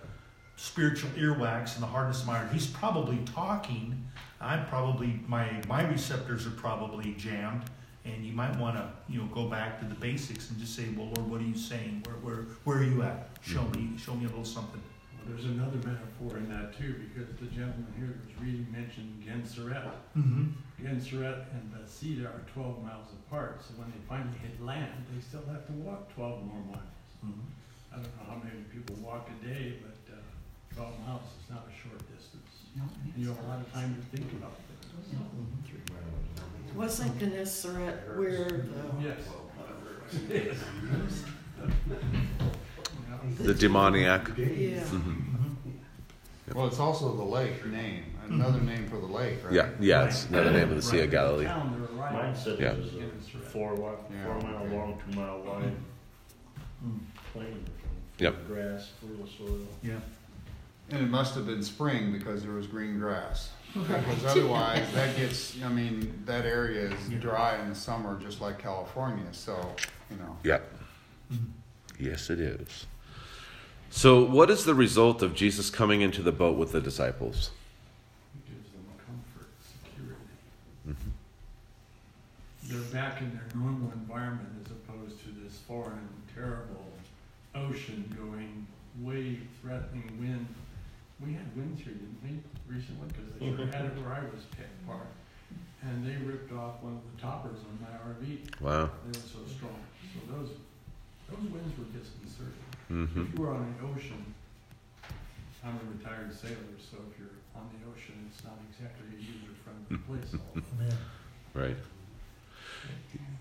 spiritual 0.57 1.11
earwax 1.11 1.74
and 1.74 1.83
the 1.83 1.87
hardness 1.87 2.20
of 2.20 2.27
my 2.27 2.39
heart. 2.39 2.53
He's 2.53 2.66
probably 2.66 3.18
talking. 3.35 4.07
I'm 4.41 4.66
probably 4.66 5.20
my 5.27 5.62
my 5.66 5.83
receptors 5.89 6.47
are 6.47 6.51
probably 6.51 7.14
jammed 7.14 7.62
and 8.07 8.24
you 8.24 8.33
might 8.33 8.57
want 8.59 8.77
to 8.77 8.89
you 9.09 9.18
know 9.18 9.27
go 9.27 9.47
back 9.47 9.79
to 9.81 9.85
the 9.87 9.95
basics 9.95 10.51
and 10.51 10.59
just 10.59 10.74
say 10.74 10.85
well 10.97 11.11
lord 11.16 11.31
what 11.31 11.41
are 11.41 11.45
you 11.45 11.57
saying 11.57 12.05
where 12.05 12.16
where, 12.16 12.45
where 12.64 12.79
are 12.79 12.85
you 12.85 13.03
at 13.03 13.29
show 13.43 13.62
me 13.74 13.91
show 13.99 14.14
me 14.14 14.24
a 14.24 14.29
little 14.29 14.45
something 14.45 14.81
there's 15.29 15.45
another 15.45 15.77
metaphor 15.83 16.39
in 16.39 16.49
that 16.49 16.77
too 16.77 16.95
because 17.03 17.29
the 17.39 17.47
gentleman 17.47 17.91
here 17.99 18.09
that 18.09 18.20
was 18.22 18.35
reading 18.41 18.66
mentioned 18.70 19.22
Gennesaret. 19.24 19.95
Mm-hmm. 20.16 20.55
Gennesaret 20.81 21.47
and 21.53 21.72
Bethsaida 21.72 22.27
are 22.27 22.45
12 22.53 22.83
miles 22.83 23.09
apart 23.27 23.62
so 23.66 23.74
when 23.77 23.91
they 23.91 24.03
finally 24.09 24.39
hit 24.39 24.61
land 24.62 25.07
they 25.12 25.20
still 25.20 25.45
have 25.51 25.66
to 25.66 25.72
walk 25.83 26.12
12 26.14 26.45
more 26.45 26.62
miles 26.70 27.03
mm-hmm. 27.24 27.43
i 27.93 27.97
don't 27.97 28.12
know 28.16 28.27
how 28.29 28.39
many 28.45 28.62
people 28.70 28.95
walk 29.03 29.29
a 29.33 29.47
day 29.47 29.81
but 29.81 29.97
uh, 30.12 30.20
12 30.74 30.93
miles 31.07 31.22
is 31.43 31.51
not 31.51 31.64
a 31.64 31.74
short 31.74 31.99
distance 32.12 32.70
and 32.77 33.16
you 33.16 33.29
have 33.29 33.41
a 33.41 33.49
lot 33.49 33.61
of 33.61 33.72
time 33.72 33.97
to 33.97 34.03
think 34.16 34.31
about 34.37 34.53
things 34.68 35.11
mm-hmm. 35.16 35.57
Wasn't 36.77 37.18
Gennesaret 37.18 38.18
where 38.18 38.51
the 38.51 38.83
Yes. 39.01 39.18
The 43.38 43.54
demoniac. 43.54 44.28
yeah 44.36 44.44
Mm-hmm. 44.46 45.22
Well, 46.54 46.66
it's 46.68 46.78
also 46.78 47.14
the 47.16 47.24
lake 47.24 47.66
name, 47.66 48.04
another 48.28 48.60
name 48.60 48.86
for 48.88 48.96
the 48.98 49.06
lake, 49.06 49.44
right? 49.44 49.52
Yeah, 49.52 49.68
yeah, 49.80 50.04
it's 50.04 50.26
another 50.26 50.52
name 50.52 50.70
of 50.70 50.76
the 50.76 50.82
Sea 50.82 51.00
of 51.00 51.10
Galilee. 51.10 51.44
Right. 51.46 52.12
Mine 52.12 52.36
said 52.36 52.60
Yeah. 52.60 52.70
it 52.72 52.78
was 52.78 52.94
a 53.34 53.38
four, 53.48 53.70
wi- 53.74 53.96
four 54.24 54.38
Yeah. 54.40 54.48
mile 54.52 54.66
long, 54.66 55.02
two 55.10 55.18
mile 55.20 55.40
wide 55.42 55.74
Mm. 56.84 56.98
plain. 57.32 57.64
Yep. 58.18 58.46
Grass, 58.46 58.90
fertile 59.00 59.26
soil. 59.26 59.66
yeah 59.82 59.98
And 60.90 61.02
it 61.02 61.08
must 61.10 61.34
have 61.34 61.46
been 61.46 61.64
spring 61.64 62.12
because 62.12 62.42
there 62.44 62.52
was 62.52 62.68
green 62.68 62.98
grass. 63.00 63.50
Because 63.74 64.24
otherwise, 64.26 64.86
that 64.94 65.16
gets, 65.16 65.60
I 65.64 65.68
mean, 65.68 66.22
that 66.26 66.46
area 66.46 66.90
is 66.92 67.08
dry 67.20 67.58
in 67.60 67.68
the 67.70 67.74
summer, 67.74 68.18
just 68.20 68.40
like 68.40 68.58
California, 68.60 69.26
so, 69.32 69.74
you 70.10 70.16
know. 70.16 70.38
Yep. 70.44 70.72
Yes, 71.98 72.30
it 72.30 72.38
is. 72.40 72.86
So, 73.97 74.22
what 74.22 74.51
is 74.51 74.66
the 74.66 74.74
result 74.74 75.22
of 75.22 75.34
Jesus 75.34 75.70
coming 75.70 76.03
into 76.03 76.20
the 76.20 76.30
boat 76.30 76.59
with 76.59 76.72
the 76.72 76.82
disciples? 76.82 77.51
It 78.34 78.53
gives 78.53 78.68
them 78.68 78.84
comfort, 79.01 79.49
security. 79.64 80.36
Mhm. 80.86 81.12
They're 82.68 82.92
back 82.92 83.22
in 83.22 83.32
their 83.32 83.49
normal 83.55 83.90
environment 83.92 84.51
as 84.62 84.70
opposed 84.70 85.24
to 85.24 85.30
this 85.42 85.61
foreign, 85.66 86.11
terrible 86.34 86.92
ocean 87.55 88.14
going 88.20 88.66
wave 89.01 89.49
threatening 89.62 90.20
wind. 90.20 90.47
We 91.18 91.32
had 91.32 91.57
winds 91.57 91.80
here, 91.80 91.94
didn't 91.94 92.20
we, 92.22 92.36
recently? 92.68 93.09
Because 93.09 93.32
they 93.32 93.49
sure 93.49 93.66
had 93.72 93.86
it 93.86 93.97
where 93.97 94.12
I 94.12 94.20
was 94.28 94.44
picked 94.55 94.76
apart. 94.84 95.09
And 95.80 96.05
they 96.07 96.16
ripped 96.22 96.53
off 96.53 96.82
one 96.82 97.01
of 97.01 97.16
the 97.16 97.22
toppers 97.22 97.61
on 97.64 97.80
my 97.80 97.97
RV. 97.97 98.44
Wow. 98.61 98.90
They 99.07 99.18
were 99.18 99.24
so 99.26 99.40
strong. 99.49 99.80
So 100.12 100.36
those, 100.36 100.51
those 101.30 101.51
winds 101.51 101.78
were 101.78 101.88
disconcerting. 101.99 102.76
Hmm 102.89 103.05
If 103.05 103.34
you 103.39 103.45
were 103.45 103.51
on 103.51 103.62
an 103.62 103.76
ocean, 103.95 104.34
I'm 105.64 105.74
a 105.74 105.99
retired 105.99 106.32
sailor, 106.32 106.55
so 106.78 106.99
if 107.11 107.18
you're 107.18 107.28
on 107.55 107.68
the 107.72 107.91
ocean, 107.91 108.30
it's 108.32 108.45
not 108.45 108.59
exactly 108.70 109.09
a 109.16 109.20
user-friendly 109.20 109.99
place 110.07 110.32
all 110.34 110.55
the 110.55 110.61
time. 110.91 110.99
Right. 111.55 111.76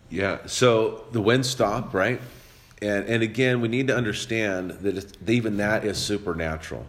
Yeah. 0.10 0.40
So 0.48 1.06
the 1.12 1.22
wind 1.22 1.46
stopped, 1.46 1.94
right? 1.94 2.20
And 2.82 3.06
and 3.06 3.24
again, 3.24 3.62
we 3.62 3.68
need 3.68 3.88
to 3.88 3.96
understand 3.96 4.72
that 4.72 4.98
it's, 4.98 5.14
even 5.28 5.58
that 5.58 5.86
is 5.86 5.98
supernatural, 5.98 6.86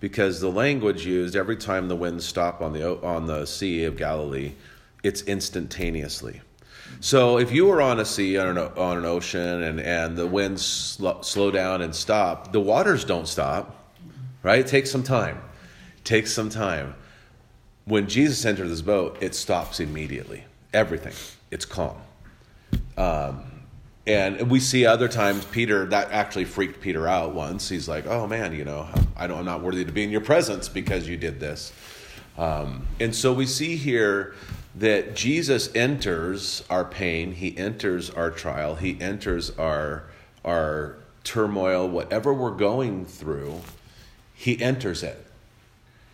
because 0.00 0.40
the 0.40 0.50
language 0.50 1.06
used 1.06 1.36
every 1.36 1.56
time 1.56 1.88
the 1.88 1.96
winds 1.96 2.24
stop 2.24 2.60
on 2.60 2.72
the 2.72 3.00
on 3.02 3.26
the 3.26 3.46
Sea 3.46 3.84
of 3.84 3.96
Galilee, 3.96 4.52
it's 5.02 5.22
instantaneously. 5.22 6.40
So 7.02 7.36
if 7.38 7.50
you 7.50 7.66
were 7.66 7.82
on 7.82 7.98
a 7.98 8.04
sea 8.04 8.38
on 8.38 8.56
an, 8.56 8.58
on 8.58 8.96
an 8.96 9.04
ocean 9.04 9.64
and 9.64 9.80
and 9.80 10.16
the 10.16 10.24
winds 10.24 10.64
sl- 10.64 11.20
slow 11.22 11.50
down 11.50 11.82
and 11.82 11.92
stop, 11.92 12.52
the 12.52 12.60
waters 12.60 13.04
don't 13.04 13.26
stop, 13.26 13.92
right? 14.44 14.60
It 14.60 14.68
takes 14.68 14.88
some 14.88 15.02
time. 15.02 15.42
It 15.96 16.04
takes 16.04 16.32
some 16.32 16.48
time. 16.48 16.94
When 17.86 18.06
Jesus 18.06 18.44
entered 18.44 18.68
this 18.68 18.82
boat, 18.82 19.18
it 19.20 19.34
stops 19.34 19.80
immediately. 19.80 20.44
Everything. 20.72 21.14
It's 21.50 21.64
calm. 21.64 21.96
Um, 22.96 23.50
and 24.06 24.48
we 24.48 24.60
see 24.60 24.86
other 24.86 25.08
times 25.08 25.44
Peter 25.46 25.86
that 25.86 26.12
actually 26.12 26.44
freaked 26.44 26.80
Peter 26.80 27.08
out 27.08 27.34
once. 27.34 27.68
He's 27.68 27.88
like, 27.88 28.06
"Oh 28.06 28.28
man, 28.28 28.54
you 28.54 28.64
know, 28.64 28.88
I 29.16 29.26
don't, 29.26 29.40
I'm 29.40 29.44
not 29.44 29.60
worthy 29.60 29.84
to 29.84 29.90
be 29.90 30.04
in 30.04 30.10
your 30.10 30.20
presence 30.20 30.68
because 30.68 31.08
you 31.08 31.16
did 31.16 31.40
this." 31.40 31.72
Um, 32.38 32.86
and 33.00 33.12
so 33.12 33.32
we 33.32 33.46
see 33.46 33.74
here 33.74 34.34
that 34.74 35.14
Jesus 35.14 35.70
enters 35.74 36.64
our 36.70 36.84
pain. 36.84 37.32
He 37.32 37.56
enters 37.56 38.10
our 38.10 38.30
trial. 38.30 38.76
He 38.76 39.00
enters 39.00 39.50
our 39.58 40.04
our 40.44 40.96
turmoil, 41.24 41.88
whatever 41.88 42.34
we're 42.34 42.50
going 42.50 43.04
through. 43.04 43.60
He 44.34 44.60
enters 44.60 45.02
it 45.02 45.24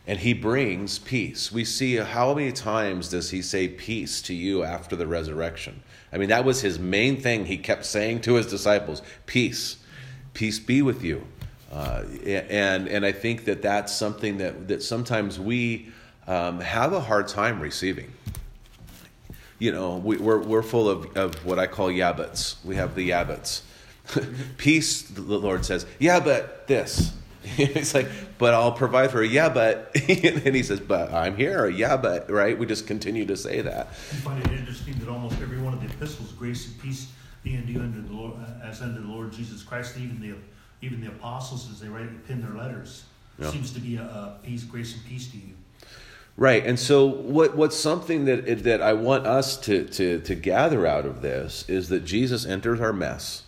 and 0.09 0.19
he 0.19 0.33
brings 0.33 0.99
peace. 0.99 1.53
We 1.53 1.67
see 1.67 1.97
how 1.97 2.33
many 2.33 2.51
times 2.51 3.11
does 3.11 3.31
he 3.31 3.43
say 3.43 3.69
peace 3.69 4.23
to 4.23 4.35
you 4.35 4.65
after 4.65 4.97
the 4.97 5.07
resurrection? 5.07 5.83
I 6.11 6.17
mean, 6.17 6.31
that 6.31 6.47
was 6.47 6.63
his 6.63 6.79
main 6.79 7.21
thing 7.21 7.45
he 7.45 7.59
kept 7.59 7.85
saying 7.85 8.23
to 8.23 8.35
his 8.35 8.47
disciples 8.47 9.03
peace, 9.27 9.77
peace 10.33 10.59
be 10.59 10.81
with 10.81 11.05
you. 11.05 11.27
Uh, 11.71 12.05
and, 12.25 12.89
and 12.89 13.05
I 13.05 13.13
think 13.13 13.45
that 13.45 13.61
that's 13.61 13.95
something 13.95 14.39
that, 14.39 14.69
that 14.69 14.83
sometimes 14.83 15.39
we 15.39 15.91
um, 16.27 16.61
have 16.61 16.95
a 16.95 17.01
hard 17.01 17.29
time 17.29 17.61
receiving. 17.61 18.11
You 19.59 19.73
know, 19.73 19.97
we, 19.97 20.17
we're, 20.19 20.39
we're 20.39 20.63
full 20.63 20.89
of, 20.89 21.17
of 21.17 21.45
what 21.45 21.59
I 21.59 21.67
call 21.67 21.89
yabbits. 21.89 22.57
We 22.65 22.77
have 22.77 22.95
the 22.95 23.11
yabbits. 23.11 23.63
peace, 24.57 25.03
the 25.03 25.21
Lord 25.21 25.65
says, 25.65 25.85
yeah, 25.99 26.21
but 26.21 26.67
this. 26.67 27.13
He's 27.43 27.95
like, 27.95 28.09
but 28.39 28.55
I'll 28.55 28.73
provide 28.73 29.11
for 29.11 29.23
a 29.23 29.27
yeah, 29.27 29.49
but, 29.49 29.91
and 30.09 30.55
he 30.55 30.63
says, 30.63 30.81
but 30.81 31.13
I'm 31.13 31.37
here, 31.37 31.69
yeah, 31.69 31.97
but, 31.97 32.31
right? 32.31 32.59
We 32.59 32.67
just 32.67 32.87
continue 32.87 33.27
to 33.27 33.37
say 33.37 33.61
that. 33.63 33.87
I 33.89 33.93
find 33.93 34.45
it 34.45 34.53
interesting 34.53 34.99
that 34.99 35.09
almost 35.09 35.41
every 35.41 35.59
one 35.59 35.73
of 35.73 35.81
the 35.81 35.87
epistles, 35.87 36.33
grace 36.33 36.67
and 36.69 36.81
peace 36.81 37.11
be 37.43 37.57
unto 37.57 37.73
you 37.73 37.81
under 37.81 38.01
the 38.01 38.13
Lord, 38.13 38.35
uh, 38.41 38.67
as 38.67 38.83
under 38.83 39.01
the 39.01 39.07
Lord 39.07 39.33
Jesus 39.33 39.63
Christ, 39.63 39.97
even 39.99 40.21
the 40.21 40.35
even 40.81 41.01
the 41.01 41.09
apostles 41.09 41.69
as 41.73 41.81
they 41.81 41.89
write 41.89 42.05
and 42.09 42.25
pin 42.27 42.41
their 42.41 42.55
letters, 42.55 43.03
Yeah. 43.37 43.51
seems 43.51 43.73
to 43.73 43.81
be 43.81 43.97
a, 43.97 44.03
a 44.03 44.39
peace, 44.45 44.63
grace 44.63 44.95
and 44.95 45.05
peace 45.05 45.29
to 45.33 45.37
you. 45.37 45.55
Right, 46.39 46.65
and 46.65 46.79
so 46.79 47.05
what? 47.05 47.57
What's 47.57 47.77
something 47.77 48.27
that 48.27 48.63
that 48.63 48.81
I 48.81 48.93
want 48.93 49.27
us 49.27 49.57
to 49.63 49.85
to 49.87 50.21
to 50.21 50.35
gather 50.37 50.87
out 50.87 51.05
of 51.05 51.21
this 51.21 51.69
is 51.69 51.89
that 51.89 52.05
Jesus 52.05 52.47
enters 52.47 52.81
our 52.81 52.93
mess. 52.93 53.43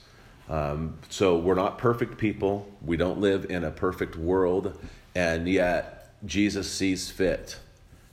Um, 0.49 0.99
so 1.09 1.39
we're 1.39 1.55
not 1.55 1.79
perfect 1.79 2.19
people. 2.19 2.69
We 2.85 2.97
don't 2.97 3.21
live 3.21 3.49
in 3.49 3.63
a 3.63 3.71
perfect 3.71 4.17
world, 4.17 4.77
and 5.15 5.49
yet 5.49 6.13
Jesus 6.27 6.69
sees 6.69 7.09
fit 7.13 7.61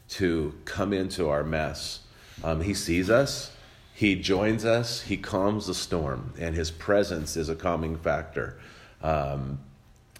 to 0.09 0.53
come 0.65 0.93
into 0.93 1.27
our 1.27 1.43
mess. 1.43 2.01
Um, 2.43 2.61
he 2.61 2.75
sees 2.75 3.09
us. 3.09 3.51
He 3.95 4.13
joins 4.13 4.63
us. 4.63 5.01
He 5.01 5.17
calms 5.17 5.65
the 5.65 5.73
storm, 5.73 6.33
and 6.37 6.53
His 6.53 6.69
presence 6.69 7.35
is 7.35 7.49
a 7.49 7.55
calming 7.55 7.97
factor. 7.97 8.59
Um, 9.01 9.57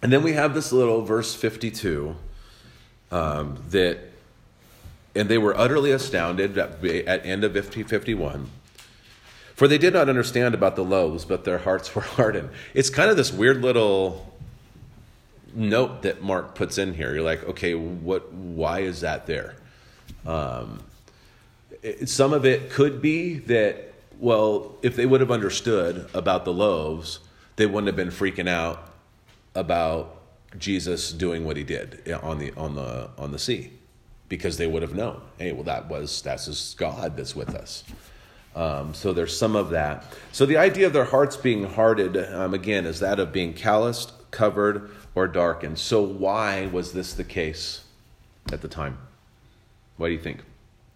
and 0.02 0.12
then 0.12 0.24
we 0.24 0.34
have 0.34 0.56
this 0.56 0.72
little 0.72 1.04
verse 1.04 1.36
52 1.36 2.16
um, 3.12 3.64
that, 3.70 4.00
and 5.18 5.30
they 5.30 5.38
were 5.38 5.58
utterly 5.58 5.92
astounded 5.92 6.58
at, 6.58 6.84
at 6.86 7.26
end 7.26 7.44
of 7.44 7.54
50, 7.54 7.84
51. 7.84 8.50
For 9.56 9.68
they 9.68 9.80
did 9.80 9.94
not 9.94 10.08
understand 10.08 10.54
about 10.54 10.76
the 10.76 10.84
loaves, 10.84 11.26
but 11.26 11.44
their 11.44 11.58
hearts 11.58 11.94
were 11.96 12.04
hardened. 12.04 12.50
It's 12.74 12.90
kind 12.90 13.10
of 13.10 13.18
this 13.18 13.34
weird 13.34 13.62
little 13.62 14.34
note 15.54 16.04
that 16.04 16.22
Mark 16.22 16.56
puts 16.56 16.78
in 16.78 16.94
here. 16.94 17.14
You're 17.14 17.24
like, 17.24 17.44
okay, 17.50 17.74
what? 17.74 18.32
Why 18.32 18.82
is 18.82 19.02
that 19.02 19.26
there? 19.26 19.56
Um, 20.26 20.84
it, 21.82 22.08
some 22.10 22.34
of 22.34 22.46
it 22.46 22.70
could 22.70 23.02
be 23.02 23.40
that, 23.40 23.94
well, 24.20 24.76
if 24.82 24.96
they 24.96 25.06
would 25.06 25.22
have 25.22 25.32
understood 25.32 26.08
about 26.14 26.46
the 26.46 26.54
loaves, 26.54 27.20
they 27.56 27.66
wouldn't 27.66 27.88
have 27.88 27.96
been 27.96 28.10
freaking 28.10 28.48
out 28.48 28.92
about 29.56 30.22
Jesus 30.60 31.12
doing 31.12 31.46
what 31.46 31.58
he 31.58 31.64
did 31.64 32.12
on 32.22 32.38
the 32.38 32.54
on 32.56 32.76
the 32.76 33.10
on 33.18 33.32
the 33.32 33.40
sea, 33.40 33.72
because 34.30 34.58
they 34.58 34.68
would 34.68 34.82
have 34.82 34.94
known, 34.96 35.22
hey, 35.38 35.52
well, 35.52 35.64
that 35.64 35.88
was 35.90 36.22
that's 36.22 36.46
just 36.46 36.78
God 36.78 37.16
that's 37.16 37.36
with 37.36 37.56
us. 37.56 37.84
Um, 38.56 38.94
so 38.94 39.14
there's 39.14 39.38
some 39.38 39.56
of 39.56 39.70
that. 39.70 40.04
So 40.32 40.46
the 40.46 40.58
idea 40.58 40.88
of 40.88 40.94
their 40.94 41.06
hearts 41.06 41.38
being 41.38 41.64
hardened, 41.64 42.18
um, 42.18 42.54
again, 42.54 42.86
is 42.86 43.00
that 43.02 43.20
of 43.20 43.32
being 43.32 43.54
calloused, 43.54 44.12
covered, 44.32 44.90
or 45.16 45.28
darkened. 45.28 45.78
So 45.78 46.02
why 46.02 46.66
was 46.68 46.92
this 46.92 47.14
the 47.14 47.24
case 47.24 47.84
at 48.52 48.62
the 48.62 48.68
time? 48.68 48.98
What 49.98 50.08
do 50.08 50.14
you 50.14 50.20
think? 50.20 50.40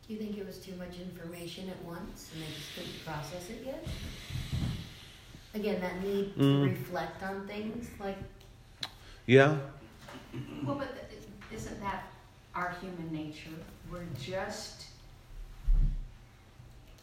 Do 0.08 0.14
you 0.14 0.20
think 0.20 0.38
it 0.38 0.46
was 0.46 0.58
too 0.58 0.74
much 0.76 1.00
information 1.00 1.70
at 1.70 1.82
once 1.86 2.32
and 2.34 2.44
they 2.44 2.48
just 2.48 2.76
couldn't 2.76 3.06
process 3.06 3.50
it 3.50 3.64
yet? 3.66 3.86
Again, 5.54 5.82
that 5.82 6.02
need 6.04 6.34
to 6.36 6.42
Mm. 6.42 6.64
reflect 6.64 7.22
on 7.24 7.48
things 7.48 7.90
like 8.00 8.18
Yeah. 9.28 9.58
Well, 10.64 10.76
but 10.76 10.96
isn't 11.54 11.80
that 11.82 12.11
our 12.56 12.76
human 12.82 13.12
nature? 13.12 13.50
We're 13.92 14.06
just, 14.20 14.86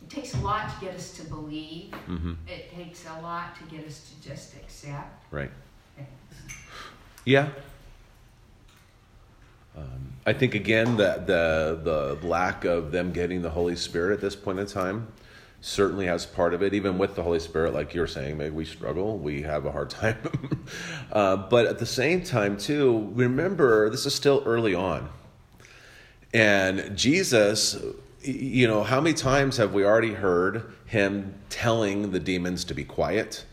it 0.02 0.10
takes 0.10 0.34
a 0.34 0.38
lot 0.40 0.68
to 0.74 0.84
get 0.84 0.94
us 0.94 1.12
to 1.18 1.24
believe. 1.24 1.90
Mm-hmm. 2.08 2.32
It 2.46 2.74
takes 2.74 3.04
a 3.06 3.20
lot 3.20 3.56
to 3.58 3.64
get 3.76 3.86
us 3.86 4.10
to 4.10 4.28
just 4.28 4.54
accept 4.54 5.24
Right. 5.32 5.50
things. 5.96 6.08
Yeah. 7.24 7.48
Um, 9.76 10.12
I 10.26 10.32
think 10.32 10.54
again 10.54 10.96
that 10.96 11.26
the 11.26 11.78
the 12.20 12.26
lack 12.26 12.64
of 12.64 12.90
them 12.90 13.12
getting 13.12 13.42
the 13.42 13.50
Holy 13.50 13.76
Spirit 13.76 14.14
at 14.14 14.20
this 14.20 14.34
point 14.34 14.58
in 14.58 14.66
time 14.66 15.06
certainly 15.60 16.06
has 16.06 16.24
part 16.26 16.52
of 16.54 16.62
it. 16.62 16.74
Even 16.74 16.98
with 16.98 17.14
the 17.14 17.22
Holy 17.22 17.38
Spirit, 17.38 17.74
like 17.74 17.94
you're 17.94 18.06
saying, 18.06 18.38
maybe 18.38 18.54
we 18.54 18.64
struggle, 18.64 19.18
we 19.18 19.42
have 19.42 19.66
a 19.66 19.72
hard 19.72 19.90
time. 20.00 20.16
uh, 21.12 21.36
but 21.36 21.66
at 21.66 21.78
the 21.78 21.86
same 21.86 22.22
time, 22.22 22.56
too, 22.56 23.10
remember 23.14 23.88
this 23.90 24.04
is 24.06 24.14
still 24.14 24.42
early 24.46 24.74
on, 24.74 25.08
and 26.32 26.96
Jesus. 26.96 27.76
You 28.20 28.66
know, 28.66 28.82
how 28.82 29.00
many 29.00 29.14
times 29.14 29.56
have 29.58 29.72
we 29.72 29.84
already 29.84 30.12
heard 30.12 30.74
him 30.86 31.34
telling 31.50 32.10
the 32.10 32.18
demons 32.18 32.64
to 32.64 32.74
be 32.74 32.84
quiet? 32.84 33.44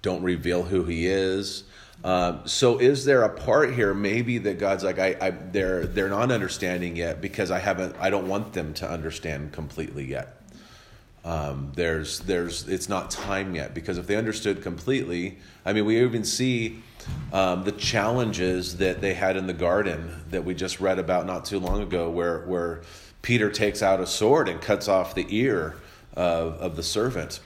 Don't 0.00 0.22
reveal 0.22 0.62
who 0.62 0.84
he 0.84 1.06
is. 1.06 1.64
Um, 2.04 2.40
so 2.46 2.78
is 2.78 3.04
there 3.04 3.22
a 3.22 3.28
part 3.28 3.74
here 3.74 3.94
maybe 3.94 4.38
that 4.38 4.58
God's 4.58 4.82
like 4.82 4.98
I, 4.98 5.16
I 5.20 5.30
they're 5.30 5.86
they're 5.86 6.08
not 6.08 6.32
understanding 6.32 6.96
yet 6.96 7.20
because 7.20 7.50
I 7.50 7.60
haven't 7.60 7.94
I 8.00 8.10
don't 8.10 8.26
want 8.26 8.52
them 8.52 8.74
to 8.74 8.90
understand 8.90 9.52
completely 9.52 10.04
yet. 10.04 10.41
Um, 11.24 11.72
there's 11.76 12.20
there's 12.20 12.68
it's 12.68 12.88
not 12.88 13.10
time 13.10 13.54
yet 13.54 13.74
because 13.74 13.96
if 13.96 14.06
they 14.06 14.16
understood 14.16 14.62
completely, 14.62 15.38
I 15.64 15.72
mean 15.72 15.84
we 15.84 16.02
even 16.02 16.24
see 16.24 16.82
um, 17.32 17.62
the 17.64 17.72
challenges 17.72 18.78
that 18.78 19.00
they 19.00 19.14
had 19.14 19.36
in 19.36 19.46
the 19.46 19.52
garden 19.52 20.22
that 20.30 20.44
we 20.44 20.54
just 20.54 20.80
read 20.80 20.98
about 20.98 21.26
not 21.26 21.44
too 21.44 21.60
long 21.60 21.80
ago, 21.82 22.10
where 22.10 22.40
where 22.46 22.82
Peter 23.22 23.50
takes 23.50 23.82
out 23.82 24.00
a 24.00 24.06
sword 24.06 24.48
and 24.48 24.60
cuts 24.60 24.88
off 24.88 25.14
the 25.14 25.26
ear 25.30 25.76
of, 26.14 26.54
of 26.54 26.76
the 26.76 26.82
servant. 26.82 27.40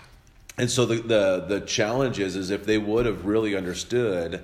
And 0.59 0.71
so 0.71 0.87
the, 0.87 0.97
the, 0.97 1.45
the 1.47 1.61
challenge 1.61 2.19
is, 2.19 2.35
is 2.35 2.51
if 2.51 2.65
they 2.65 2.79
would 2.79 3.05
have 3.05 3.27
really 3.27 3.55
understood, 3.55 4.43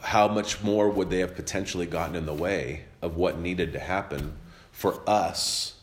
how 0.00 0.26
much 0.26 0.62
more 0.62 0.88
would 0.88 1.10
they 1.10 1.18
have 1.18 1.36
potentially 1.36 1.84
gotten 1.84 2.16
in 2.16 2.24
the 2.24 2.34
way 2.34 2.84
of 3.02 3.16
what 3.16 3.38
needed 3.38 3.74
to 3.74 3.78
happen 3.78 4.32
for 4.72 5.02
us 5.06 5.74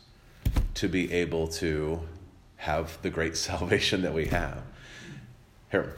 to 0.74 0.88
be 0.88 1.12
able 1.12 1.46
to 1.48 2.00
have 2.66 3.00
the 3.02 3.10
great 3.10 3.36
salvation 3.48 4.02
that 4.02 4.12
we 4.12 4.26
have? 4.26 4.62
Here. 5.70 5.94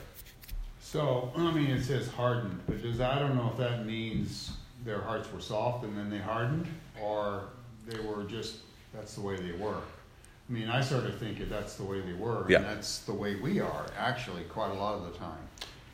So, 0.81 1.31
I 1.37 1.51
mean, 1.53 1.71
it 1.71 1.83
says 1.83 2.09
hardened, 2.09 2.61
but 2.66 2.83
does, 2.83 3.01
I 3.01 3.19
don't 3.19 3.35
know 3.37 3.51
if 3.53 3.59
that 3.59 3.85
means 3.85 4.53
their 4.85 5.01
hearts 5.01 5.31
were 5.33 5.41
soft 5.41 5.85
and 5.85 5.97
then 5.99 6.09
they 6.09 6.19
hardened, 6.19 6.66
or 7.03 7.43
they 7.87 7.99
were 8.01 8.25
just, 8.25 8.59
that's 8.95 9.14
the 9.14 9.21
way 9.21 9.37
they 9.37 9.53
were. 9.53 9.77
I 9.77 10.53
mean, 10.53 10.69
I 10.71 10.81
sort 10.81 11.05
of 11.05 11.19
think 11.19 11.39
that 11.41 11.51
that's 11.51 11.75
the 11.77 11.85
way 11.85 12.01
they 12.01 12.14
were, 12.14 12.47
Yeah. 12.49 12.59
and 12.59 12.66
that's 12.66 13.01
the 13.01 13.12
way 13.12 13.35
we 13.37 13.61
are, 13.61 13.87
actually, 13.99 14.45
quite 14.45 14.71
a 14.71 14.75
lot 14.75 14.95
of 14.95 15.12
the 15.12 15.19
time. 15.19 15.41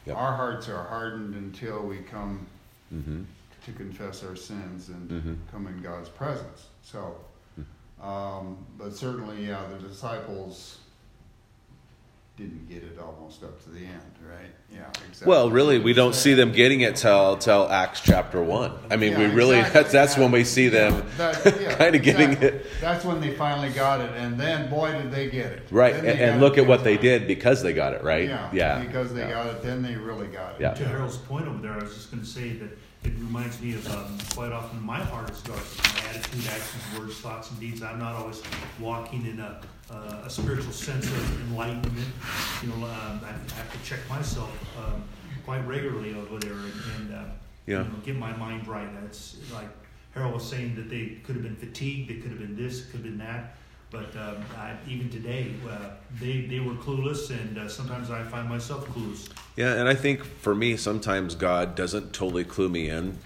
Yep. 0.06 0.16
Our 0.16 0.36
hearts 0.36 0.68
are 0.68 0.84
hardened 0.84 1.34
until 1.34 1.80
we 1.82 1.98
come 1.98 2.46
Mm-hmm. 2.94 3.22
to 3.64 3.72
confess 3.72 4.22
our 4.22 4.36
sins 4.36 4.90
and 4.90 5.10
Mhm. 5.10 5.36
come 5.50 5.66
in 5.66 5.82
God's 5.82 6.08
presence. 6.10 6.66
So, 6.82 7.16
um, 8.00 8.58
but 8.78 8.94
certainly, 8.94 9.46
yeah, 9.46 9.62
the 9.66 9.88
disciples 9.88 10.78
didn't 12.36 12.68
get 12.68 12.82
it 12.82 12.98
almost 12.98 13.44
up 13.44 13.62
to 13.62 13.70
the 13.70 13.78
end, 13.78 14.00
right? 14.28 14.50
Yeah, 14.72 14.88
exactly. 15.08 15.28
Well, 15.28 15.50
really, 15.50 15.78
we 15.78 15.92
don't 15.92 16.16
see 16.16 16.34
them 16.34 16.50
getting 16.50 16.80
it 16.80 16.96
till 16.96 17.36
till 17.36 17.68
Acts 17.70 18.00
chapter 18.00 18.42
one. 18.42 18.72
I 18.90 18.96
mean, 18.96 19.12
Yeah, 19.12 19.18
we 19.20 19.24
really 19.26 19.58
exactly. 19.58 19.82
that's 19.82 19.92
that's 19.92 20.16
when 20.18 20.32
we 20.32 20.42
see 20.42 20.68
them 20.68 20.94
Yeah, 21.16 21.30
that- 21.32 21.60
yeah, 21.60 21.74
kind 21.78 21.94
of 21.94 22.02
getting 22.02 22.32
exactly. 22.32 22.48
it 22.60 22.66
That's 22.80 23.04
when 23.04 23.20
they 23.20 23.34
finally 23.36 23.70
got 23.70 24.00
it, 24.00 24.10
and 24.16 24.38
then 24.38 24.68
boy, 24.68 24.90
did 25.00 25.12
they 25.12 25.30
get 25.30 25.52
it. 25.52 25.62
right. 25.70 25.94
And, 25.94 26.06
and 26.08 26.40
look 26.40 26.58
at 26.58 26.66
what 26.66 26.82
big 26.82 27.00
they 27.00 27.08
did 27.08 27.28
because 27.28 27.62
they 27.62 27.72
got 27.72 27.92
it 27.92 28.02
right. 28.02 28.28
Yeah, 28.28 28.50
yeah. 28.52 28.80
because 28.80 29.14
they 29.14 29.20
yeah. 29.20 29.30
got 29.30 29.46
it, 29.46 29.62
then 29.62 29.80
they 29.82 29.94
really 29.94 30.26
got 30.26 30.56
it. 30.56 30.60
Yeah. 30.60 30.74
To 30.74 30.84
Harold's 30.88 31.18
point 31.18 31.46
over 31.46 31.62
there, 31.62 31.74
I 31.74 31.84
was 31.84 31.94
just 31.94 32.10
going 32.10 32.24
to 32.24 32.28
say 32.28 32.54
that 32.54 32.76
it 33.04 33.12
reminds 33.18 33.60
me 33.60 33.74
of 33.74 33.86
um, 33.94 34.18
quite 34.34 34.50
often 34.52 34.80
my 34.82 34.98
heart 34.98 35.30
is 35.30 35.40
darkened. 35.42 35.66
My 35.94 36.10
attitude, 36.10 36.46
actions, 36.46 36.98
words, 36.98 37.18
thoughts, 37.20 37.50
and 37.50 37.60
deeds. 37.60 37.82
I'm 37.82 37.98
not 37.98 38.14
always 38.16 38.42
walking 38.80 39.26
in 39.26 39.40
a, 39.40 39.60
uh, 39.90 40.22
a 40.24 40.30
spiritual 40.30 40.72
sense 40.72 41.06
of 41.06 41.40
enlightenment. 41.50 42.08
You 42.62 42.68
know, 42.68 42.74
um, 42.86 43.20
I 43.22 43.32
have 43.56 43.70
to 43.72 43.88
check 43.88 44.00
myself 44.08 44.50
um, 44.78 45.04
quite 45.44 45.66
regularly 45.66 46.14
over 46.14 46.38
there 46.38 46.52
and, 46.52 46.72
and 46.96 47.14
uh, 47.14 47.24
Yeah. 47.66 47.82
you 47.82 47.88
know, 47.90 47.98
get 48.04 48.16
my 48.16 48.34
mind 48.36 48.66
right. 48.66 48.88
It's 49.04 49.36
like 49.52 49.68
Harold 50.12 50.34
was 50.34 50.48
saying 50.48 50.74
that 50.76 50.88
they 50.88 51.18
could 51.24 51.34
have 51.36 51.44
been 51.44 51.56
fatigued, 51.56 52.08
they 52.08 52.14
could 52.14 52.30
have 52.30 52.40
been 52.40 52.56
this, 52.56 52.86
could 52.86 52.94
have 53.00 53.02
been 53.02 53.18
that. 53.18 53.56
But 53.94 54.20
um, 54.20 54.44
I, 54.56 54.74
even 54.88 55.08
today, 55.08 55.54
uh, 55.70 55.90
they, 56.20 56.46
they 56.46 56.58
were 56.58 56.74
clueless, 56.74 57.30
and 57.30 57.56
uh, 57.56 57.68
sometimes 57.68 58.10
I 58.10 58.24
find 58.24 58.48
myself 58.48 58.88
clueless. 58.88 59.28
Yeah, 59.54 59.74
and 59.74 59.88
I 59.88 59.94
think 59.94 60.24
for 60.24 60.52
me, 60.52 60.76
sometimes 60.76 61.36
God 61.36 61.76
doesn't 61.76 62.12
totally 62.12 62.42
clue 62.42 62.68
me 62.68 62.88
in 62.88 63.18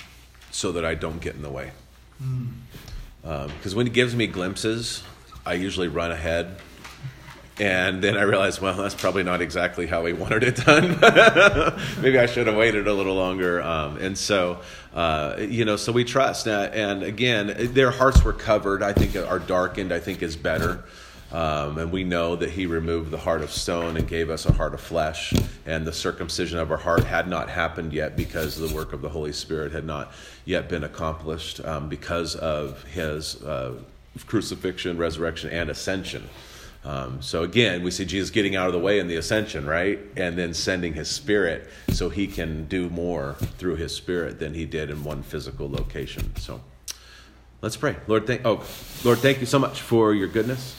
so 0.51 0.71
that 0.73 0.85
I 0.85 0.95
don't 0.95 1.23
get 1.23 1.35
in 1.37 1.43
the 1.43 1.49
way. 1.51 1.73
Because 3.23 3.75
when 3.75 3.87
He 3.87 3.93
gives 3.93 4.15
me 4.15 4.27
glimpses, 4.27 5.03
I 5.47 5.55
usually 5.55 5.89
run 5.89 6.13
ahead. 6.13 6.57
And 7.61 8.03
then 8.03 8.17
I 8.17 8.23
realized, 8.23 8.61
well, 8.61 8.75
that's 8.75 8.95
probably 8.95 9.25
not 9.25 9.41
exactly 9.41 9.87
how 9.87 10.03
we 10.03 10.13
wanted 10.13 10.45
it 10.45 10.57
done. 10.57 10.99
Maybe 12.01 12.19
I 12.19 12.27
should 12.27 12.47
have 12.47 12.57
waited 12.57 12.87
a 12.87 12.95
little 12.95 13.17
longer. 13.17 13.61
Um, 13.61 13.97
and 13.99 14.17
so, 14.17 14.61
uh, 14.95 15.37
you 15.39 15.65
know, 15.65 15.77
so 15.77 15.91
we 15.91 16.05
trust. 16.05 16.47
Uh, 16.47 16.71
and 16.73 17.03
again, 17.03 17.55
their 17.73 17.91
hearts 17.91 18.23
were 18.23 18.33
covered, 18.33 18.83
I 18.83 18.93
think, 18.93 19.17
are 19.17 19.41
darkened, 19.41 19.93
I 19.93 19.99
think 19.99 20.23
is 20.23 20.37
better. 20.37 20.85
Um, 21.31 21.77
and 21.77 21.93
we 21.93 22.05
know 22.05 22.37
that 22.37 22.51
he 22.51 22.67
removed 22.67 23.11
the 23.11 23.19
heart 23.19 23.43
of 23.43 23.51
stone 23.51 23.97
and 23.97 24.09
gave 24.09 24.31
us 24.31 24.47
a 24.47 24.53
heart 24.53 24.73
of 24.73 24.81
flesh. 24.81 25.35
And 25.67 25.87
the 25.87 25.93
circumcision 25.93 26.59
of 26.59 26.71
our 26.71 26.79
heart 26.79 27.05
had 27.05 27.29
not 27.29 27.51
happened 27.51 27.93
yet 27.93 28.17
because 28.17 28.57
the 28.57 28.75
work 28.75 28.93
of 28.93 29.03
the 29.03 29.11
Holy 29.11 29.33
Spirit 29.33 29.73
had 29.73 29.85
not 29.85 30.13
yet 30.45 30.69
been 30.69 30.85
accomplished 30.85 31.63
um, 31.65 31.89
because 31.89 32.35
of 32.37 32.83
his 32.85 33.43
uh, 33.43 33.75
crucifixion, 34.27 34.97
resurrection, 34.97 35.51
and 35.51 35.69
ascension. 35.69 36.27
Um, 36.85 37.21
so 37.21 37.43
again, 37.43 37.83
we 37.83 37.91
see 37.91 38.05
Jesus 38.05 38.31
getting 38.31 38.57
out 38.57 38.69
of 38.69 38.73
the 38.73 38.79
way 38.79 38.99
in 38.99 39.09
the 39.09 39.17
ascension, 39.17 39.67
right? 39.67 39.99
And 40.17 40.39
then 40.39 40.55
sending 40.55 40.95
his 40.95 41.09
spirit 41.09 41.69
so 41.91 42.09
he 42.09 42.27
can 42.27 42.67
do 42.67 42.89
more 42.89 43.35
through 43.59 43.77
his 43.77 43.95
spirit 43.95 44.39
than 44.39 44.55
he 44.55 44.65
did 44.65 44.91
in 44.91 45.05
one 45.05 45.23
physical 45.23 45.69
location. 45.71 46.35
So 46.37 46.61
let's 47.61 47.77
pray. 47.77 47.97
Lord, 48.07 48.27
thank 48.27 48.45
oh 48.45 48.65
Lord, 49.05 49.19
thank 49.19 49.41
you 49.41 49.47
so 49.47 49.59
much 49.59 49.81
for 49.81 50.15
your 50.15 50.29
goodness. 50.29 50.75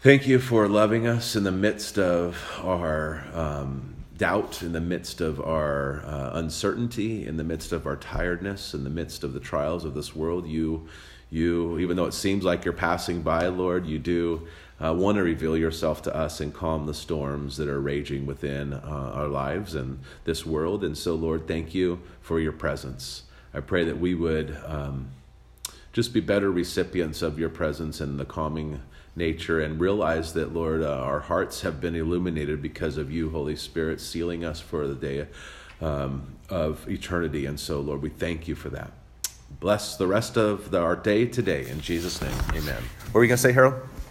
Thank 0.00 0.28
you 0.28 0.38
for 0.38 0.68
loving 0.68 1.08
us 1.08 1.34
in 1.34 1.42
the 1.42 1.50
midst 1.50 1.98
of 1.98 2.36
our 2.62 3.24
um, 3.34 3.96
doubt, 4.16 4.62
in 4.62 4.72
the 4.72 4.80
midst 4.80 5.20
of 5.20 5.40
our 5.40 6.04
uh, 6.04 6.30
uncertainty, 6.34 7.26
in 7.26 7.36
the 7.36 7.44
midst 7.44 7.72
of 7.72 7.86
our 7.86 7.96
tiredness, 7.96 8.72
in 8.72 8.84
the 8.84 8.90
midst 8.90 9.24
of 9.24 9.32
the 9.32 9.40
trials 9.40 9.84
of 9.84 9.94
this 9.94 10.14
world. 10.14 10.46
You, 10.46 10.86
you, 11.30 11.78
even 11.78 11.96
though 11.96 12.04
it 12.04 12.14
seems 12.14 12.44
like 12.44 12.64
you're 12.64 12.74
passing 12.74 13.22
by, 13.22 13.48
Lord, 13.48 13.86
you 13.86 13.98
do 13.98 14.46
uh, 14.82 14.92
want 14.92 15.16
to 15.16 15.22
reveal 15.22 15.56
yourself 15.56 16.02
to 16.02 16.14
us 16.14 16.40
and 16.40 16.52
calm 16.52 16.86
the 16.86 16.94
storms 16.94 17.56
that 17.56 17.68
are 17.68 17.80
raging 17.80 18.26
within 18.26 18.74
uh, 18.74 19.12
our 19.14 19.28
lives 19.28 19.74
and 19.74 20.00
this 20.24 20.44
world. 20.44 20.84
And 20.84 20.96
so, 20.96 21.14
Lord, 21.14 21.48
thank 21.48 21.74
you 21.74 22.00
for 22.20 22.38
your 22.38 22.52
presence. 22.52 23.22
I 23.54 23.60
pray 23.60 23.84
that 23.84 23.98
we 23.98 24.14
would 24.14 24.56
um, 24.66 25.08
just 25.92 26.12
be 26.12 26.20
better 26.20 26.50
recipients 26.50 27.22
of 27.22 27.38
your 27.38 27.48
presence 27.48 28.00
and 28.02 28.20
the 28.20 28.26
calming 28.26 28.82
nature 29.16 29.60
and 29.60 29.80
realize 29.80 30.34
that, 30.34 30.52
Lord, 30.52 30.82
uh, 30.82 30.90
our 30.90 31.20
hearts 31.20 31.62
have 31.62 31.80
been 31.80 31.94
illuminated 31.94 32.60
because 32.60 32.98
of 32.98 33.10
you, 33.10 33.30
Holy 33.30 33.56
Spirit, 33.56 33.98
sealing 33.98 34.44
us 34.44 34.60
for 34.60 34.86
the 34.86 34.94
day 34.94 35.26
um, 35.80 36.36
of 36.50 36.86
eternity. 36.86 37.46
And 37.46 37.58
so, 37.58 37.80
Lord, 37.80 38.02
we 38.02 38.10
thank 38.10 38.46
you 38.46 38.54
for 38.54 38.68
that. 38.70 38.92
Bless 39.58 39.96
the 39.96 40.06
rest 40.06 40.36
of 40.36 40.70
the, 40.70 40.80
our 40.80 40.96
day 40.96 41.24
today. 41.24 41.66
In 41.66 41.80
Jesus' 41.80 42.20
name, 42.20 42.36
amen. 42.50 42.82
What 43.06 43.14
were 43.14 43.24
you 43.24 43.28
going 43.28 43.36
to 43.36 43.42
say, 43.42 43.52
Harold? 43.52 43.74